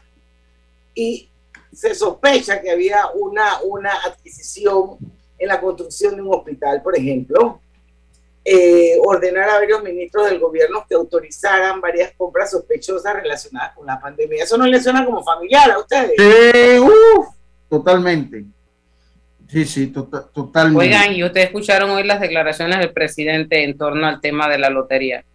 y 0.94 1.30
se 1.74 1.96
sospecha 1.96 2.62
que 2.62 2.72
había 2.72 3.08
una, 3.14 3.62
una 3.64 3.92
adquisición 4.06 4.98
en 5.38 5.48
la 5.48 5.60
construcción 5.60 6.16
de 6.16 6.22
un 6.22 6.34
hospital, 6.34 6.82
por 6.82 6.98
ejemplo, 6.98 7.62
eh, 8.48 9.00
ordenar 9.04 9.50
a 9.50 9.56
varios 9.56 9.82
ministros 9.82 10.30
del 10.30 10.40
gobierno 10.40 10.86
que 10.88 10.94
autorizaran 10.94 11.82
varias 11.82 12.14
compras 12.16 12.52
sospechosas 12.52 13.16
relacionadas 13.16 13.74
con 13.74 13.88
la 13.88 14.00
pandemia. 14.00 14.44
¿Eso 14.44 14.56
no 14.56 14.68
le 14.68 14.80
suena 14.80 15.04
como 15.04 15.24
familiar 15.24 15.72
a 15.72 15.80
ustedes? 15.80 16.12
Sí, 16.16 16.86
totalmente. 17.68 18.46
Sí, 19.48 19.66
sí, 19.66 19.88
tota-, 19.88 20.28
totalmente. 20.32 20.86
Oigan, 20.86 21.16
y 21.16 21.24
ustedes 21.24 21.48
escucharon 21.48 21.90
hoy 21.90 22.04
las 22.04 22.20
declaraciones 22.20 22.78
del 22.78 22.94
presidente 22.94 23.64
en 23.64 23.76
torno 23.78 24.06
al 24.06 24.22
tema 24.22 24.48
de 24.48 24.60
la 24.60 24.70
lotería. 24.70 25.26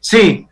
Sí, 0.00 0.46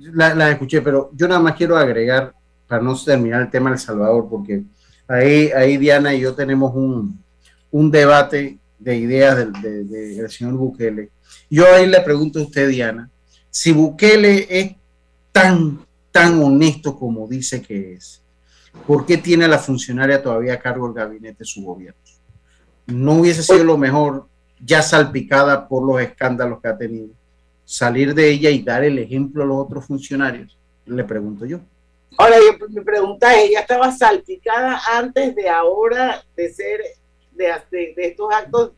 las 0.00 0.36
la 0.36 0.50
escuché, 0.50 0.82
pero 0.82 1.10
yo 1.14 1.28
nada 1.28 1.40
más 1.40 1.54
quiero 1.54 1.76
agregar, 1.76 2.32
para 2.66 2.82
no 2.82 2.96
terminar 3.00 3.42
el 3.42 3.50
tema 3.50 3.70
de 3.70 3.74
El 3.74 3.80
Salvador, 3.80 4.26
porque 4.28 4.62
ahí, 5.06 5.52
ahí 5.52 5.76
Diana 5.76 6.14
y 6.14 6.20
yo 6.20 6.34
tenemos 6.34 6.74
un, 6.74 7.22
un 7.70 7.90
debate 7.92 8.58
de 8.82 8.96
ideas 8.96 9.36
del, 9.36 9.52
de- 9.88 10.28
señor 10.28 10.54
Bukele. 10.54 11.10
Yo 11.48 11.66
ahí 11.66 11.86
le 11.86 12.00
pregunto 12.00 12.38
a 12.38 12.42
usted, 12.42 12.68
Diana, 12.68 13.10
si 13.50 13.72
Bukele 13.72 14.46
es 14.48 14.72
tan, 15.30 15.84
tan 16.10 16.42
honesto 16.42 16.98
como 16.98 17.28
dice 17.28 17.62
que 17.62 17.94
es, 17.94 18.22
¿por 18.86 19.04
qué 19.06 19.16
tiene 19.18 19.44
a 19.44 19.48
la 19.48 19.58
funcionaria 19.58 20.22
todavía 20.22 20.54
a 20.54 20.58
cargo 20.60 20.86
del 20.86 20.94
gabinete 20.96 21.38
de 21.40 21.44
su 21.44 21.62
gobierno? 21.62 22.00
¿No 22.86 23.14
hubiese 23.14 23.42
sido 23.42 23.64
lo 23.64 23.78
mejor, 23.78 24.26
ya 24.60 24.82
salpicada 24.82 25.68
por 25.68 25.86
los 25.86 26.00
escándalos 26.00 26.60
que 26.60 26.68
ha 26.68 26.76
tenido, 26.76 27.08
salir 27.64 28.14
de 28.14 28.28
ella 28.30 28.50
y 28.50 28.62
dar 28.62 28.84
el 28.84 28.98
ejemplo 28.98 29.44
a 29.44 29.46
los 29.46 29.58
otros 29.58 29.86
funcionarios? 29.86 30.58
Le 30.86 31.04
pregunto 31.04 31.44
yo. 31.46 31.60
Ahora, 32.18 32.36
mi 32.68 32.80
pregunta 32.82 33.34
es, 33.34 33.48
¿ella 33.50 33.60
estaba 33.60 33.90
salpicada 33.92 34.80
antes 34.92 35.34
de 35.34 35.48
ahora 35.48 36.22
de 36.36 36.52
ser, 36.52 36.80
de, 37.34 37.46
de- 37.70 37.94
de 37.96 38.06
estos 38.06 38.32
actos? 38.32 38.72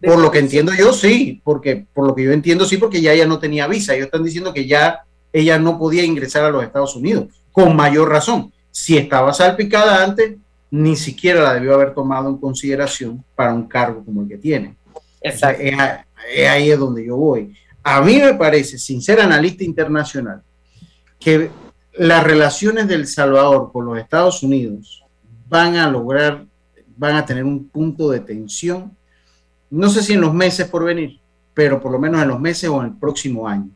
de 0.00 0.08
Por 0.08 0.18
lo 0.18 0.30
que 0.30 0.38
entiendo 0.38 0.72
yo, 0.72 0.92
sí, 0.92 1.40
porque 1.44 1.86
por 1.92 2.06
lo 2.06 2.14
que 2.14 2.24
yo 2.24 2.32
entiendo, 2.32 2.64
sí, 2.64 2.76
porque 2.78 3.00
ya 3.00 3.12
ella 3.12 3.26
no 3.26 3.38
tenía 3.38 3.66
visa. 3.66 3.94
Ellos 3.94 4.06
están 4.06 4.24
diciendo 4.24 4.52
que 4.54 4.66
ya 4.66 5.04
ella 5.32 5.58
no 5.58 5.78
podía 5.78 6.02
ingresar 6.04 6.44
a 6.44 6.50
los 6.50 6.64
Estados 6.64 6.96
Unidos, 6.96 7.26
con 7.52 7.76
mayor 7.76 8.08
razón. 8.08 8.52
Si 8.70 8.96
estaba 8.96 9.32
salpicada 9.34 10.02
antes, 10.02 10.36
ni 10.70 10.96
siquiera 10.96 11.42
la 11.42 11.54
debió 11.54 11.74
haber 11.74 11.94
tomado 11.94 12.28
en 12.28 12.38
consideración 12.38 13.24
para 13.34 13.52
un 13.52 13.66
cargo 13.68 14.04
como 14.04 14.22
el 14.22 14.28
que 14.28 14.38
tiene. 14.38 14.76
Exacto. 15.20 15.62
Es 15.62 16.48
ahí 16.48 16.70
es 16.70 16.78
donde 16.78 17.04
yo 17.04 17.16
voy. 17.16 17.54
A 17.82 18.00
mí 18.02 18.18
me 18.18 18.34
parece, 18.34 18.78
sin 18.78 19.02
ser 19.02 19.20
analista 19.20 19.64
internacional, 19.64 20.42
que 21.18 21.50
las 21.94 22.22
relaciones 22.24 22.88
del 22.88 23.06
Salvador 23.06 23.70
con 23.72 23.84
los 23.86 23.98
Estados 23.98 24.42
Unidos 24.42 25.02
van 25.48 25.76
a 25.76 25.90
lograr, 25.90 26.44
van 27.00 27.16
a 27.16 27.24
tener 27.24 27.44
un 27.44 27.66
punto 27.66 28.10
de 28.10 28.20
tensión, 28.20 28.94
no 29.70 29.88
sé 29.88 30.02
si 30.02 30.12
en 30.12 30.20
los 30.20 30.34
meses 30.34 30.68
por 30.68 30.84
venir, 30.84 31.18
pero 31.54 31.80
por 31.80 31.90
lo 31.90 31.98
menos 31.98 32.20
en 32.20 32.28
los 32.28 32.38
meses 32.38 32.68
o 32.68 32.78
en 32.80 32.88
el 32.88 32.98
próximo 32.98 33.48
año, 33.48 33.70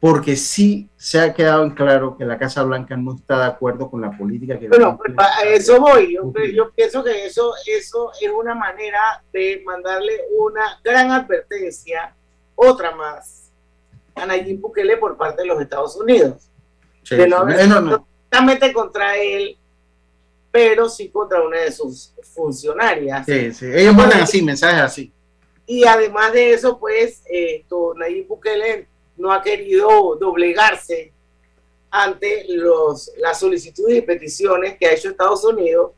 porque 0.00 0.34
sí 0.34 0.88
se 0.96 1.20
ha 1.20 1.34
quedado 1.34 1.62
en 1.62 1.72
claro 1.72 2.16
que 2.16 2.24
la 2.24 2.38
Casa 2.38 2.62
Blanca 2.62 2.96
no 2.96 3.16
está 3.16 3.38
de 3.38 3.44
acuerdo 3.44 3.90
con 3.90 4.00
la 4.00 4.16
política 4.16 4.58
que 4.58 4.68
Bueno, 4.68 4.96
pues, 4.96 5.14
a 5.18 5.42
eso 5.44 5.78
voy. 5.78 6.14
Yo, 6.14 6.32
yo 6.54 6.70
pienso 6.70 7.04
que 7.04 7.26
eso, 7.26 7.52
eso 7.66 8.12
es 8.18 8.30
una 8.30 8.54
manera 8.54 9.22
de 9.30 9.62
mandarle 9.66 10.14
una 10.38 10.80
gran 10.82 11.10
advertencia, 11.10 12.14
otra 12.54 12.96
más, 12.96 13.50
a 14.14 14.24
Nayib 14.24 14.58
Bukele 14.58 14.96
por 14.96 15.18
parte 15.18 15.42
de 15.42 15.48
los 15.48 15.60
Estados 15.60 15.96
Unidos. 15.96 16.48
Sí, 17.02 17.16
de 17.16 17.28
no 17.28 17.44
normal. 17.44 18.04
directamente 18.30 18.72
contra 18.72 19.18
él, 19.18 19.58
pero 20.50 20.88
sí 20.88 21.08
contra 21.08 21.42
una 21.42 21.60
de 21.60 21.72
sus 21.72 22.12
funcionarias. 22.34 23.24
Sí, 23.26 23.52
sí, 23.52 23.66
ellos 23.66 23.94
mandan 23.94 24.22
así, 24.22 24.42
mensajes 24.42 24.80
así. 24.80 25.12
Y 25.66 25.84
además 25.84 26.32
de 26.32 26.52
eso, 26.52 26.78
pues, 26.78 27.22
eh, 27.30 27.56
esto, 27.60 27.94
Nayib 27.94 28.26
Bukele 28.26 28.88
no 29.16 29.32
ha 29.32 29.40
querido 29.42 30.16
doblegarse 30.16 31.12
ante 31.90 32.44
los, 32.48 33.12
las 33.18 33.38
solicitudes 33.38 33.98
y 33.98 34.02
peticiones 34.02 34.76
que 34.78 34.86
ha 34.86 34.92
hecho 34.92 35.10
Estados 35.10 35.44
Unidos. 35.44 35.92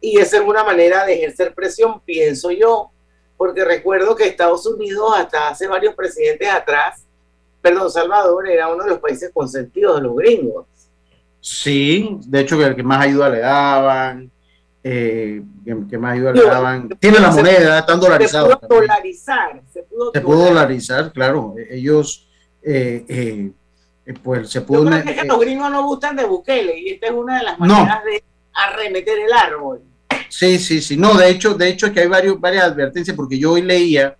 Y 0.00 0.18
esa 0.18 0.38
es 0.38 0.42
una 0.42 0.64
manera 0.64 1.04
de 1.04 1.14
ejercer 1.14 1.54
presión, 1.54 2.00
pienso 2.00 2.50
yo, 2.50 2.90
porque 3.36 3.64
recuerdo 3.64 4.16
que 4.16 4.24
Estados 4.24 4.66
Unidos, 4.66 5.12
hasta 5.16 5.48
hace 5.48 5.66
varios 5.66 5.94
presidentes 5.94 6.48
atrás, 6.48 7.04
perdón, 7.60 7.90
Salvador 7.90 8.48
era 8.48 8.68
uno 8.68 8.84
de 8.84 8.90
los 8.90 8.98
países 8.98 9.30
consentidos 9.32 9.96
de 9.96 10.02
los 10.02 10.16
gringos. 10.16 10.66
Sí, 11.50 12.18
de 12.26 12.40
hecho, 12.40 12.58
que 12.58 12.64
el 12.64 12.76
que 12.76 12.82
más 12.82 13.06
ayuda 13.06 13.30
le 13.30 13.38
daban, 13.40 14.30
eh, 14.84 15.42
que, 15.64 15.76
que 15.88 15.96
más 15.98 16.12
ayuda 16.12 16.32
le 16.32 16.42
daban. 16.44 16.88
Tiene 17.00 17.20
la 17.20 17.30
moneda, 17.30 17.78
están 17.78 17.98
dolarizados. 18.00 18.50
Se 18.50 18.66
pudo 18.66 18.80
dolarizar, 18.80 19.62
se 19.72 19.82
pudo, 19.84 20.10
Se 20.12 20.20
pudo 20.20 20.44
dolarizar. 20.44 21.10
claro. 21.12 21.54
e- 21.56 21.76
Ellos, 21.78 22.28
eh, 22.62 23.02
eh, 23.08 23.50
eh, 24.04 24.14
pues 24.22 24.50
se 24.50 24.58
Yo 24.60 24.66
pudo. 24.66 24.84
creo 24.86 25.02
que, 25.02 25.10
es 25.10 25.16
que 25.16 25.22
eh, 25.22 25.26
los 25.26 25.40
gringos 25.40 25.70
no 25.70 25.84
gustan 25.86 26.16
de 26.16 26.24
Bukele 26.26 26.78
y 26.80 26.90
esta 26.90 27.06
es 27.06 27.12
una 27.12 27.38
de 27.38 27.44
las 27.44 27.58
No. 27.58 27.66
maneras 27.66 28.04
de 28.04 28.22
arremeter 28.52 29.18
el 29.18 29.32
árbol. 29.32 29.80
Sí, 30.28 30.58
sí, 30.58 30.82
sí. 30.82 30.98
No, 30.98 31.14
de 31.14 31.30
hecho, 31.30 31.54
de 31.54 31.68
hecho 31.70 31.86
es 31.86 31.92
que 31.92 32.00
hay 32.00 32.08
varios, 32.08 32.38
varias 32.38 32.64
advertencias, 32.64 33.16
porque 33.16 33.38
yo 33.38 33.52
hoy 33.52 33.62
leía, 33.62 34.16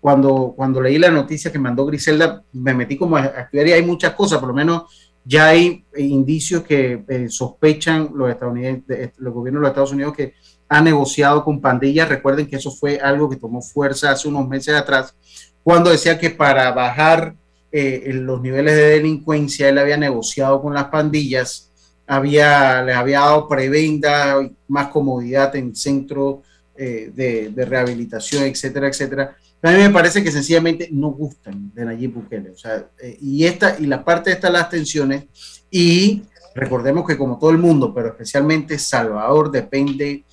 cuando, 0.00 0.52
cuando 0.54 0.80
leí 0.80 0.96
la 0.96 1.10
noticia 1.10 1.50
que 1.50 1.58
mandó 1.58 1.84
Griselda, 1.86 2.44
me 2.52 2.72
metí 2.72 2.96
como 2.96 3.16
a 3.16 3.24
estudiar 3.26 3.66
y 3.66 3.72
hay 3.72 3.82
muchas 3.84 4.12
cosas, 4.14 4.38
por 4.38 4.48
lo 4.50 4.54
menos 4.54 5.07
ya 5.28 5.48
hay 5.48 5.84
indicios 5.98 6.62
que 6.62 7.04
eh, 7.06 7.28
sospechan 7.28 8.10
los 8.14 8.30
estadounidenses, 8.30 9.10
los 9.18 9.34
gobiernos 9.34 9.60
de 9.60 9.62
los 9.62 9.70
Estados 9.70 9.92
Unidos 9.92 10.16
que 10.16 10.32
han 10.70 10.84
negociado 10.84 11.44
con 11.44 11.60
pandillas. 11.60 12.08
Recuerden 12.08 12.46
que 12.46 12.56
eso 12.56 12.70
fue 12.70 12.98
algo 12.98 13.28
que 13.28 13.36
tomó 13.36 13.60
fuerza 13.60 14.10
hace 14.10 14.26
unos 14.26 14.48
meses 14.48 14.74
atrás, 14.74 15.14
cuando 15.62 15.90
decía 15.90 16.18
que 16.18 16.30
para 16.30 16.72
bajar 16.72 17.34
eh, 17.70 18.10
los 18.14 18.40
niveles 18.40 18.74
de 18.74 18.88
delincuencia, 18.88 19.68
él 19.68 19.76
había 19.76 19.98
negociado 19.98 20.62
con 20.62 20.72
las 20.72 20.86
pandillas 20.86 21.70
había, 22.06 22.82
les 22.82 22.96
había 22.96 23.20
dado 23.20 23.46
prebenda, 23.46 24.36
más 24.66 24.88
comodidad 24.88 25.54
en 25.56 25.76
centros 25.76 26.38
eh, 26.74 27.12
de 27.14 27.64
rehabilitación, 27.66 28.44
etcétera, 28.44 28.88
etcétera. 28.88 29.36
A 29.62 29.72
mí 29.72 29.78
me 29.78 29.90
parece 29.90 30.22
que 30.22 30.30
sencillamente 30.30 30.88
no 30.92 31.08
gustan 31.08 31.72
de 31.74 31.84
Nayib 31.84 32.14
Bukele. 32.14 32.50
O 32.50 32.56
sea, 32.56 32.90
eh, 33.02 33.18
y, 33.20 33.44
esta, 33.44 33.76
y 33.78 33.86
la 33.86 34.04
parte 34.04 34.30
de 34.30 34.34
estas 34.34 34.52
las 34.52 34.70
tensiones, 34.70 35.24
y 35.70 36.22
recordemos 36.54 37.06
que 37.06 37.18
como 37.18 37.38
todo 37.38 37.50
el 37.50 37.58
mundo, 37.58 37.92
pero 37.92 38.08
especialmente 38.08 38.78
Salvador 38.78 39.50
depende, 39.50 40.24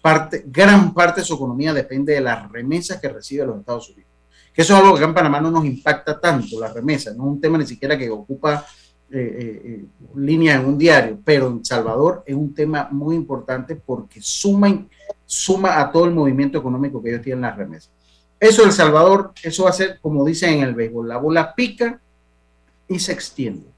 parte, 0.00 0.44
gran 0.46 0.92
parte 0.92 1.20
de 1.20 1.26
su 1.26 1.34
economía 1.34 1.72
depende 1.72 2.14
de 2.14 2.20
las 2.20 2.50
remesas 2.50 3.00
que 3.00 3.08
recibe 3.08 3.46
los 3.46 3.60
Estados 3.60 3.90
Unidos. 3.90 4.10
Que 4.52 4.62
eso 4.62 4.74
es 4.74 4.80
algo 4.80 4.94
que 4.94 4.98
acá 4.98 5.08
en 5.08 5.14
Panamá 5.14 5.40
no 5.40 5.50
nos 5.50 5.64
impacta 5.64 6.20
tanto, 6.20 6.60
las 6.60 6.74
remesas, 6.74 7.16
no 7.16 7.24
es 7.24 7.30
un 7.30 7.40
tema 7.40 7.56
ni 7.56 7.66
siquiera 7.66 7.96
que 7.96 8.10
ocupa 8.10 8.66
eh, 9.14 9.18
eh, 9.18 9.62
eh, 9.64 9.84
líneas 10.16 10.58
en 10.58 10.66
un 10.66 10.78
diario, 10.78 11.18
pero 11.22 11.48
en 11.48 11.62
Salvador 11.62 12.22
es 12.24 12.34
un 12.34 12.54
tema 12.54 12.88
muy 12.90 13.14
importante 13.14 13.76
porque 13.76 14.20
suma, 14.22 14.86
suma 15.26 15.80
a 15.80 15.92
todo 15.92 16.06
el 16.06 16.12
movimiento 16.12 16.58
económico 16.58 17.02
que 17.02 17.10
ellos 17.10 17.22
tienen 17.22 17.42
las 17.42 17.54
remesas. 17.54 17.92
Eso 18.42 18.64
El 18.64 18.72
Salvador, 18.72 19.32
eso 19.44 19.62
va 19.64 19.70
a 19.70 19.72
ser, 19.72 20.00
como 20.00 20.24
dicen 20.24 20.54
en 20.54 20.62
el 20.64 20.74
béisbol, 20.74 21.08
la 21.08 21.16
bola 21.16 21.54
pica 21.54 22.00
y 22.88 22.98
se 22.98 23.12
extiende. 23.12 23.68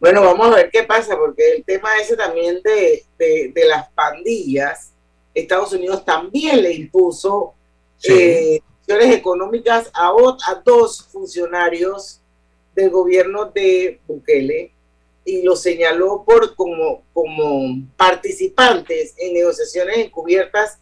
Bueno, 0.00 0.20
vamos 0.20 0.48
a 0.48 0.56
ver 0.56 0.70
qué 0.72 0.82
pasa, 0.82 1.16
porque 1.16 1.52
el 1.52 1.64
tema 1.64 1.96
ese 1.96 2.16
también 2.16 2.60
de, 2.64 3.04
de, 3.16 3.52
de 3.54 3.64
las 3.66 3.88
pandillas, 3.90 4.90
Estados 5.32 5.72
Unidos 5.74 6.04
también 6.04 6.60
le 6.60 6.72
impuso 6.74 7.54
Sí. 7.98 8.12
eh, 8.12 8.62
sanciones 8.84 9.16
económicas 9.16 9.88
a, 9.94 10.08
a 10.08 10.62
dos 10.64 11.04
funcionarios 11.12 12.20
del 12.74 12.90
gobierno 12.90 13.44
de 13.46 14.00
Bukele 14.08 14.72
y 15.24 15.42
los 15.42 15.62
señaló 15.62 16.24
por 16.26 16.56
como, 16.56 17.04
como 17.14 17.86
participantes 17.96 19.14
en 19.16 19.34
negociaciones 19.34 19.98
encubiertas 19.98 20.80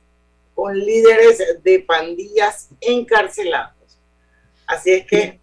con 0.55 0.79
líderes 0.79 1.43
de 1.63 1.81
pandillas 1.81 2.69
encarcelados. 2.81 3.99
Así 4.67 4.91
es 4.91 5.07
que 5.07 5.41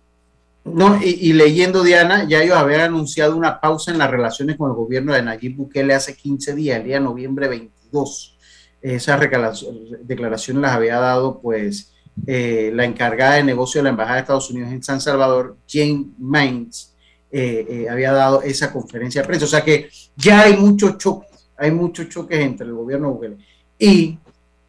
No, 0.64 0.99
y, 1.01 1.34
leyendo, 1.34 1.84
Diana, 1.84 2.28
ya 2.28 2.43
ellos 2.43 2.57
habían 2.57 2.82
anunciado 2.82 3.36
una 3.36 3.60
pausa 3.60 3.91
en 3.91 3.97
las 3.97 4.12
relaciones 4.12 4.57
con 4.57 4.70
el 4.70 4.76
gobierno 4.76 5.14
de 5.14 5.24
Nayib 5.24 5.55
Bukele 5.55 5.93
hace 5.93 6.16
15 6.16 6.55
días, 6.55 6.80
el 6.80 6.86
día 6.86 6.99
noviembre 6.99 7.47
22. 7.47 8.38
Esas 8.82 9.20
declaraciones 9.20 10.62
las 10.62 10.72
había 10.72 10.99
dado, 10.99 11.41
pues, 11.41 11.93
eh, 12.28 12.72
la 12.74 12.86
encargada 12.86 13.36
de 13.36 13.43
negocio 13.43 13.80
de 13.80 13.84
la 13.84 13.89
Embajada 13.89 14.16
de 14.16 14.22
Estados 14.22 14.49
Unidos 14.51 14.72
en 14.72 14.84
San 14.84 15.01
Salvador, 15.01 15.57
Jane 15.68 16.07
Maines, 16.18 16.95
eh, 17.32 17.66
eh, 17.70 17.89
había 17.89 18.12
dado 18.12 18.41
esa 18.41 18.72
conferencia 18.72 19.22
de 19.22 19.28
prensa. 19.28 19.45
O 19.45 19.49
sea 19.49 19.64
que 19.64 19.89
ya 20.16 20.41
hay 20.41 20.57
muchos 20.57 20.97
choques, 20.97 21.49
hay 21.57 21.72
muchos 21.72 22.10
choques 22.10 22.39
entre 22.39 22.68
el 22.68 22.74
gobierno 22.74 23.07
de 23.07 23.14
Bukele. 23.14 23.38
Y, 23.78 24.18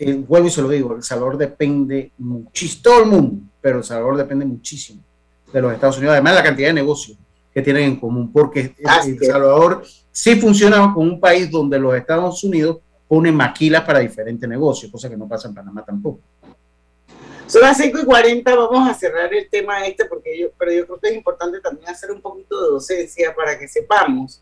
eh, 0.03 0.15
vuelvo 0.15 0.49
y 0.49 0.51
se 0.51 0.63
lo 0.63 0.69
digo, 0.71 0.97
El 0.97 1.03
Salvador 1.03 1.37
depende 1.37 2.13
muchísimo, 2.17 2.83
todo 2.83 3.03
el 3.03 3.11
mundo, 3.11 3.43
pero 3.61 3.79
El 3.79 3.85
Salvador 3.85 4.17
depende 4.17 4.47
muchísimo 4.47 5.03
de 5.53 5.61
los 5.61 5.75
Estados 5.75 5.99
Unidos, 5.99 6.15
además 6.15 6.33
de 6.33 6.39
la 6.39 6.45
cantidad 6.45 6.69
de 6.69 6.75
negocios 6.75 7.19
que 7.53 7.61
tienen 7.61 7.85
en 7.85 7.97
común, 8.01 8.33
porque 8.33 8.75
El. 8.79 9.19
Salvador 9.19 9.83
sí 10.11 10.37
funciona 10.37 10.91
como 10.95 11.01
un 11.01 11.21
país 11.21 11.51
donde 11.51 11.79
los 11.79 11.95
Estados 11.95 12.43
Unidos 12.43 12.79
ponen 13.07 13.35
maquilas 13.35 13.83
para 13.83 13.99
diferentes 13.99 14.49
negocios, 14.49 14.91
cosa 14.91 15.11
que 15.11 15.19
no 15.19 15.29
pasa 15.29 15.49
en 15.49 15.55
Panamá 15.55 15.85
tampoco. 15.85 16.21
Son 17.47 17.61
las 17.61 17.77
5 17.77 17.99
y 17.99 18.05
40, 18.07 18.55
vamos 18.55 18.89
a 18.89 18.95
cerrar 18.95 19.35
el 19.35 19.51
tema 19.51 19.85
este, 19.85 20.07
porque 20.07 20.39
yo, 20.39 20.49
pero 20.57 20.73
yo 20.73 20.87
creo 20.87 20.99
que 20.99 21.09
es 21.09 21.15
importante 21.15 21.61
también 21.61 21.91
hacer 21.91 22.11
un 22.11 22.23
poquito 22.23 22.59
de 22.63 22.71
docencia 22.71 23.35
para 23.35 23.59
que 23.59 23.69
sepamos 23.69 24.41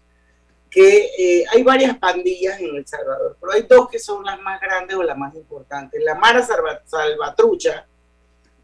que 0.70 1.10
eh, 1.18 1.44
hay 1.50 1.62
varias 1.62 1.96
pandillas 1.98 2.60
en 2.60 2.76
El 2.76 2.86
Salvador, 2.86 3.36
pero 3.40 3.52
hay 3.52 3.62
dos 3.62 3.88
que 3.88 3.98
son 3.98 4.24
las 4.24 4.38
más 4.40 4.60
grandes 4.60 4.96
o 4.96 5.02
las 5.02 5.16
más 5.16 5.34
importantes, 5.34 6.02
la 6.04 6.14
Mara 6.14 6.42
Salva- 6.44 6.82
Salvatrucha 6.84 7.86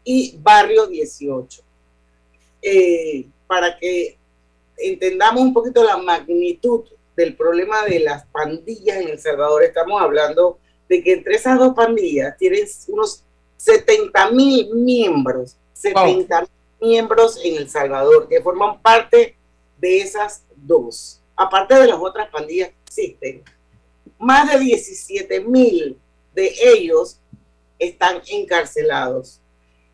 y 0.03 0.37
Barrio 0.37 0.85
18. 0.87 1.61
Eh, 2.61 3.27
para 3.47 3.77
que 3.77 4.17
entendamos 4.77 5.41
un 5.41 5.53
poquito 5.53 5.83
la 5.83 5.97
magnitud 5.97 6.83
del 7.15 7.35
problema 7.35 7.83
de 7.85 7.99
las 7.99 8.25
pandillas 8.27 8.97
en 8.97 9.09
El 9.09 9.19
Salvador, 9.19 9.63
estamos 9.63 10.01
hablando 10.01 10.59
de 10.89 11.03
que 11.03 11.13
entre 11.13 11.35
esas 11.35 11.57
dos 11.57 11.73
pandillas 11.75 12.37
tienes 12.37 12.85
unos 12.87 13.23
70 13.57 14.31
mil 14.31 14.73
miembros, 14.75 15.57
70 15.73 16.41
mil 16.41 16.49
miembros 16.81 17.39
en 17.43 17.55
El 17.55 17.69
Salvador 17.69 18.27
que 18.27 18.41
forman 18.41 18.79
parte 18.81 19.35
de 19.77 20.01
esas 20.01 20.43
dos. 20.55 21.21
Aparte 21.35 21.75
de 21.75 21.87
las 21.87 21.99
otras 21.99 22.29
pandillas 22.29 22.69
que 22.69 22.75
existen, 22.87 23.43
más 24.17 24.51
de 24.51 24.59
17 24.59 25.41
mil 25.41 25.99
de 26.33 26.53
ellos 26.63 27.19
están 27.79 28.21
encarcelados. 28.27 29.41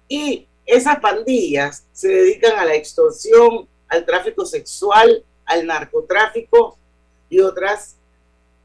Y 0.08 0.48
esas 0.66 1.00
pandillas 1.00 1.86
se 1.92 2.10
dedican 2.10 2.58
a 2.60 2.66
la 2.66 2.76
extorsión, 2.76 3.68
al 3.88 4.06
tráfico 4.06 4.46
sexual, 4.46 5.24
al 5.46 5.66
narcotráfico 5.66 6.78
y 7.30 7.40
otras 7.40 7.96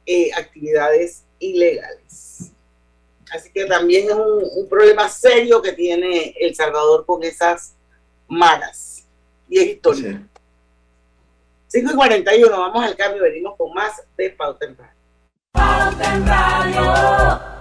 eh, 0.04 0.30
actividades 0.34 1.24
ilegales. 1.38 2.52
Así 3.32 3.50
que 3.50 3.64
también 3.64 4.08
es 4.08 4.14
un, 4.14 4.68
problema 4.68 5.08
serio 5.08 5.60
que 5.60 5.72
tiene 5.72 6.34
El 6.38 6.54
Salvador 6.54 7.04
con 7.04 7.24
esas 7.24 7.74
malas. 8.28 9.04
Y 9.48 9.58
es 9.58 9.66
historia. 9.66 10.28
5 11.68 11.92
y 11.92 11.96
41, 11.96 12.50
vamos 12.50 12.84
al 12.84 12.96
cambio, 12.96 13.22
venimos 13.22 13.54
con 13.56 13.72
más 13.74 13.92
de 14.16 14.30
Pauta 14.30 14.66
en 14.66 14.76
Radio. 14.76 14.94
Pauta 15.52 16.14
en 16.14 16.26
Radio. 16.26 17.56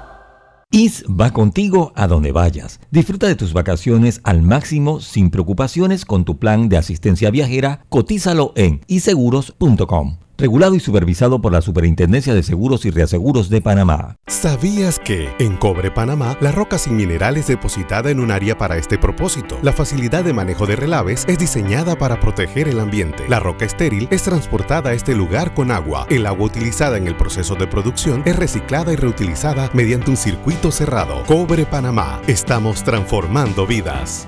IS 0.72 1.06
va 1.08 1.32
contigo 1.32 1.94
a 1.96 2.08
donde 2.08 2.32
vayas. 2.32 2.80
Disfruta 2.92 3.28
de 3.28 3.36
tus 3.36 3.54
vacaciones 3.54 4.20
al 4.24 4.42
máximo 4.42 5.00
sin 5.00 5.32
preocupaciones 5.32 6.04
con 6.04 6.26
tu 6.26 6.38
plan 6.38 6.68
de 6.68 6.78
asistencia 6.78 7.32
viajera. 7.32 7.86
Cotízalo 7.90 8.52
en 8.56 8.82
iseguros.com 8.88 10.25
regulado 10.38 10.76
y 10.76 10.80
supervisado 10.80 11.42
por 11.42 11.52
la 11.52 11.62
Superintendencia 11.62 12.34
de 12.34 12.44
Seguros 12.44 12.86
y 12.86 12.92
Reaseguros 12.92 13.50
de 13.50 13.62
Panamá. 13.62 14.18
¿Sabías 14.28 15.00
que 15.00 15.30
en 15.40 15.58
Cobre 15.58 15.92
Panamá 15.92 16.38
la 16.42 16.52
roca 16.52 16.78
sin 16.78 16.96
mineral 16.96 17.38
es 17.38 17.48
depositada 17.48 18.12
en 18.12 18.20
un 18.20 18.32
área 18.32 18.58
para 18.58 18.78
este 18.78 18.98
propósito? 18.98 19.58
La 19.62 19.74
facilidad 19.74 20.24
de 20.24 20.34
manejo 20.34 20.66
de 20.66 20.76
relaves 20.76 21.26
es 21.28 21.40
diseñada 21.40 21.98
para 21.98 22.20
proteger 22.20 22.68
el 22.68 22.80
ambiente. 22.80 23.24
La 23.30 23.40
roca 23.40 23.66
estéril 23.66 24.08
es 24.12 24.24
transportada 24.24 24.92
a 24.92 24.94
este 24.94 25.16
lugar 25.16 25.54
con 25.54 25.72
agua. 25.72 26.06
El 26.10 26.26
agua 26.26 26.46
utilizada 26.46 26.98
en 26.98 27.08
el 27.08 27.16
proceso 27.16 27.56
de 27.56 27.68
producción 27.68 28.22
es 28.26 28.36
reciclada 28.36 28.94
y 28.94 28.96
reutilizada 28.96 29.70
mediante 29.74 30.10
un 30.10 30.18
circuito 30.18 30.72
cerrado. 30.72 31.24
Cobre 31.26 31.66
Panamá. 31.66 32.22
Estamos 32.28 32.84
transformando 32.84 33.66
vidas. 33.66 34.28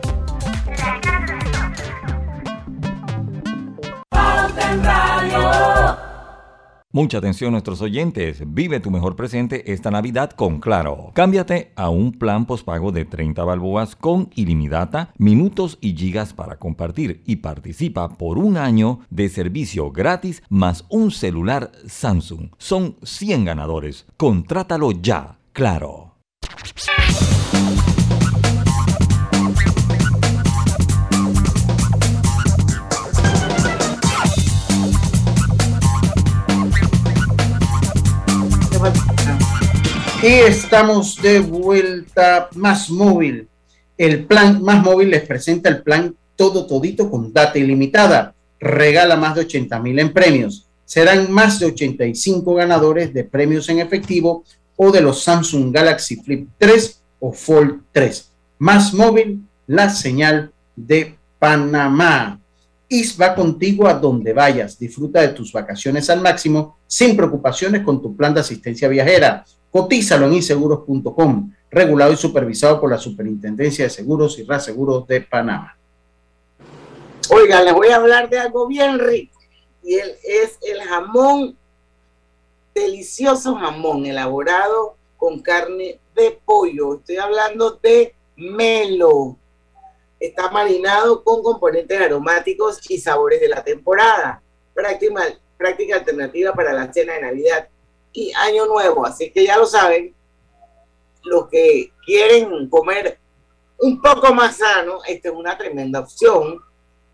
Mucha 6.92 7.20
atención 7.20 7.52
nuestros 7.52 7.84
oyentes, 7.84 8.42
vive 8.48 8.80
tu 8.80 8.90
mejor 8.90 9.16
presente 9.16 9.72
esta 9.72 9.92
Navidad 9.92 10.32
con 10.32 10.60
Claro. 10.60 11.12
Cámbiate 11.14 11.72
a 11.76 11.92
un 11.92 12.12
plan 12.12 12.48
pospago 12.48 12.92
de 12.92 13.06
30 13.06 13.44
balboas 13.44 13.96
con 13.96 14.32
ilimitada, 14.34 15.14
minutos 15.20 15.78
y 15.82 15.96
gigas 15.96 16.34
para 16.34 16.58
compartir 16.58 17.22
y 17.28 17.36
participa 17.36 18.10
por 18.10 18.40
un 18.40 18.58
año 18.58 19.02
de 19.12 19.30
servicio 19.30 19.92
gratis 19.92 20.42
más 20.50 20.84
un 20.90 21.12
celular 21.12 21.72
Samsung. 21.86 22.50
Son 22.58 22.96
100 23.04 23.46
ganadores. 23.46 24.08
Contrátalo 24.18 24.90
ya, 24.92 25.38
Claro. 25.54 26.16
Y 40.22 40.28
estamos 40.28 41.22
de 41.22 41.40
vuelta 41.40 42.50
más 42.56 42.90
móvil. 42.90 43.48
El 43.98 44.26
plan 44.26 44.62
más 44.62 44.84
móvil 44.84 45.10
les 45.10 45.26
presenta 45.26 45.70
el 45.70 45.82
plan 45.82 46.16
todo 46.36 46.66
todito 46.66 47.10
con 47.10 47.34
data 47.34 47.58
ilimitada. 47.58 48.34
Regala 48.60 49.16
más 49.16 49.36
de 49.36 49.42
80 49.42 49.80
mil 49.80 50.00
en 50.00 50.14
premios. 50.14 50.68
Serán 50.86 51.32
más 51.32 51.60
de 51.60 51.68
85 51.68 52.54
ganadores 52.56 53.14
de 53.14 53.24
premios 53.24 53.70
en 53.70 53.80
efectivo 53.80 54.44
o 54.76 54.92
de 54.92 55.02
los 55.02 55.24
Samsung 55.24 55.74
Galaxy 55.74 56.18
Flip 56.18 56.48
3 56.58 57.02
o 57.20 57.32
Fold 57.32 57.82
3. 57.92 58.32
Más 58.60 58.94
móvil, 58.94 59.42
la 59.68 59.90
señal 59.90 60.52
de 60.76 61.16
Panamá. 61.38 62.40
IS 62.90 63.22
va 63.22 63.36
contigo 63.36 63.88
a 63.88 63.94
donde 63.94 64.34
vayas. 64.34 64.78
Disfruta 64.78 65.22
de 65.22 65.30
tus 65.30 65.54
vacaciones 65.54 66.10
al 66.10 66.22
máximo 66.22 66.80
sin 66.88 67.16
preocupaciones 67.16 67.84
con 67.84 68.02
tu 68.02 68.16
plan 68.16 68.34
de 68.34 68.42
asistencia 68.42 68.88
viajera. 68.88 69.46
Cotízalo 69.72 70.26
en 70.26 70.34
inseguros.com, 70.34 71.54
regulado 71.70 72.12
y 72.12 72.18
supervisado 72.18 72.82
por 72.82 72.90
la 72.90 72.98
Superintendencia 72.98 73.86
de 73.86 73.92
Seguros 73.92 74.40
y 74.40 74.44
Reaseguros 74.44 75.08
de 75.08 75.22
Panamá. 75.22 75.78
Oiga, 77.30 77.62
les 77.62 77.74
voy 77.74 77.90
a 77.90 77.98
hablar 77.98 78.28
de 78.28 78.40
algo 78.40 78.66
bien 78.66 78.98
rico 78.98 79.40
y 79.84 79.96
él 79.96 80.12
es 80.24 80.58
el 80.62 80.82
jamón, 80.82 81.58
delicioso 82.74 83.56
jamón 83.56 84.06
elaborado 84.06 84.96
con 85.18 85.40
carne 85.40 86.00
de 86.16 86.40
pollo. 86.44 86.96
Estoy 86.96 87.18
hablando 87.18 87.72
de 87.72 88.16
melo. 88.36 89.38
Está 90.20 90.52
marinado 90.52 91.24
con 91.24 91.42
componentes 91.42 92.00
aromáticos 92.00 92.80
y 92.90 93.00
sabores 93.00 93.40
de 93.40 93.50
la 93.50 93.64
temporada. 93.64 94.42
Práctica, 94.74 95.24
práctica 95.58 95.96
alternativa 95.96 96.54
para 96.54 96.74
la 96.74 96.92
cena 96.92 97.14
de 97.14 97.22
Navidad 97.22 97.70
y 98.12 98.32
Año 98.34 98.66
Nuevo. 98.66 99.06
Así 99.06 99.32
que 99.32 99.46
ya 99.46 99.58
lo 99.58 99.66
saben, 99.66 100.14
los 101.24 101.48
que 101.48 101.92
quieren 102.06 102.70
comer 102.70 103.20
un 103.80 104.02
poco 104.02 104.34
más 104.34 104.58
sano, 104.58 105.00
esta 105.08 105.30
es 105.30 105.36
una 105.36 105.58
tremenda 105.58 106.02
opción. 106.02 106.60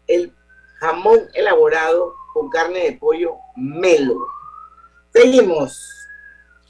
El 0.08 0.34
jamón 0.80 1.20
elaborado 1.34 2.14
con 2.34 2.50
carne 2.50 2.80
de 2.80 2.94
pollo 2.94 3.36
melo. 3.56 4.28
Seguimos. 5.14 5.80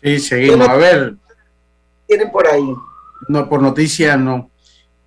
Sí, 0.02 0.20
seguimos. 0.20 0.68
A 0.68 0.76
ver. 0.76 1.16
Tienen 2.08 2.32
por 2.32 2.48
ahí. 2.48 2.76
No, 3.28 3.50
por 3.50 3.62
noticia 3.62 4.16
no. 4.18 4.52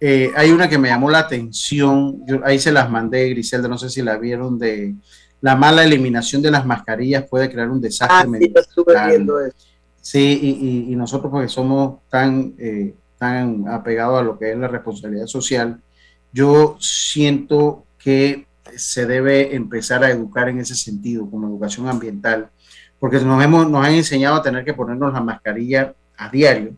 Eh, 0.01 0.31
hay 0.37 0.51
una 0.51 0.69
que 0.69 0.79
me 0.79 0.89
llamó 0.89 1.11
la 1.11 1.21
atención. 1.21 2.25
Yo, 2.27 2.41
ahí 2.45 2.59
se 2.59 2.73
las 2.73 2.91
mandé, 2.91 3.29
Griselda, 3.31 3.69
no 3.69 3.79
sé 3.79 3.91
si 3.91 4.03
la 4.03 4.17
vieron 4.17 4.59
de 4.59 4.95
la 5.41 5.57
mala 5.57 5.85
eliminación 5.85 6.43
de 6.43 6.51
las 6.51 6.67
mascarillas 6.67 7.25
puede 7.29 7.51
crear 7.51 7.71
un 7.71 7.81
desastre. 7.81 8.17
Ah, 8.17 8.39
sí, 8.41 8.53
estuve 8.55 9.07
viendo 9.07 9.41
eso. 9.41 9.57
Sí, 10.01 10.39
y, 10.43 10.93
y, 10.93 10.97
nosotros 10.97 11.31
porque 11.31 11.49
somos 11.49 11.99
tan, 12.09 12.55
eh, 12.59 12.95
tan 13.19 13.69
apegados 13.69 14.21
a 14.21 14.23
lo 14.23 14.39
que 14.39 14.53
es 14.53 14.57
la 14.59 14.69
responsabilidad 14.69 15.27
social, 15.27 15.83
yo 16.33 16.79
siento 16.81 17.85
que 17.99 18.47
se 18.75 19.07
debe 19.07 19.55
empezar 19.55 20.03
a 20.05 20.11
educar 20.11 20.49
en 20.49 20.61
ese 20.61 20.75
sentido, 20.75 21.29
como 21.31 21.49
educación 21.49 21.89
ambiental, 21.89 22.49
porque 22.99 23.21
nos, 23.21 23.43
hemos, 23.45 23.69
nos 23.69 23.85
han 23.85 23.95
enseñado 23.95 24.37
a 24.37 24.43
tener 24.43 24.65
que 24.65 24.73
ponernos 24.73 25.13
la 25.13 25.21
mascarilla 25.21 25.95
a 26.17 26.31
diario, 26.31 26.75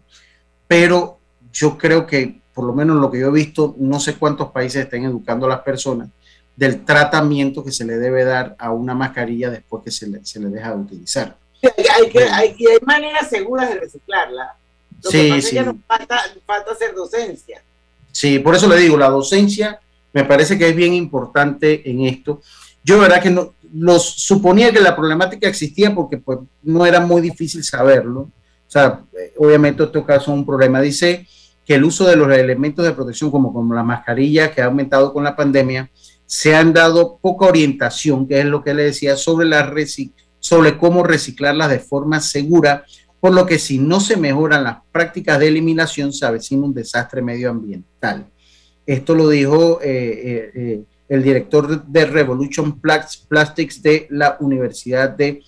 pero 0.67 1.19
yo 1.53 1.79
creo 1.79 2.07
que, 2.07 2.41
por 2.55 2.65
lo 2.65 2.73
menos 2.73 2.97
lo 2.97 3.11
que 3.11 3.21
yo 3.21 3.29
he 3.29 3.33
visto, 3.33 3.75
no 3.79 4.01
sé 4.01 4.15
cuántos 4.15 4.51
países 4.51 4.85
estén 4.85 5.05
educando 5.05 5.47
a 5.47 5.51
las 5.51 5.61
personas 5.61 6.09
del 6.57 6.85
tratamiento 6.85 7.65
que 7.65 7.73
se 7.73 7.85
le 7.85 7.97
debe 7.97 8.25
dar 8.25 8.55
a 8.59 8.71
una 8.71 8.95
mascarilla 8.95 9.51
después 9.51 9.83
que 9.83 9.91
se 9.91 10.09
le, 10.09 10.25
se 10.25 10.41
le 10.41 10.49
deja 10.49 10.71
de 10.71 10.77
utilizar. 10.77 11.37
Hay, 11.63 12.11
que, 12.11 12.23
hay, 12.25 12.49
hay 12.51 12.79
maneras 12.85 13.29
seguras 13.29 13.69
de 13.69 13.81
reciclarla. 13.81 14.57
Lo 15.03 15.11
sí, 15.11 15.23
que 15.23 15.29
pasa 15.29 15.41
sí. 15.41 15.57
Es 15.57 15.63
que 15.63 15.71
nos 15.71 15.77
falta, 15.87 16.21
falta 16.47 16.73
hacer 16.73 16.95
docencia. 16.95 17.63
Sí, 18.13 18.39
por 18.41 18.55
eso 18.55 18.69
le 18.69 18.77
digo, 18.77 18.97
la 18.97 19.09
docencia 19.09 19.81
me 20.13 20.25
parece 20.25 20.59
que 20.59 20.69
es 20.69 20.77
bien 20.77 20.93
importante 20.95 21.89
en 21.89 22.03
esto. 22.03 22.43
Yo, 22.83 22.99
verdad 22.99 23.23
que 23.23 23.31
no, 23.31 23.55
los 23.73 24.05
suponía 24.05 24.73
que 24.73 24.81
la 24.81 24.97
problemática 24.97 25.49
existía 25.49 25.95
porque 25.95 26.19
pues 26.19 26.41
no 26.63 26.85
era 26.85 27.01
muy 27.01 27.21
difícil 27.21 27.63
saberlo. 27.63 28.21
O 28.21 28.73
sea, 28.73 29.01
obviamente 29.39 29.83
este 29.83 30.05
caso 30.05 30.33
es 30.33 30.39
un 30.39 30.47
problema. 30.47 30.81
Dice 30.81 31.27
que 31.71 31.77
el 31.77 31.85
uso 31.85 32.05
de 32.05 32.17
los 32.17 32.29
elementos 32.33 32.85
de 32.85 32.91
protección 32.91 33.31
como, 33.31 33.53
como 33.53 33.73
la 33.77 33.85
mascarilla 33.85 34.51
que 34.51 34.61
ha 34.61 34.65
aumentado 34.65 35.13
con 35.13 35.23
la 35.23 35.37
pandemia, 35.37 35.89
se 36.27 36.53
han 36.53 36.73
dado 36.73 37.21
poca 37.23 37.47
orientación, 37.47 38.27
que 38.27 38.41
es 38.41 38.45
lo 38.45 38.65
que 38.65 38.75
le 38.75 38.83
decía, 38.83 39.17
sobre, 39.17 39.47
la 39.47 39.73
sobre 40.41 40.77
cómo 40.77 41.05
reciclarlas 41.05 41.71
de 41.71 41.79
forma 41.79 42.19
segura, 42.19 42.85
por 43.21 43.33
lo 43.33 43.47
que 43.47 43.61
si 43.61 43.79
no 43.79 44.01
se 44.01 44.17
mejoran 44.17 44.65
las 44.65 44.79
prácticas 44.91 45.39
de 45.39 45.47
eliminación 45.47 46.13
se 46.13 46.27
avecina 46.27 46.65
un 46.65 46.75
desastre 46.75 47.23
medioambiental. 47.23 48.27
Esto 48.85 49.15
lo 49.15 49.29
dijo 49.29 49.81
eh, 49.81 49.91
eh, 49.93 50.51
eh, 50.53 50.83
el 51.09 51.23
director 51.23 51.85
de 51.87 52.05
Revolution 52.05 52.81
Plastics 52.81 53.81
de 53.81 54.09
la 54.11 54.37
Universidad 54.41 55.11
de 55.11 55.41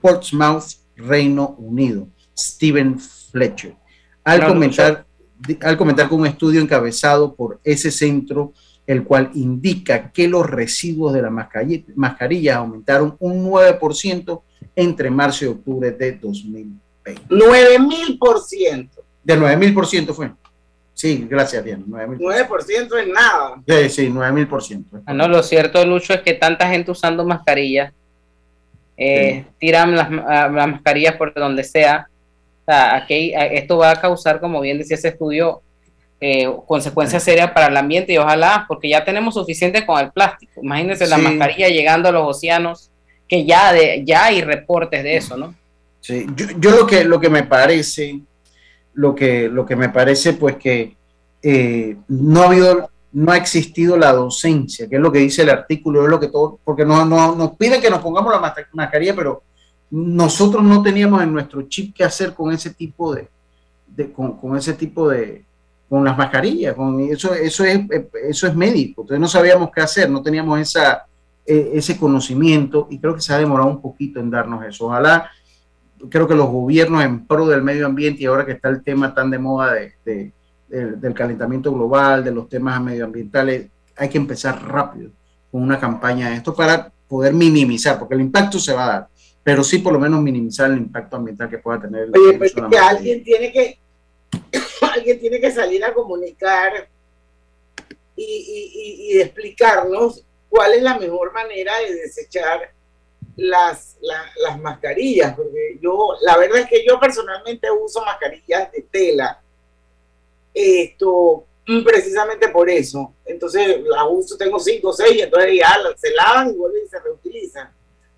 Portsmouth, 0.00 0.64
Reino 0.96 1.56
Unido, 1.58 2.08
Stephen 2.34 2.98
Fletcher, 2.98 3.76
al, 4.24 4.46
comentar, 4.46 5.04
al 5.62 5.76
comentar 5.76 6.08
con 6.08 6.20
un 6.20 6.26
estudio 6.26 6.60
encabezado 6.60 7.34
por 7.34 7.60
ese 7.64 7.90
centro, 7.90 8.52
el 8.86 9.04
cual 9.04 9.30
indica 9.34 10.10
que 10.10 10.28
los 10.28 10.48
residuos 10.48 11.12
de 11.12 11.22
la 11.22 11.30
mascarilla, 11.30 12.56
aumentaron 12.56 13.16
un 13.20 13.48
9% 13.48 14.42
entre 14.74 15.10
marzo 15.10 15.44
y 15.44 15.48
octubre 15.48 15.90
de 15.92 16.12
2020. 16.12 16.80
9.000%. 17.28 18.90
De 19.22 19.38
9.000% 19.38 20.12
fue. 20.12 20.32
Sí, 21.00 21.26
gracias, 21.30 21.64
Diana. 21.64 21.84
9%, 21.86 22.98
es 22.98 23.08
nada. 23.08 23.62
Sí, 23.66 23.88
sí, 23.88 24.08
9000%. 24.10 25.02
Ah, 25.06 25.14
no, 25.14 25.28
lo 25.28 25.42
cierto, 25.42 25.84
Lucho, 25.86 26.12
es 26.12 26.20
que 26.20 26.34
tanta 26.34 26.68
gente 26.68 26.90
usando 26.90 27.24
mascarillas, 27.24 27.94
eh, 28.98 29.46
tiran 29.58 29.96
las, 29.96 30.08
ah, 30.28 30.48
las, 30.48 30.68
mascarillas 30.68 31.16
por 31.16 31.32
donde 31.32 31.64
sea. 31.64 32.06
O 32.70 32.72
sea, 32.72 32.94
aquí, 32.94 33.32
esto 33.34 33.78
va 33.78 33.90
a 33.90 34.00
causar, 34.00 34.38
como 34.38 34.60
bien 34.60 34.78
decía 34.78 34.96
ese 34.96 35.08
estudio, 35.08 35.60
eh, 36.20 36.48
consecuencias 36.66 37.22
serias 37.22 37.50
para 37.50 37.66
el 37.66 37.76
ambiente 37.76 38.12
y 38.12 38.18
ojalá, 38.18 38.64
porque 38.68 38.88
ya 38.88 39.04
tenemos 39.04 39.34
suficiente 39.34 39.84
con 39.84 39.98
el 39.98 40.12
plástico. 40.12 40.60
Imagínense 40.62 41.08
la 41.08 41.18
mascarilla 41.18 41.68
llegando 41.68 42.08
a 42.08 42.12
los 42.12 42.36
océanos, 42.36 42.90
que 43.26 43.44
ya, 43.44 43.72
de, 43.72 44.04
ya 44.04 44.26
hay 44.26 44.42
reportes 44.42 45.02
de 45.02 45.16
eso, 45.16 45.36
¿no? 45.36 45.52
Sí, 46.00 46.26
yo, 46.36 46.46
yo 46.58 46.70
lo, 46.70 46.86
que, 46.86 47.02
lo 47.02 47.18
que 47.18 47.28
me 47.28 47.42
parece 47.42 48.20
lo 48.94 49.14
que, 49.14 49.48
lo 49.48 49.66
que 49.66 49.76
me 49.76 49.88
parece 49.88 50.34
pues 50.34 50.56
que 50.56 50.96
eh, 51.42 51.96
no 52.06 52.42
ha 52.42 52.46
habido, 52.46 52.90
no 53.12 53.32
ha 53.32 53.36
existido 53.36 53.96
la 53.96 54.12
docencia, 54.12 54.88
que 54.88 54.96
es 54.96 55.02
lo 55.02 55.10
que 55.10 55.18
dice 55.18 55.42
el 55.42 55.50
artículo, 55.50 56.04
es 56.04 56.10
lo 56.10 56.20
que 56.20 56.28
todo, 56.28 56.60
porque 56.62 56.84
nos, 56.84 57.08
nos 57.08 57.56
piden 57.56 57.80
que 57.80 57.90
nos 57.90 58.00
pongamos 58.00 58.32
la 58.32 58.54
mascarilla, 58.72 59.14
pero 59.16 59.42
nosotros 59.90 60.62
no 60.62 60.82
teníamos 60.82 61.22
en 61.22 61.32
nuestro 61.32 61.62
chip 61.62 61.94
qué 61.94 62.04
hacer 62.04 62.34
con 62.34 62.52
ese 62.52 62.70
tipo 62.70 63.14
de, 63.14 63.28
con, 64.12 64.56
ese 64.56 64.74
tipo 64.74 65.08
de, 65.08 65.44
con 65.88 66.04
las 66.04 66.16
mascarillas, 66.16 66.74
con 66.74 67.00
eso, 67.00 67.34
eso 67.34 67.64
es, 67.64 67.80
eso 68.28 68.46
es 68.46 68.54
médico, 68.54 69.02
entonces 69.02 69.20
no 69.20 69.28
sabíamos 69.28 69.70
qué 69.74 69.80
hacer, 69.80 70.08
no 70.08 70.22
teníamos 70.22 70.60
esa, 70.60 71.06
e, 71.44 71.72
ese 71.74 71.98
conocimiento 71.98 72.86
y 72.90 72.98
creo 72.98 73.14
que 73.14 73.20
se 73.20 73.32
ha 73.32 73.38
demorado 73.38 73.68
un 73.68 73.80
poquito 73.80 74.20
en 74.20 74.30
darnos 74.30 74.64
eso. 74.64 74.86
Ojalá 74.86 75.30
creo 76.08 76.28
que 76.28 76.34
los 76.34 76.48
gobiernos 76.48 77.02
en 77.02 77.26
pro 77.26 77.46
del 77.46 77.62
medio 77.62 77.86
ambiente 77.86 78.22
y 78.22 78.26
ahora 78.26 78.46
que 78.46 78.52
está 78.52 78.68
el 78.68 78.82
tema 78.82 79.12
tan 79.12 79.30
de 79.30 79.38
moda 79.38 79.74
de, 79.74 80.32
del 80.68 81.14
calentamiento 81.14 81.72
global, 81.72 82.22
de 82.22 82.30
los 82.30 82.48
temas 82.48 82.80
medioambientales, 82.80 83.68
hay 83.96 84.08
que 84.08 84.18
empezar 84.18 84.64
rápido 84.64 85.10
con 85.50 85.62
una 85.62 85.80
campaña 85.80 86.30
de 86.30 86.36
esto 86.36 86.54
para 86.54 86.92
poder 87.08 87.34
minimizar, 87.34 87.98
porque 87.98 88.14
el 88.14 88.20
impacto 88.20 88.58
se 88.58 88.72
va 88.72 88.84
a 88.84 88.88
dar, 88.88 89.08
pero 89.42 89.64
sí 89.64 89.78
por 89.78 89.92
lo 89.92 89.98
menos 89.98 90.20
minimizar 90.20 90.70
el 90.70 90.78
impacto 90.78 91.16
ambiental 91.16 91.48
que 91.48 91.58
pueda 91.58 91.80
tener. 91.80 92.04
El 92.04 92.18
Oye, 92.18 92.38
pero 92.38 92.68
que 92.68 92.78
alguien 92.78 93.24
tiene 93.24 93.52
que 93.52 93.78
alguien 94.94 95.18
tiene 95.18 95.40
que 95.40 95.50
salir 95.50 95.84
a 95.84 95.94
comunicar 95.94 96.88
y, 98.16 98.22
y, 98.22 99.14
y 99.14 99.20
explicarnos 99.20 100.24
cuál 100.48 100.74
es 100.74 100.82
la 100.82 100.98
mejor 100.98 101.32
manera 101.32 101.78
de 101.78 101.94
desechar 101.94 102.72
las, 103.36 103.96
las 104.00 104.60
mascarillas, 104.60 105.34
porque 105.34 105.78
yo, 105.80 106.14
la 106.22 106.36
verdad 106.36 106.58
es 106.58 106.66
que 106.68 106.84
yo 106.86 107.00
personalmente 107.00 107.70
uso 107.70 108.04
mascarillas 108.04 108.70
de 108.72 108.82
tela, 108.82 109.40
esto, 110.52 111.46
precisamente 111.84 112.48
por 112.48 112.68
eso. 112.68 113.14
Entonces 113.24 113.80
las 113.84 114.04
uso, 114.10 114.36
tengo 114.36 114.58
cinco 114.58 114.88
o 114.88 114.92
seis, 114.92 115.22
entonces 115.22 115.58
ya 115.58 115.76
se 115.96 116.10
lavan 116.12 116.50
y 116.50 116.56
vuelven 116.56 116.84
y 116.84 116.88
se 116.88 117.00
reutilizan. 117.00 117.72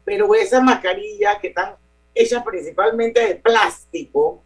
Pero 0.04 0.34
esas 0.34 0.62
mascarillas 0.62 1.38
que 1.40 1.48
están 1.48 1.74
hechas 2.14 2.42
principalmente 2.44 3.20
de 3.20 3.34
plástico, 3.36 4.42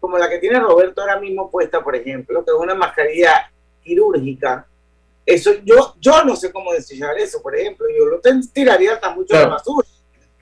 como 0.00 0.18
la 0.18 0.28
que 0.28 0.38
tiene 0.38 0.60
Roberto 0.60 1.00
ahora 1.00 1.18
mismo 1.18 1.50
puesta, 1.50 1.82
por 1.82 1.96
ejemplo, 1.96 2.44
que 2.44 2.50
es 2.50 2.56
una 2.56 2.74
mascarilla 2.74 3.50
quirúrgica, 3.82 4.66
eso 5.26 5.52
yo, 5.64 5.94
yo 6.00 6.24
no 6.24 6.36
sé 6.36 6.52
cómo 6.52 6.72
desechar 6.72 7.18
eso, 7.18 7.40
por 7.40 7.56
ejemplo. 7.56 7.86
Yo 7.96 8.06
lo 8.06 8.20
tiraría 8.52 8.94
hasta 8.94 9.14
mucho 9.14 9.34
la 9.34 9.46
basura. 9.46 9.86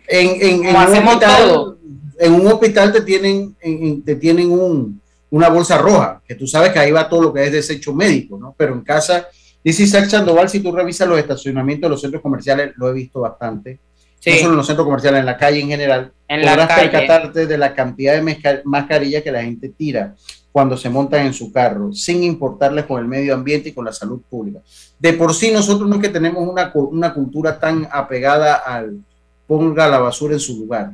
En, 0.09 0.29
en, 0.43 0.65
en, 0.67 0.77
un 0.77 1.07
hospital, 1.07 1.77
en, 2.19 2.35
un 2.35 2.47
hospital, 2.49 2.93
te 2.93 3.03
tienen, 3.03 3.57
te 4.05 4.17
tienen 4.17 4.51
un, 4.51 5.01
una 5.31 5.49
bolsa 5.49 5.79
roja, 5.79 6.21
que 6.27 6.35
tú 6.35 6.47
sabes 6.47 6.73
que 6.73 6.79
ahí 6.81 6.91
va 6.91 7.09
todo 7.09 7.23
lo 7.23 7.33
que 7.33 7.45
es 7.45 7.53
desecho 7.53 7.95
médico, 7.95 8.37
¿no? 8.37 8.55
Pero 8.59 8.75
en 8.75 8.83
casa, 8.83 9.29
dice 9.63 9.85
Isaac 9.85 10.09
Sandoval, 10.11 10.49
si 10.49 10.61
tú 10.61 10.73
revisas 10.73 11.09
los 11.09 11.19
estacionamientos 11.19 11.89
de 11.89 11.91
los 11.91 12.01
centros 12.01 12.21
comerciales, 12.21 12.73
lo 12.77 12.91
he 12.91 12.93
visto 12.93 13.21
bastante. 13.21 13.79
No 14.25 14.37
solo 14.37 14.51
en 14.51 14.57
los 14.57 14.67
centros 14.67 14.85
comerciales, 14.85 15.21
en 15.21 15.27
la 15.27 15.37
calle 15.37 15.61
en 15.61 15.69
general. 15.69 16.13
En 16.29 16.41
podrás 16.43 16.79
percatarte 16.79 17.47
de 17.47 17.59
la 17.59 17.75
cantidad 17.75 18.15
de 18.15 18.63
mascarillas 18.65 19.23
que 19.23 19.33
la 19.33 19.43
gente 19.43 19.69
tira 19.69 20.15
cuando 20.53 20.77
se 20.77 20.91
montan 20.91 21.27
en 21.27 21.33
su 21.33 21.51
carro, 21.51 21.93
sin 21.93 22.23
importarles 22.23 22.85
con 22.85 23.01
el 23.01 23.09
medio 23.09 23.35
ambiente 23.35 23.71
y 23.71 23.73
con 23.73 23.85
la 23.85 23.93
salud 23.93 24.21
pública. 24.29 24.61
De 24.99 25.15
por 25.15 25.35
sí 25.35 25.51
nosotros 25.51 25.89
no 25.89 25.97
es 25.97 26.03
que 26.03 26.11
tenemos 26.11 26.47
una, 26.47 26.71
una 26.75 27.15
cultura 27.15 27.59
tan 27.59 27.89
apegada 27.91 28.57
al 28.57 29.01
ponga 29.47 29.89
la 29.89 29.99
basura 29.99 30.35
en 30.35 30.41
su 30.41 30.59
lugar. 30.59 30.93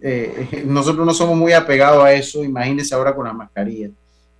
Eh, 0.00 0.62
nosotros 0.66 1.06
no 1.06 1.14
somos 1.14 1.36
muy 1.36 1.52
apegados 1.52 2.04
a 2.04 2.12
eso, 2.12 2.44
imagínense 2.44 2.94
ahora 2.94 3.14
con 3.14 3.26
la 3.26 3.32
mascarilla. 3.32 3.88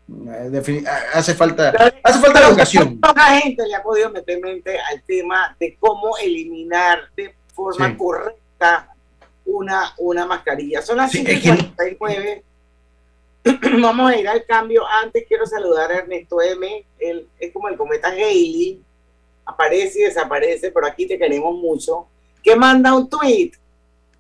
Eh, 0.09 0.85
hace 1.15 1.35
falta, 1.35 1.73
hace 2.03 2.19
falta 2.19 2.49
educación. 2.49 3.01
Poca 3.01 3.41
gente 3.41 3.67
le 3.67 3.75
ha 3.75 3.83
podido 3.83 4.11
meter 4.11 4.41
mente 4.41 4.79
al 4.79 5.03
tema 5.03 5.57
de 5.59 5.77
cómo 5.79 6.17
eliminar 6.19 6.99
de 7.17 7.35
forma 7.53 7.97
correcta 7.97 8.95
una, 9.45 9.95
una 9.99 10.27
mascarilla. 10.27 10.83
Son 10.83 10.97
las 10.97 11.11
sí, 11.11 11.25
Vamos 13.81 14.11
a 14.11 14.17
ir 14.17 14.29
al 14.29 14.45
cambio. 14.47 14.87
Antes 14.87 15.25
quiero 15.27 15.47
saludar 15.47 15.91
a 15.91 15.99
Ernesto 15.99 16.41
M. 16.41 16.87
Él 16.99 17.29
es 17.39 17.53
como 17.53 17.69
el 17.69 17.77
cometa 17.77 18.09
Haley. 18.09 18.81
Aparece 19.45 20.01
y 20.01 20.05
desaparece, 20.05 20.71
pero 20.71 20.87
aquí 20.87 21.07
te 21.07 21.19
queremos 21.19 21.55
mucho. 21.57 22.07
Que 22.43 22.55
manda 22.55 22.95
un 22.95 23.09
tweet 23.09 23.53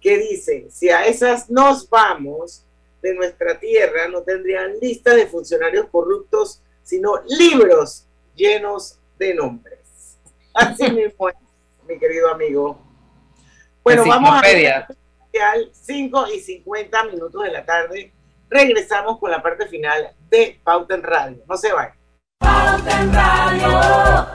que 0.01 0.19
dice: 0.19 0.67
Si 0.71 0.89
a 0.89 1.07
esas 1.07 1.49
nos 1.49 1.89
vamos 1.89 2.65
de 3.01 3.15
nuestra 3.15 3.59
tierra, 3.61 4.09
no 4.09 4.23
tendrían 4.23 4.79
lista 4.81 5.15
de 5.15 5.27
funcionarios 5.27 5.87
corruptos, 5.91 6.61
sino 6.83 7.23
libros 7.39 8.07
llenos 8.35 8.99
de 9.19 9.35
nombres. 9.35 9.79
Así 10.53 10.91
mismo 10.91 11.29
mi 11.87 11.99
querido 11.99 12.29
amigo. 12.29 12.92
Bueno, 13.85 14.05
vamos 14.07 14.31
a 14.31 14.41
ver 14.43 14.89
5 15.73 16.27
y 16.35 16.41
50 16.41 17.05
minutos 17.05 17.43
de 17.43 17.51
la 17.51 17.65
tarde 17.65 18.13
regresamos 18.53 19.19
con 19.19 19.31
la 19.31 19.43
parte 19.43 19.67
final 19.67 20.09
de 20.31 20.61
Pauta 20.63 20.95
en 20.95 21.03
Radio. 21.03 21.43
No 21.49 21.57
se 21.57 21.73
vayan. 21.73 21.95
Pauta 22.39 23.03
en 23.03 23.13
Radio. 23.13 24.27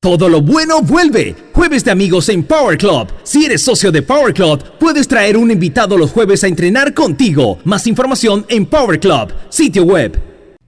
Todo 0.00 0.28
lo 0.28 0.40
bueno 0.40 0.82
vuelve. 0.82 1.34
Jueves 1.52 1.84
de 1.84 1.90
amigos 1.90 2.28
en 2.28 2.44
Power 2.44 2.78
Club. 2.78 3.08
Si 3.24 3.44
eres 3.44 3.62
socio 3.62 3.90
de 3.90 4.02
Power 4.02 4.32
Club, 4.32 4.62
puedes 4.78 5.08
traer 5.08 5.36
un 5.36 5.50
invitado 5.50 5.98
los 5.98 6.12
jueves 6.12 6.44
a 6.44 6.46
entrenar 6.46 6.94
contigo. 6.94 7.58
Más 7.64 7.86
información 7.86 8.46
en 8.48 8.66
Power 8.66 9.00
Club, 9.00 9.32
sitio 9.48 9.82
web. 9.84 10.20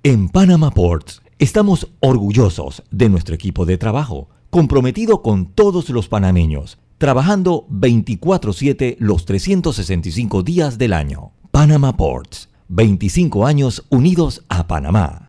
En 0.03 0.29
Panama 0.29 0.71
Ports 0.71 1.23
estamos 1.39 1.87
orgullosos 2.01 2.83
de 2.91 3.09
nuestro 3.09 3.35
equipo 3.37 3.65
de 3.65 3.79
trabajo, 3.79 4.29
comprometido 4.51 5.23
con 5.23 5.53
todos 5.53 5.89
los 5.91 6.09
panameños, 6.09 6.79
trabajando 6.99 7.67
24/7 7.71 8.97
los 8.99 9.25
365 9.25 10.43
días 10.43 10.77
del 10.77 10.93
año. 10.93 11.33
Panama 11.51 11.97
Ports, 11.97 12.51
25 12.69 13.47
años 13.47 13.87
unidos 13.89 14.45
a 14.49 14.67
Panamá. 14.67 15.29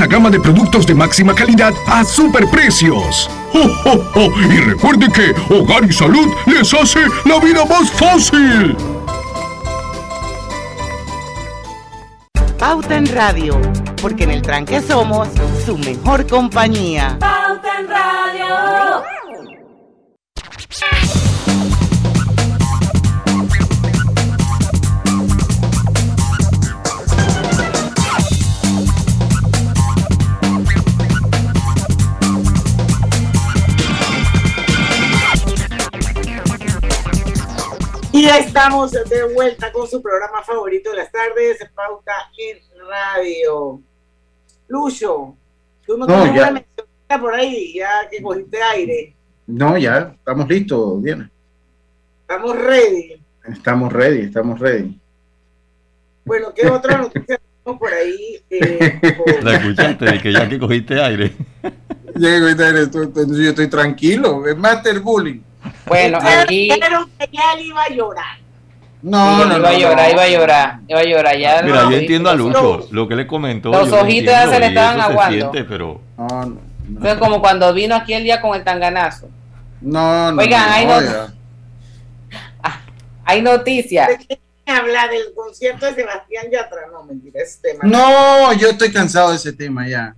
gama 0.07 0.29
de 0.29 0.39
productos 0.39 0.85
de 0.85 0.95
máxima 0.95 1.33
calidad 1.33 1.73
a 1.87 2.03
superprecios. 2.03 3.29
¡Oh, 3.53 3.69
oh, 3.85 4.11
oh! 4.15 4.41
Y 4.41 4.57
recuerde 4.57 5.07
que 5.11 5.33
Hogar 5.53 5.83
y 5.85 5.91
Salud 5.91 6.27
les 6.45 6.73
hace 6.73 6.99
la 7.25 7.39
vida 7.39 7.65
más 7.65 7.91
fácil. 7.91 8.75
Pauta 12.57 12.95
en 12.95 13.07
Radio, 13.07 13.59
porque 14.01 14.23
en 14.23 14.31
el 14.31 14.41
tranque 14.41 14.81
somos 14.81 15.27
su 15.65 15.77
mejor 15.77 16.27
compañía. 16.27 17.17
Pauta 17.19 17.79
en 17.79 17.87
Radio. 17.89 19.11
Y 38.13 38.23
ya 38.23 38.37
estamos 38.39 38.91
de 38.91 39.33
vuelta 39.33 39.71
con 39.71 39.87
su 39.87 40.01
programa 40.01 40.43
favorito 40.43 40.91
de 40.91 40.97
las 40.97 41.11
tardes, 41.11 41.59
Pauta 41.73 42.11
en 42.37 42.57
Radio. 42.87 43.81
Lucho, 44.67 45.35
tú 45.85 45.97
no, 45.97 46.05
No, 46.05 46.23
tienes 46.23 46.35
ya. 46.35 46.49
una 47.09 47.21
por 47.21 47.33
ahí, 47.33 47.73
ya 47.75 48.07
que 48.09 48.21
cogiste 48.21 48.61
aire. 48.61 49.15
No, 49.47 49.77
ya, 49.77 50.13
estamos 50.17 50.47
listos, 50.49 51.01
Diana. 51.03 51.29
Estamos 52.21 52.57
ready. 52.57 53.21
Estamos 53.47 53.93
ready, 53.93 54.19
estamos 54.21 54.59
ready. 54.59 54.99
Bueno, 56.25 56.53
¿qué 56.53 56.67
otra 56.67 56.97
noticia 56.97 57.39
tenemos 57.63 57.79
por 57.79 57.93
ahí? 57.93 58.43
Eh, 58.49 58.99
La 59.41 59.55
escuchaste, 59.55 60.05
de 60.05 60.21
que 60.21 60.33
ya 60.33 60.47
que 60.49 60.59
cogiste 60.59 61.01
aire. 61.01 61.31
Ya 62.13 62.27
que 62.45 62.87
tú, 62.87 63.03
entonces 63.03 63.37
yo 63.37 63.49
estoy 63.51 63.69
tranquilo, 63.69 64.45
es 64.45 64.55
master 64.57 64.99
bullying. 64.99 65.39
Bueno, 65.85 66.19
aquí 66.21 66.69
Dijeron 66.71 67.09
que 67.19 67.29
ya 67.31 67.53
él 67.57 67.65
iba 67.65 67.83
a 67.83 67.89
llorar. 67.89 68.37
No, 69.01 69.41
Sí, 69.43 69.49
no, 69.49 69.57
iba 69.57 69.69
a 69.69 69.71
no, 69.73 69.77
llorar, 69.79 70.07
no. 70.07 70.13
iba 70.13 70.23
a 70.23 70.27
llorar, 70.29 70.79
iba 70.87 70.99
a 70.99 71.03
llorar. 71.03 71.37
Ya 71.37 71.61
Mira, 71.63 71.83
yo 71.89 71.97
entiendo 71.97 72.29
a 72.29 72.35
Lucho, 72.35 72.87
lo 72.91 73.07
que 73.07 73.15
le 73.15 73.25
comentó. 73.27 73.71
Los 73.71 73.91
ojitos 73.91 74.31
ya 74.31 74.47
se 74.49 74.59
le 74.59 74.67
estaban 74.67 74.95
se 74.97 75.01
aguando. 75.01 75.37
siente, 75.51 75.63
pero 75.63 76.01
No, 76.17 76.27
no, 76.45 76.61
Fue 77.01 77.17
como 77.17 77.41
cuando 77.41 77.73
vino 77.73 77.95
aquí 77.95 78.13
el 78.13 78.23
día 78.23 78.39
con 78.41 78.55
el 78.55 78.63
tanganazo. 78.63 79.27
no, 79.81 80.31
no, 80.31 80.41
Oigan, 80.41 80.67
no, 80.67 80.73
hay 80.73 80.85
no, 80.85 81.01
no- 81.01 81.07
ya. 81.11 81.33
Hay 83.25 83.41
noticias. 83.41 84.07
¿De 84.07 84.17
qué 84.27 84.39
habla 84.71 85.07
del 85.07 85.33
concierto 85.35 85.85
de 85.85 85.93
Sebastián 85.95 86.45
Yatra? 86.51 86.81
No, 86.91 87.03
mentira, 87.03 87.39
ese 87.41 87.59
tema. 87.61 87.79
No, 87.83 88.51
yo 88.53 88.69
estoy 88.69 88.91
cansado 88.91 89.29
de 89.31 89.37
ese 89.37 89.53
tema 89.53 89.87
ya. 89.87 90.13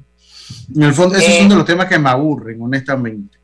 En 0.76 0.84
el 0.84 0.94
fondo, 0.94 1.16
esos 1.18 1.30
Eh. 1.30 1.40
son 1.40 1.50
de 1.50 1.56
los 1.56 1.66
temas 1.66 1.88
que 1.88 2.00
me 2.00 2.10
aburren, 2.10 2.62
honestamente. 2.62 3.38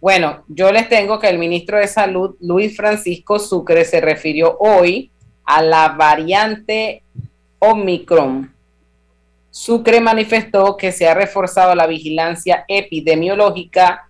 Bueno, 0.00 0.44
yo 0.48 0.72
les 0.72 0.88
tengo 0.88 1.18
que 1.18 1.28
el 1.28 1.38
ministro 1.38 1.78
de 1.78 1.86
Salud, 1.86 2.34
Luis 2.40 2.74
Francisco 2.74 3.38
Sucre, 3.38 3.84
se 3.84 4.00
refirió 4.00 4.56
hoy 4.58 5.10
a 5.44 5.60
la 5.60 5.90
variante 5.90 7.02
Omicron. 7.58 8.54
Sucre 9.50 10.00
manifestó 10.00 10.78
que 10.78 10.90
se 10.90 11.06
ha 11.06 11.12
reforzado 11.12 11.74
la 11.74 11.86
vigilancia 11.86 12.64
epidemiológica 12.66 14.08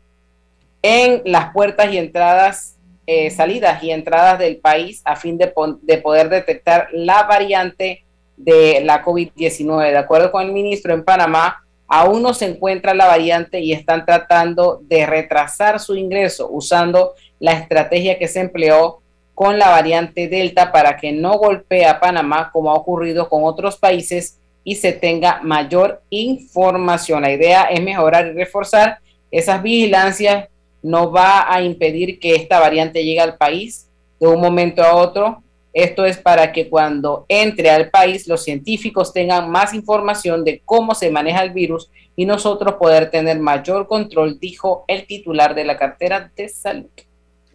en 0.80 1.22
las 1.24 1.52
puertas 1.52 1.92
y 1.92 1.98
entradas, 1.98 2.76
eh, 3.06 3.30
salidas 3.30 3.82
y 3.82 3.90
entradas 3.90 4.38
del 4.38 4.58
país 4.58 5.02
a 5.04 5.16
fin 5.16 5.36
de, 5.38 5.52
de 5.82 5.98
poder 5.98 6.28
detectar 6.28 6.88
la 6.92 7.24
variante 7.24 8.04
de 8.36 8.80
la 8.84 9.04
COVID-19. 9.04 9.90
De 9.90 9.98
acuerdo 9.98 10.30
con 10.30 10.42
el 10.42 10.52
ministro, 10.52 10.94
en 10.94 11.02
Panamá 11.02 11.64
aún 11.90 12.22
no 12.22 12.32
se 12.32 12.46
encuentra 12.46 12.94
la 12.94 13.08
variante 13.08 13.58
y 13.58 13.72
están 13.72 14.06
tratando 14.06 14.80
de 14.84 15.06
retrasar 15.06 15.80
su 15.80 15.96
ingreso 15.96 16.48
usando 16.48 17.14
la 17.40 17.52
estrategia 17.52 18.16
que 18.16 18.28
se 18.28 18.38
empleó 18.38 19.02
con 19.34 19.58
la 19.58 19.70
variante 19.70 20.28
Delta 20.28 20.70
para 20.70 20.96
que 20.96 21.10
no 21.10 21.36
golpee 21.36 21.86
a 21.86 21.98
Panamá 21.98 22.50
como 22.52 22.70
ha 22.70 22.74
ocurrido 22.74 23.28
con 23.28 23.42
otros 23.42 23.76
países 23.76 24.38
y 24.62 24.76
se 24.76 24.92
tenga 24.92 25.40
mayor 25.42 26.02
información. 26.10 27.22
La 27.22 27.32
idea 27.32 27.64
es 27.64 27.82
mejorar 27.82 28.28
y 28.28 28.32
reforzar 28.32 29.00
esas 29.32 29.60
vigilancias. 29.60 30.48
No 30.82 31.10
va 31.10 31.52
a 31.52 31.60
impedir 31.60 32.20
que 32.20 32.36
esta 32.36 32.60
variante 32.60 33.04
llegue 33.04 33.20
al 33.20 33.36
país 33.36 33.88
de 34.20 34.28
un 34.28 34.40
momento 34.40 34.82
a 34.84 34.94
otro. 34.94 35.42
Esto 35.72 36.04
es 36.04 36.18
para 36.18 36.50
que 36.52 36.68
cuando 36.68 37.26
entre 37.28 37.70
al 37.70 37.90
país 37.90 38.26
los 38.26 38.42
científicos 38.42 39.12
tengan 39.12 39.50
más 39.50 39.72
información 39.72 40.44
de 40.44 40.62
cómo 40.64 40.94
se 40.94 41.10
maneja 41.10 41.42
el 41.42 41.50
virus 41.52 41.90
y 42.16 42.26
nosotros 42.26 42.74
poder 42.74 43.10
tener 43.10 43.38
mayor 43.38 43.86
control, 43.86 44.38
dijo 44.40 44.84
el 44.88 45.06
titular 45.06 45.54
de 45.54 45.64
la 45.64 45.78
cartera 45.78 46.30
de 46.36 46.48
salud. 46.48 46.86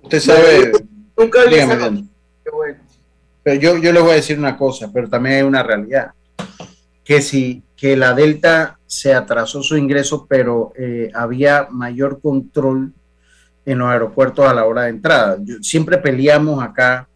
Usted 0.02 0.20
sabe, 0.20 0.72
Nunca 1.18 1.46
dígame, 1.46 2.06
pero 3.44 3.60
yo, 3.60 3.78
yo 3.78 3.92
le 3.92 4.00
voy 4.02 4.12
a 4.12 4.16
decir 4.16 4.40
una 4.40 4.58
cosa, 4.58 4.90
pero 4.92 5.08
también 5.10 5.36
hay 5.38 5.42
una 5.44 5.62
realidad. 5.62 6.12
Que 7.04 7.22
si 7.22 7.62
que 7.76 7.96
la 7.96 8.14
Delta 8.14 8.80
se 8.88 9.14
atrasó 9.14 9.62
su 9.62 9.78
ingreso, 9.78 10.26
pero 10.28 10.72
eh, 10.78 11.12
había 11.14 11.68
mayor 11.70 12.22
control 12.22 12.94
en 13.66 13.78
los 13.80 13.90
aeropuertos 13.90 14.46
a 14.46 14.54
la 14.54 14.66
hora 14.66 14.84
de 14.84 14.90
entrada. 14.90 15.38
Yo- 15.44 15.62
siempre 15.62 15.98
peleamos 15.98 16.64
acá 16.64 17.08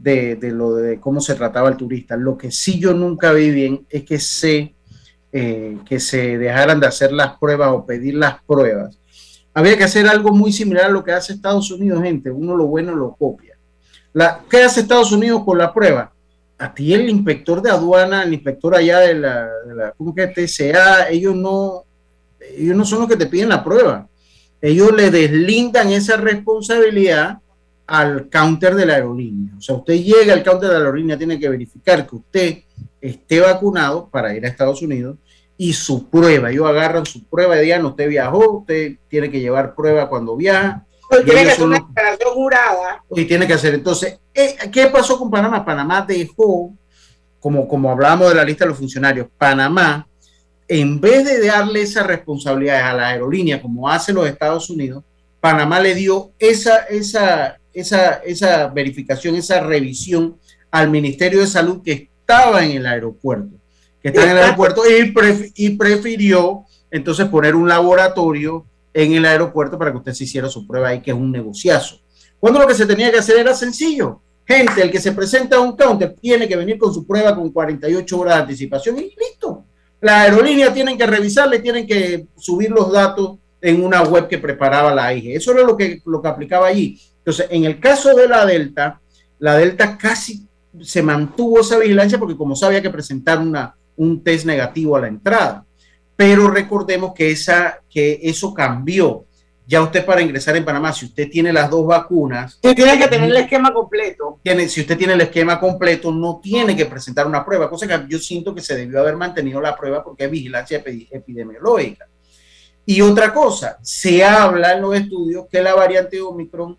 de, 0.00 0.36
de 0.36 0.50
lo 0.50 0.74
de 0.74 0.98
cómo 0.98 1.20
se 1.20 1.34
trataba 1.34 1.68
el 1.68 1.76
turista. 1.76 2.16
Lo 2.16 2.36
que 2.36 2.50
sí 2.50 2.80
yo 2.80 2.94
nunca 2.94 3.32
vi 3.32 3.50
bien 3.50 3.86
es 3.90 4.04
que 4.04 4.18
se, 4.18 4.74
eh, 5.32 5.76
que 5.86 6.00
se 6.00 6.38
dejaran 6.38 6.80
de 6.80 6.86
hacer 6.86 7.12
las 7.12 7.38
pruebas 7.38 7.70
o 7.72 7.84
pedir 7.84 8.14
las 8.14 8.42
pruebas. 8.44 8.98
Había 9.52 9.76
que 9.76 9.84
hacer 9.84 10.06
algo 10.06 10.32
muy 10.32 10.52
similar 10.52 10.86
a 10.86 10.90
lo 10.90 11.04
que 11.04 11.12
hace 11.12 11.34
Estados 11.34 11.70
Unidos, 11.70 12.02
gente. 12.02 12.30
Uno 12.30 12.56
lo 12.56 12.66
bueno 12.66 12.94
lo 12.94 13.14
copia. 13.14 13.56
¿Qué 14.48 14.62
hace 14.62 14.80
Estados 14.80 15.12
Unidos 15.12 15.44
con 15.44 15.58
la 15.58 15.72
prueba? 15.72 16.12
A 16.58 16.74
ti 16.74 16.94
el 16.94 17.08
inspector 17.08 17.60
de 17.60 17.70
aduana, 17.70 18.22
el 18.22 18.32
inspector 18.32 18.74
allá 18.74 19.00
de 19.00 19.14
la, 19.14 19.48
de 19.66 19.74
la 19.74 19.92
¿cómo 19.92 20.14
que 20.14 20.26
TCA, 20.26 21.08
ellos 21.08 21.34
no, 21.34 21.84
ellos 22.56 22.76
no 22.76 22.84
son 22.84 23.00
los 23.00 23.08
que 23.08 23.16
te 23.16 23.26
piden 23.26 23.48
la 23.50 23.62
prueba. 23.62 24.08
Ellos 24.60 24.92
le 24.94 25.10
deslindan 25.10 25.90
esa 25.90 26.16
responsabilidad 26.16 27.38
al 27.90 28.28
counter 28.28 28.76
de 28.76 28.86
la 28.86 28.94
aerolínea. 28.94 29.52
O 29.58 29.60
sea, 29.60 29.74
usted 29.74 29.94
llega 29.94 30.32
al 30.32 30.44
counter 30.44 30.68
de 30.68 30.74
la 30.74 30.80
aerolínea, 30.80 31.18
tiene 31.18 31.40
que 31.40 31.48
verificar 31.48 32.06
que 32.06 32.14
usted 32.14 32.58
esté 33.00 33.40
vacunado 33.40 34.08
para 34.08 34.32
ir 34.32 34.44
a 34.44 34.48
Estados 34.48 34.80
Unidos 34.80 35.16
y 35.56 35.72
su 35.72 36.08
prueba. 36.08 36.52
Ellos 36.52 36.68
agarran 36.68 37.04
su 37.04 37.24
prueba 37.24 37.56
de 37.56 37.62
día, 37.62 37.84
usted 37.84 38.08
viajó, 38.08 38.58
usted 38.58 38.92
tiene 39.08 39.28
que 39.28 39.40
llevar 39.40 39.74
prueba 39.74 40.08
cuando 40.08 40.36
viaja. 40.36 40.86
Hoy 41.10 41.22
y 41.22 41.24
tiene 41.24 41.42
que 41.42 41.50
hacer 41.50 41.64
una 41.64 41.80
declaración 41.80 42.34
jurada. 42.34 43.04
y 43.10 43.24
tiene 43.24 43.46
que 43.48 43.54
hacer. 43.54 43.74
Entonces, 43.74 44.20
eh, 44.32 44.56
¿qué 44.70 44.86
pasó 44.86 45.18
con 45.18 45.28
Panamá? 45.28 45.64
Panamá 45.64 46.02
dejó, 46.06 46.72
como, 47.40 47.66
como 47.66 47.90
hablábamos 47.90 48.28
de 48.28 48.36
la 48.36 48.44
lista 48.44 48.64
de 48.64 48.68
los 48.68 48.78
funcionarios, 48.78 49.26
Panamá, 49.36 50.06
en 50.68 51.00
vez 51.00 51.24
de 51.24 51.44
darle 51.44 51.82
esas 51.82 52.06
responsabilidades 52.06 52.84
a 52.84 52.94
la 52.94 53.08
aerolínea, 53.08 53.60
como 53.60 53.88
hace 53.88 54.12
los 54.12 54.28
Estados 54.28 54.70
Unidos, 54.70 55.02
Panamá 55.40 55.80
le 55.80 55.94
dio 55.94 56.32
esa, 56.38 56.84
esa, 56.84 57.59
esa, 57.72 58.14
esa 58.24 58.66
verificación, 58.68 59.34
esa 59.36 59.60
revisión 59.60 60.36
al 60.70 60.90
Ministerio 60.90 61.40
de 61.40 61.46
Salud 61.46 61.82
que 61.82 61.92
estaba 62.20 62.64
en 62.64 62.72
el 62.72 62.86
aeropuerto, 62.86 63.56
que 64.02 64.08
está 64.08 64.24
en 64.24 64.30
el 64.30 64.38
aeropuerto 64.38 64.82
y, 64.88 65.12
pref- 65.12 65.52
y 65.54 65.70
prefirió 65.70 66.64
entonces 66.90 67.26
poner 67.26 67.54
un 67.54 67.68
laboratorio 67.68 68.66
en 68.92 69.12
el 69.14 69.24
aeropuerto 69.24 69.78
para 69.78 69.92
que 69.92 69.98
usted 69.98 70.12
se 70.12 70.24
hiciera 70.24 70.48
su 70.48 70.66
prueba 70.66 70.88
ahí, 70.88 71.00
que 71.00 71.10
es 71.10 71.16
un 71.16 71.30
negociazo. 71.30 72.00
Cuando 72.38 72.58
lo 72.60 72.66
que 72.66 72.74
se 72.74 72.86
tenía 72.86 73.10
que 73.10 73.18
hacer 73.18 73.36
era 73.38 73.54
sencillo. 73.54 74.20
Gente, 74.46 74.82
el 74.82 74.90
que 74.90 75.00
se 75.00 75.12
presenta 75.12 75.56
a 75.56 75.60
un 75.60 75.76
counter 75.76 76.16
tiene 76.20 76.48
que 76.48 76.56
venir 76.56 76.76
con 76.76 76.92
su 76.92 77.06
prueba 77.06 77.36
con 77.36 77.50
48 77.52 78.18
horas 78.18 78.34
de 78.36 78.40
anticipación 78.42 78.98
y 78.98 79.14
listo. 79.16 79.64
La 80.00 80.22
aerolínea 80.22 80.72
tienen 80.72 80.98
que 80.98 81.06
revisarle, 81.06 81.60
tienen 81.60 81.86
que 81.86 82.26
subir 82.36 82.70
los 82.70 82.90
datos 82.90 83.38
en 83.60 83.84
una 83.84 84.02
web 84.02 84.26
que 84.26 84.38
preparaba 84.38 84.92
la 84.94 85.06
AIG. 85.06 85.36
Eso 85.36 85.52
era 85.52 85.62
lo 85.62 85.76
que, 85.76 86.00
lo 86.04 86.20
que 86.20 86.28
aplicaba 86.28 86.66
allí. 86.66 86.98
Entonces, 87.20 87.46
en 87.50 87.64
el 87.64 87.78
caso 87.78 88.14
de 88.14 88.28
la 88.28 88.44
Delta, 88.44 89.00
la 89.38 89.56
Delta 89.56 89.96
casi 89.96 90.46
se 90.80 91.02
mantuvo 91.02 91.60
esa 91.60 91.78
vigilancia 91.78 92.18
porque 92.18 92.36
como 92.36 92.56
sabía 92.56 92.82
que 92.82 92.90
presentar 92.90 93.38
una, 93.38 93.74
un 93.96 94.22
test 94.22 94.46
negativo 94.46 94.96
a 94.96 95.00
la 95.00 95.08
entrada. 95.08 95.64
Pero 96.16 96.48
recordemos 96.48 97.12
que, 97.14 97.30
esa, 97.30 97.80
que 97.88 98.20
eso 98.22 98.52
cambió 98.52 99.24
ya 99.70 99.80
usted 99.82 100.04
para 100.04 100.20
ingresar 100.20 100.56
en 100.56 100.64
Panamá, 100.64 100.92
si 100.92 101.06
usted 101.06 101.30
tiene 101.30 101.52
las 101.52 101.70
dos 101.70 101.86
vacunas... 101.86 102.56
Usted 102.56 102.74
tiene 102.74 102.98
que 102.98 103.06
tener 103.06 103.30
el 103.30 103.36
esquema 103.36 103.72
completo. 103.72 104.40
Tiene, 104.42 104.68
si 104.68 104.80
usted 104.80 104.98
tiene 104.98 105.12
el 105.12 105.20
esquema 105.20 105.60
completo, 105.60 106.10
no 106.10 106.40
tiene 106.42 106.76
que 106.76 106.86
presentar 106.86 107.24
una 107.24 107.44
prueba, 107.44 107.70
cosa 107.70 107.86
que 107.86 108.06
yo 108.08 108.18
siento 108.18 108.52
que 108.52 108.62
se 108.62 108.74
debió 108.74 108.98
haber 108.98 109.16
mantenido 109.16 109.60
la 109.60 109.76
prueba 109.76 110.02
porque 110.02 110.24
es 110.24 110.30
vigilancia 110.30 110.82
epidemiológica. 110.84 112.08
Y 112.84 113.00
otra 113.00 113.32
cosa, 113.32 113.78
se 113.80 114.24
habla 114.24 114.72
en 114.72 114.82
los 114.82 114.96
estudios 114.96 115.46
que 115.48 115.62
la 115.62 115.72
variante 115.76 116.20
Omicron 116.20 116.76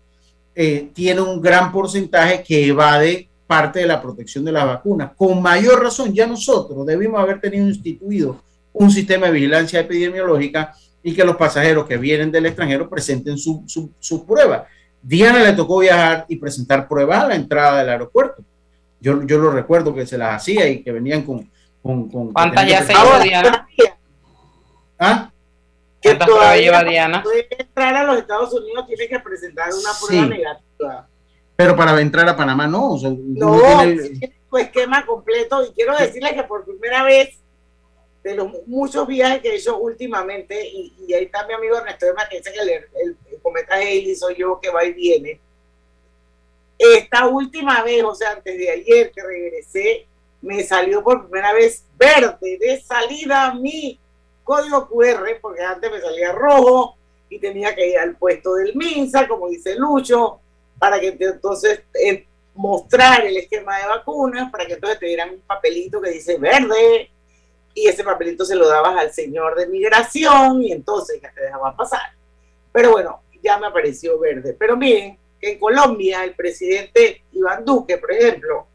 eh, 0.54 0.90
tiene 0.92 1.20
un 1.20 1.40
gran 1.40 1.72
porcentaje 1.72 2.42
que 2.42 2.66
evade 2.66 3.28
parte 3.46 3.80
de 3.80 3.86
la 3.86 4.00
protección 4.00 4.44
de 4.44 4.52
las 4.52 4.66
vacunas. 4.66 5.12
Con 5.16 5.42
mayor 5.42 5.82
razón, 5.82 6.12
ya 6.12 6.26
nosotros 6.26 6.86
debimos 6.86 7.20
haber 7.20 7.40
tenido 7.40 7.66
instituido 7.66 8.40
un 8.72 8.90
sistema 8.90 9.26
de 9.26 9.32
vigilancia 9.32 9.80
epidemiológica 9.80 10.74
y 11.02 11.14
que 11.14 11.24
los 11.24 11.36
pasajeros 11.36 11.86
que 11.86 11.96
vienen 11.96 12.30
del 12.30 12.46
extranjero 12.46 12.88
presenten 12.88 13.36
su, 13.36 13.64
su, 13.98 14.26
prueba. 14.26 14.66
Diana 15.02 15.42
le 15.42 15.52
tocó 15.52 15.80
viajar 15.80 16.24
y 16.28 16.36
presentar 16.36 16.86
pruebas 16.86 17.24
a 17.24 17.28
la 17.28 17.34
entrada 17.34 17.80
del 17.80 17.90
aeropuerto. 17.90 18.42
Yo, 19.00 19.26
yo 19.26 19.38
lo 19.38 19.50
recuerdo 19.50 19.94
que 19.94 20.06
se 20.06 20.16
las 20.16 20.36
hacía 20.36 20.68
y 20.68 20.82
que 20.82 20.92
venían 20.92 21.22
con... 21.22 21.50
con, 21.82 22.08
con 22.08 22.32
¿Cuántas 22.32 22.68
ya 22.68 22.84
se 22.84 22.92
hizo 22.92 23.20
Diana? 23.22 23.66
¿Ah? 24.98 25.31
¿Qué 26.02 26.16
pruebas 26.16 26.58
lleva 26.58 26.84
Diana? 26.84 27.24
Entrar 27.58 27.96
a 27.96 28.04
los 28.04 28.18
Estados 28.18 28.52
Unidos 28.52 28.86
tiene 28.88 29.08
que 29.08 29.20
presentar 29.20 29.70
una 29.72 29.90
prueba 30.04 30.26
negativa. 30.26 31.08
Pero 31.54 31.76
para 31.76 32.00
entrar 32.00 32.28
a 32.28 32.36
Panamá 32.36 32.66
no. 32.66 32.98
no, 33.00 33.16
no 33.18 33.60
tiene 33.82 34.34
su 34.50 34.58
esquema 34.58 35.06
completo 35.06 35.64
y 35.64 35.70
quiero 35.72 35.96
decirle 35.96 36.34
que 36.34 36.42
por 36.42 36.64
primera 36.64 37.04
vez 37.04 37.38
de 38.22 38.34
los 38.34 38.48
muchos 38.66 39.06
viajes 39.06 39.40
que 39.40 39.50
he 39.50 39.56
hecho 39.56 39.78
últimamente, 39.78 40.68
y, 40.68 41.12
ahí 41.12 41.24
está 41.24 41.46
mi 41.46 41.54
amigo 41.54 41.76
Ernesto 41.76 42.06
que 42.30 42.38
dice 42.38 42.52
que 42.52 42.60
el, 42.60 42.68
el, 42.70 43.16
cometa 43.42 43.74
Haley 43.74 44.14
soy 44.14 44.36
yo 44.36 44.60
que 44.60 44.70
va 44.70 44.84
y 44.84 44.92
viene. 44.92 45.40
Esta 46.78 47.26
última 47.26 47.82
vez, 47.82 48.02
o 48.04 48.14
sea, 48.14 48.32
antes 48.32 48.56
de 48.56 48.70
ayer 48.70 49.12
que 49.12 49.22
regresé, 49.22 50.06
me 50.40 50.62
salió 50.62 51.02
por 51.02 51.28
primera 51.28 51.52
vez 51.52 51.84
verde 51.96 52.58
de 52.58 52.80
salida 52.80 53.54
mi 53.54 53.98
código 54.44 54.88
QR, 54.88 55.38
porque 55.40 55.62
antes 55.62 55.90
me 55.90 56.00
salía 56.00 56.32
rojo 56.32 56.96
y 57.28 57.38
tenía 57.38 57.74
que 57.74 57.88
ir 57.88 57.98
al 57.98 58.16
puesto 58.16 58.54
del 58.54 58.74
MINSA, 58.74 59.26
como 59.26 59.48
dice 59.48 59.74
Lucho, 59.76 60.40
para 60.78 61.00
que 61.00 61.16
entonces 61.18 61.82
eh, 61.94 62.26
mostrar 62.54 63.24
el 63.24 63.36
esquema 63.36 63.78
de 63.78 63.86
vacunas, 63.86 64.50
para 64.50 64.66
que 64.66 64.74
entonces 64.74 64.98
te 64.98 65.06
dieran 65.06 65.30
un 65.30 65.40
papelito 65.40 66.00
que 66.00 66.10
dice 66.10 66.36
verde, 66.36 67.10
y 67.74 67.88
ese 67.88 68.04
papelito 68.04 68.44
se 68.44 68.54
lo 68.54 68.68
dabas 68.68 68.96
al 68.96 69.12
señor 69.12 69.56
de 69.56 69.66
migración 69.66 70.62
y 70.62 70.72
entonces 70.72 71.20
ya 71.22 71.32
te 71.32 71.42
dejaban 71.42 71.76
pasar. 71.76 72.12
Pero 72.70 72.92
bueno, 72.92 73.20
ya 73.42 73.58
me 73.58 73.66
apareció 73.66 74.18
verde. 74.18 74.54
Pero 74.58 74.76
miren, 74.76 75.18
que 75.40 75.52
en 75.52 75.58
Colombia 75.58 76.24
el 76.24 76.34
presidente 76.34 77.22
Iván 77.32 77.64
Duque, 77.64 77.98
por 77.98 78.12
ejemplo, 78.12 78.66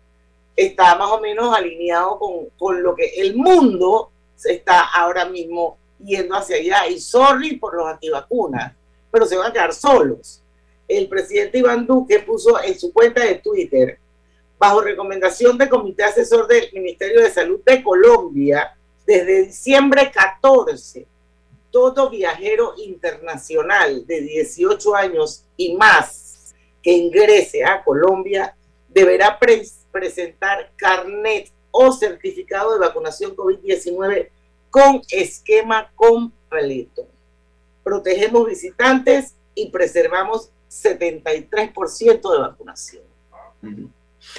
está 0.56 0.96
más 0.96 1.12
o 1.12 1.22
menos 1.22 1.56
alineado 1.56 2.18
con, 2.18 2.50
con 2.58 2.82
lo 2.82 2.96
que 2.96 3.06
el 3.18 3.36
mundo 3.36 4.12
se 4.38 4.54
está 4.54 4.84
ahora 4.94 5.26
mismo 5.26 5.78
yendo 6.00 6.36
hacia 6.36 6.56
allá. 6.56 6.88
Y 6.88 7.02
sorry 7.02 7.58
por 7.58 7.76
los 7.76 7.88
antivacunas, 7.88 8.74
pero 9.12 9.26
se 9.26 9.36
van 9.36 9.50
a 9.50 9.54
quedar 9.54 9.74
solos. 9.74 10.42
El 10.88 11.10
presidente 11.10 11.58
Iván 11.58 11.86
Duque 11.86 12.20
puso 12.20 12.64
en 12.64 12.80
su 12.80 12.94
cuenta 12.94 13.26
de 13.26 13.36
Twitter, 13.36 14.00
bajo 14.58 14.80
recomendación 14.80 15.58
del 15.58 15.68
Comité 15.68 16.06
Asesor 16.06 16.48
del 16.48 16.70
Ministerio 16.72 17.22
de 17.22 17.30
Salud 17.30 17.60
de 17.66 17.84
Colombia, 17.84 18.74
desde 19.06 19.46
diciembre 19.46 20.12
14, 20.12 21.06
todo 21.72 22.10
viajero 22.10 22.74
internacional 22.78 24.06
de 24.08 24.22
18 24.22 24.96
años 24.96 25.44
y 25.58 25.76
más 25.76 26.56
que 26.82 26.92
ingrese 26.92 27.64
a 27.66 27.84
Colombia 27.84 28.56
deberá 28.88 29.38
presentar 29.92 30.72
carnet 30.76 31.52
o 31.72 31.92
certificado 31.92 32.74
de 32.74 32.80
vacunación 32.80 33.36
COVID-19 33.36 34.30
con 34.70 35.02
esquema 35.10 35.92
completo. 35.96 37.08
Protegemos 37.84 38.48
visitantes 38.48 39.34
y 39.56 39.70
preservamos 39.70 40.50
73% 40.70 42.32
de 42.32 42.40
vacunación. 42.40 43.04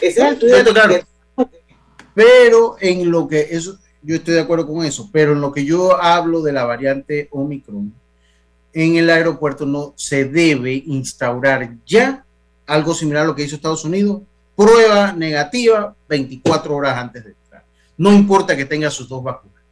Ese 0.01 0.07
es 0.07 0.17
el 0.19 0.33
estudio. 0.35 1.07
Pero 2.15 2.77
en 2.81 3.11
lo 3.11 3.29
que 3.29 3.49
eso 3.51 3.79
yo 4.03 4.17
estoy 4.17 4.35
de 4.35 4.41
acuerdo 4.41 4.67
con 4.67 4.85
eso, 4.85 5.09
pero 5.13 5.33
en 5.33 5.41
lo 5.41 5.53
que 5.53 5.65
yo 5.65 6.01
hablo 6.01 6.43
de 6.43 6.53
la 6.53 6.65
variante 6.65 7.29
Omicron, 7.31 7.93
en 8.73 8.97
el 8.97 9.11
aeropuerto 9.11 9.67
no 9.67 9.93
se 9.97 10.25
debe 10.25 10.83
instaurar 10.87 11.75
ya 11.87 12.25
algo 12.67 12.95
similar 12.95 13.25
a 13.25 13.27
lo 13.27 13.35
que 13.35 13.43
hizo 13.43 13.57
Estados 13.57 13.85
Unidos, 13.85 14.23
prueba 14.55 15.13
negativa 15.13 15.95
24 16.09 16.75
horas 16.75 16.97
antes 16.97 17.25
de 17.25 17.31
entrar. 17.31 17.65
No 17.97 18.13
importa 18.13 18.57
que 18.57 18.65
tenga 18.65 18.91
sus 18.91 19.09
dos 19.09 19.23
vacunas, 19.23 19.63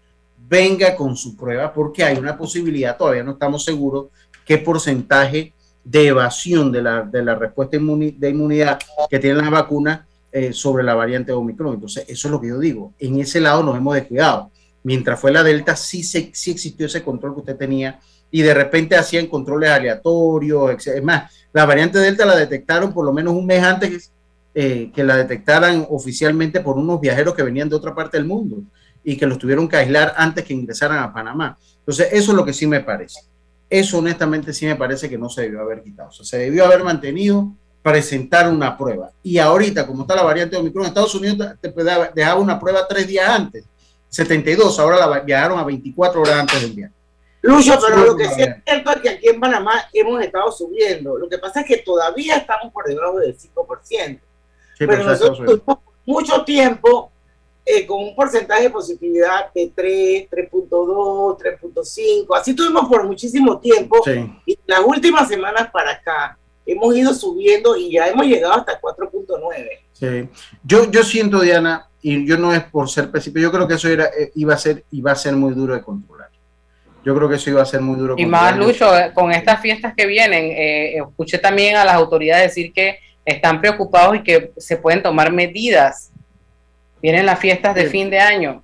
venga 0.48 0.94
con 0.94 1.16
su 1.16 1.36
prueba 1.36 1.72
porque 1.72 2.04
hay 2.04 2.18
una 2.18 2.36
posibilidad, 2.36 2.96
todavía 2.96 3.22
no 3.22 3.32
estamos 3.32 3.64
seguros 3.64 4.06
qué 4.44 4.58
porcentaje 4.58 5.52
de 5.84 6.08
evasión 6.08 6.72
de 6.72 6.82
la, 6.82 7.02
de 7.02 7.22
la 7.22 7.34
respuesta 7.34 7.76
de 7.76 8.30
inmunidad 8.30 8.78
que 9.08 9.18
tienen 9.18 9.38
las 9.38 9.50
vacunas 9.50 10.00
eh, 10.32 10.52
sobre 10.52 10.82
la 10.84 10.94
variante 10.94 11.32
Omicron. 11.32 11.74
Entonces, 11.74 12.04
eso 12.08 12.28
es 12.28 12.32
lo 12.32 12.40
que 12.40 12.48
yo 12.48 12.58
digo. 12.58 12.92
En 12.98 13.20
ese 13.20 13.40
lado 13.40 13.62
nos 13.62 13.76
hemos 13.76 13.94
descuidado. 13.94 14.50
Mientras 14.82 15.18
fue 15.18 15.32
la 15.32 15.42
Delta, 15.42 15.74
sí, 15.76 16.02
sí 16.02 16.50
existió 16.50 16.86
ese 16.86 17.02
control 17.02 17.34
que 17.34 17.40
usted 17.40 17.56
tenía 17.56 18.00
y 18.30 18.42
de 18.42 18.52
repente 18.54 18.96
hacían 18.96 19.28
controles 19.28 19.70
aleatorios. 19.70 20.86
Es 20.86 21.02
más, 21.02 21.32
la 21.52 21.64
variante 21.64 21.98
Delta 21.98 22.26
la 22.26 22.36
detectaron 22.36 22.92
por 22.92 23.04
lo 23.04 23.12
menos 23.12 23.34
un 23.34 23.46
mes 23.46 23.62
antes 23.62 24.12
eh, 24.58 24.90
que 24.94 25.04
la 25.04 25.18
detectaran 25.18 25.86
oficialmente 25.90 26.60
por 26.60 26.78
unos 26.78 26.98
viajeros 26.98 27.34
que 27.34 27.42
venían 27.42 27.68
de 27.68 27.76
otra 27.76 27.94
parte 27.94 28.16
del 28.16 28.24
mundo 28.24 28.62
y 29.04 29.14
que 29.18 29.26
los 29.26 29.36
tuvieron 29.36 29.68
que 29.68 29.76
aislar 29.76 30.14
antes 30.16 30.46
que 30.46 30.54
ingresaran 30.54 30.98
a 30.98 31.12
Panamá. 31.12 31.58
Entonces, 31.80 32.08
eso 32.10 32.30
es 32.32 32.36
lo 32.38 32.42
que 32.42 32.54
sí 32.54 32.66
me 32.66 32.80
parece. 32.80 33.20
Eso 33.68 33.98
honestamente 33.98 34.54
sí 34.54 34.64
me 34.64 34.74
parece 34.74 35.10
que 35.10 35.18
no 35.18 35.28
se 35.28 35.42
debió 35.42 35.60
haber 35.60 35.82
quitado. 35.82 36.08
O 36.08 36.12
sea, 36.12 36.24
se 36.24 36.38
debió 36.38 36.64
haber 36.64 36.82
mantenido 36.82 37.52
presentar 37.82 38.48
una 38.48 38.78
prueba. 38.78 39.10
Y 39.22 39.36
ahorita, 39.36 39.86
como 39.86 40.04
está 40.04 40.16
la 40.16 40.22
variante 40.22 40.56
Omicron, 40.56 40.86
Estados 40.86 41.14
Unidos 41.14 41.36
te 41.60 41.74
dejaba 42.14 42.40
una 42.40 42.58
prueba 42.58 42.88
tres 42.88 43.06
días 43.06 43.28
antes, 43.28 43.62
72, 44.08 44.80
ahora 44.80 45.06
la 45.06 45.20
viajaron 45.20 45.58
a 45.58 45.64
24 45.64 46.22
horas 46.22 46.34
antes 46.34 46.62
del 46.62 46.72
viaje. 46.72 46.94
Lucho, 47.42 47.78
pero 47.78 48.06
lo 48.06 48.16
que 48.16 48.24
sí 48.30 48.40
es 48.40 48.56
cierto 48.64 48.90
es 48.90 49.00
que 49.02 49.08
aquí 49.10 49.28
en 49.28 49.38
Panamá 49.38 49.86
hemos 49.92 50.18
estado 50.22 50.50
subiendo. 50.50 51.18
Lo 51.18 51.28
que 51.28 51.36
pasa 51.36 51.60
es 51.60 51.66
que 51.66 51.76
todavía 51.76 52.38
estamos 52.38 52.72
por 52.72 52.86
debajo 52.86 53.18
del 53.18 53.36
5%. 53.36 54.20
Pero 54.78 55.04
nosotros 55.04 55.38
tuvimos 55.38 55.78
mucho 56.04 56.44
tiempo 56.44 57.10
eh, 57.64 57.84
con 57.84 58.02
un 58.02 58.14
porcentaje 58.14 58.64
de 58.64 58.70
positividad 58.70 59.52
de 59.52 59.72
3, 59.74 60.30
3.2, 60.30 61.36
3.5. 61.36 62.38
Así 62.38 62.54
tuvimos 62.54 62.88
por 62.88 63.04
muchísimo 63.04 63.58
tiempo. 63.58 64.02
Y 64.46 64.58
las 64.66 64.80
últimas 64.80 65.28
semanas 65.28 65.68
para 65.72 65.92
acá 65.92 66.38
hemos 66.64 66.94
ido 66.96 67.12
subiendo 67.12 67.76
y 67.76 67.92
ya 67.92 68.08
hemos 68.08 68.26
llegado 68.26 68.54
hasta 68.54 68.80
4.9. 68.80 69.68
Sí. 69.92 70.28
Yo, 70.62 70.90
yo 70.90 71.02
siento, 71.02 71.40
Diana, 71.40 71.88
y 72.02 72.24
yo 72.24 72.36
no 72.36 72.54
es 72.54 72.62
por 72.62 72.88
ser 72.88 73.10
pésimo, 73.10 73.38
yo 73.38 73.50
creo 73.50 73.66
que 73.66 73.74
eso 73.74 73.88
era, 73.88 74.04
eh, 74.06 74.30
iba, 74.36 74.54
a 74.54 74.58
ser, 74.58 74.84
iba 74.92 75.10
a 75.10 75.16
ser 75.16 75.34
muy 75.34 75.52
duro 75.54 75.74
de 75.74 75.82
controlar. 75.82 76.28
Yo 77.04 77.14
creo 77.16 77.28
que 77.28 77.34
eso 77.34 77.50
iba 77.50 77.62
a 77.62 77.66
ser 77.66 77.80
muy 77.80 77.96
duro. 77.96 78.14
Y 78.16 78.26
más, 78.26 78.56
Lucho, 78.56 78.96
eh, 78.96 79.12
con 79.12 79.32
estas 79.32 79.60
fiestas 79.60 79.92
que 79.96 80.06
vienen, 80.06 80.44
eh, 80.44 80.98
escuché 80.98 81.38
también 81.38 81.76
a 81.76 81.84
las 81.84 81.94
autoridades 81.94 82.48
decir 82.54 82.72
que 82.72 82.98
están 83.26 83.60
preocupados 83.60 84.16
y 84.16 84.22
que 84.22 84.52
se 84.56 84.78
pueden 84.78 85.02
tomar 85.02 85.30
medidas. 85.30 86.10
Vienen 87.02 87.26
las 87.26 87.38
fiestas 87.38 87.74
de 87.74 87.90
fin 87.90 88.08
de 88.08 88.18
año. 88.18 88.62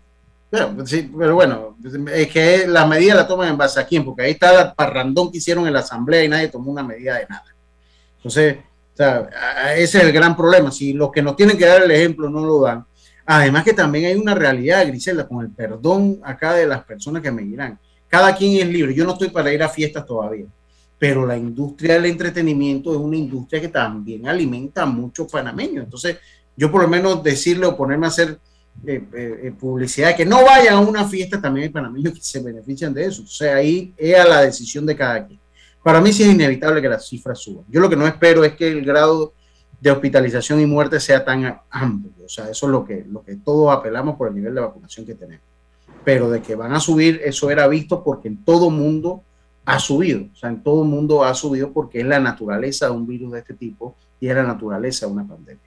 Pero, 0.48 0.86
sí, 0.86 1.10
pero 1.18 1.34
bueno, 1.34 1.76
es 2.14 2.28
que 2.28 2.66
las 2.66 2.86
medidas 2.88 3.16
las 3.16 3.28
toman 3.28 3.48
en 3.48 3.56
base 3.56 3.80
a 3.80 3.86
quién, 3.86 4.04
porque 4.04 4.22
ahí 4.22 4.32
está 4.32 4.62
el 4.62 4.72
parrandón 4.74 5.30
que 5.30 5.38
hicieron 5.38 5.66
en 5.66 5.72
la 5.72 5.80
asamblea 5.80 6.24
y 6.24 6.28
nadie 6.28 6.48
tomó 6.48 6.70
una 6.70 6.82
medida 6.82 7.18
de 7.18 7.26
nada. 7.26 7.44
Entonces, 8.16 8.58
ese 9.76 9.98
es 9.98 10.04
el 10.04 10.12
gran 10.12 10.36
problema. 10.36 10.70
Si 10.70 10.92
los 10.92 11.10
que 11.10 11.22
nos 11.22 11.36
tienen 11.36 11.58
que 11.58 11.66
dar 11.66 11.82
el 11.82 11.90
ejemplo 11.90 12.30
no 12.30 12.44
lo 12.44 12.60
dan. 12.60 12.84
Además 13.24 13.64
que 13.64 13.72
también 13.72 14.04
hay 14.04 14.14
una 14.14 14.34
realidad, 14.34 14.86
Griselda, 14.86 15.26
con 15.26 15.44
el 15.44 15.50
perdón 15.50 16.20
acá 16.22 16.54
de 16.54 16.66
las 16.66 16.84
personas 16.84 17.22
que 17.22 17.30
me 17.30 17.42
dirán. 17.42 17.78
cada 18.08 18.36
quien 18.36 18.60
es 18.60 18.70
libre. 18.70 18.94
Yo 18.94 19.06
no 19.06 19.14
estoy 19.14 19.30
para 19.30 19.52
ir 19.52 19.62
a 19.62 19.68
fiestas 19.70 20.04
todavía, 20.04 20.44
pero 21.02 21.26
la 21.26 21.36
industria 21.36 21.94
del 21.94 22.04
entretenimiento 22.04 22.92
es 22.92 22.96
una 22.96 23.16
industria 23.16 23.60
que 23.60 23.66
también 23.66 24.28
alimenta 24.28 24.84
a 24.84 24.86
muchos 24.86 25.28
panameños. 25.28 25.82
Entonces, 25.82 26.18
yo 26.56 26.70
por 26.70 26.80
lo 26.80 26.86
menos 26.86 27.24
decirle 27.24 27.66
o 27.66 27.76
ponerme 27.76 28.06
a 28.06 28.10
hacer 28.10 28.38
eh, 28.86 29.02
eh, 29.12 29.40
eh, 29.42 29.52
publicidad 29.58 30.14
que 30.14 30.24
no 30.24 30.44
vayan 30.44 30.74
a 30.74 30.78
una 30.78 31.04
fiesta, 31.04 31.40
también 31.42 31.64
hay 31.64 31.70
panameños 31.70 32.12
que 32.14 32.20
se 32.20 32.38
benefician 32.40 32.94
de 32.94 33.06
eso. 33.06 33.24
O 33.24 33.26
sea, 33.26 33.56
ahí 33.56 33.92
es 33.96 34.16
a 34.16 34.28
la 34.28 34.42
decisión 34.42 34.86
de 34.86 34.94
cada 34.94 35.26
quien. 35.26 35.40
Para 35.82 36.00
mí 36.00 36.12
sí 36.12 36.22
es 36.22 36.28
inevitable 36.28 36.80
que 36.80 36.88
las 36.88 37.08
cifras 37.08 37.40
suban. 37.40 37.64
Yo 37.68 37.80
lo 37.80 37.90
que 37.90 37.96
no 37.96 38.06
espero 38.06 38.44
es 38.44 38.54
que 38.54 38.68
el 38.68 38.84
grado 38.84 39.34
de 39.80 39.90
hospitalización 39.90 40.60
y 40.60 40.66
muerte 40.66 41.00
sea 41.00 41.24
tan 41.24 41.62
amplio. 41.68 42.12
O 42.24 42.28
sea, 42.28 42.48
eso 42.48 42.66
es 42.66 42.70
lo 42.70 42.84
que, 42.84 43.04
lo 43.10 43.24
que 43.24 43.34
todos 43.34 43.76
apelamos 43.76 44.14
por 44.14 44.28
el 44.28 44.36
nivel 44.36 44.54
de 44.54 44.60
vacunación 44.60 45.04
que 45.04 45.16
tenemos. 45.16 45.44
Pero 46.04 46.30
de 46.30 46.40
que 46.40 46.54
van 46.54 46.72
a 46.72 46.78
subir, 46.78 47.20
eso 47.24 47.50
era 47.50 47.66
visto 47.66 48.04
porque 48.04 48.28
en 48.28 48.44
todo 48.44 48.70
mundo 48.70 49.24
ha 49.64 49.78
subido. 49.78 50.26
O 50.32 50.36
sea, 50.36 50.48
en 50.50 50.62
todo 50.62 50.84
mundo 50.84 51.24
ha 51.24 51.34
subido 51.34 51.72
porque 51.72 52.00
es 52.00 52.06
la 52.06 52.20
naturaleza 52.20 52.86
de 52.86 52.92
un 52.92 53.06
virus 53.06 53.32
de 53.32 53.38
este 53.40 53.54
tipo 53.54 53.94
y 54.20 54.28
es 54.28 54.34
la 54.34 54.42
naturaleza 54.42 55.06
de 55.06 55.12
una 55.12 55.26
pandemia. 55.26 55.62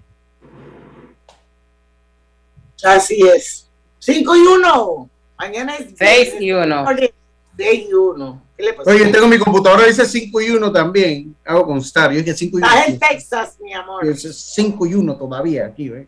Así 2.84 3.22
es. 3.22 3.70
5 4.00 4.36
y 4.36 4.40
1. 4.40 5.10
Mañana 5.38 5.76
es 5.76 5.94
6 5.98 6.36
y 6.40 6.52
1. 6.52 6.86
6 7.58 7.86
y 7.90 7.94
1. 7.94 8.42
¿Qué 8.56 8.64
le 8.64 8.74
pasó? 8.74 8.90
Oye, 8.90 9.08
tengo 9.08 9.28
mi 9.28 9.40
computadora, 9.40 9.86
dice 9.86 10.06
5 10.06 10.42
y 10.42 10.50
1 10.52 10.72
también. 10.72 11.36
Hago 11.46 11.66
constar. 11.66 12.12
Yo 12.12 12.20
dije 12.20 12.36
5 12.36 12.60
y 12.60 12.62
1. 12.62 12.68
Estás 12.68 12.88
en 12.88 13.00
Texas, 13.00 13.58
mi 13.60 13.74
amor. 13.74 14.06
5 14.16 14.86
y 14.86 14.94
1 14.94 15.18
todavía 15.18 15.66
aquí, 15.66 15.90
¿ves? 15.90 16.08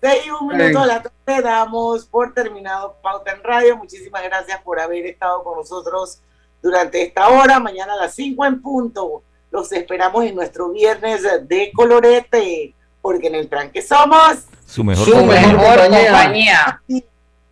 6 0.00 0.22
y 0.26 0.30
1 0.30 0.56
minuto 0.56 0.80
de 0.80 0.86
la 0.86 1.02
tarde 1.02 1.42
damos 1.42 2.06
por 2.06 2.32
terminado 2.32 2.96
Pauta 3.02 3.32
en 3.32 3.42
Radio. 3.42 3.76
Muchísimas 3.76 4.22
gracias 4.22 4.60
por 4.62 4.80
haber 4.80 5.06
estado 5.06 5.42
con 5.42 5.56
nosotros 5.56 6.20
durante 6.62 7.02
esta 7.02 7.28
hora. 7.28 7.58
Mañana 7.60 7.94
a 7.94 7.96
las 7.96 8.14
5 8.14 8.44
en 8.46 8.62
punto. 8.62 9.22
Los 9.50 9.72
esperamos 9.72 10.24
en 10.24 10.34
nuestro 10.34 10.70
viernes 10.70 11.22
de 11.48 11.70
colorete, 11.74 12.74
porque 13.00 13.28
en 13.28 13.34
el 13.36 13.48
tranque 13.48 13.80
somos 13.80 14.44
su 14.66 14.84
mejor, 14.84 15.06
su 15.06 15.12
compañía. 15.12 15.52
mejor 15.52 15.80
compañía. 15.88 16.82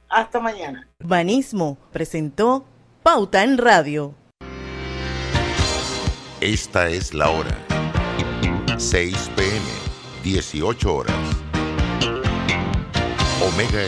Hasta 0.08 0.40
mañana. 0.40 0.88
Banismo 1.02 1.78
presentó 1.92 2.64
Pauta 3.02 3.42
en 3.42 3.56
Radio. 3.56 4.14
Esta 6.40 6.88
es 6.88 7.14
la 7.14 7.30
hora. 7.30 7.56
6 8.76 9.30
pm, 9.34 9.62
18 10.22 10.94
horas. 10.94 11.16
Omega 13.42 13.82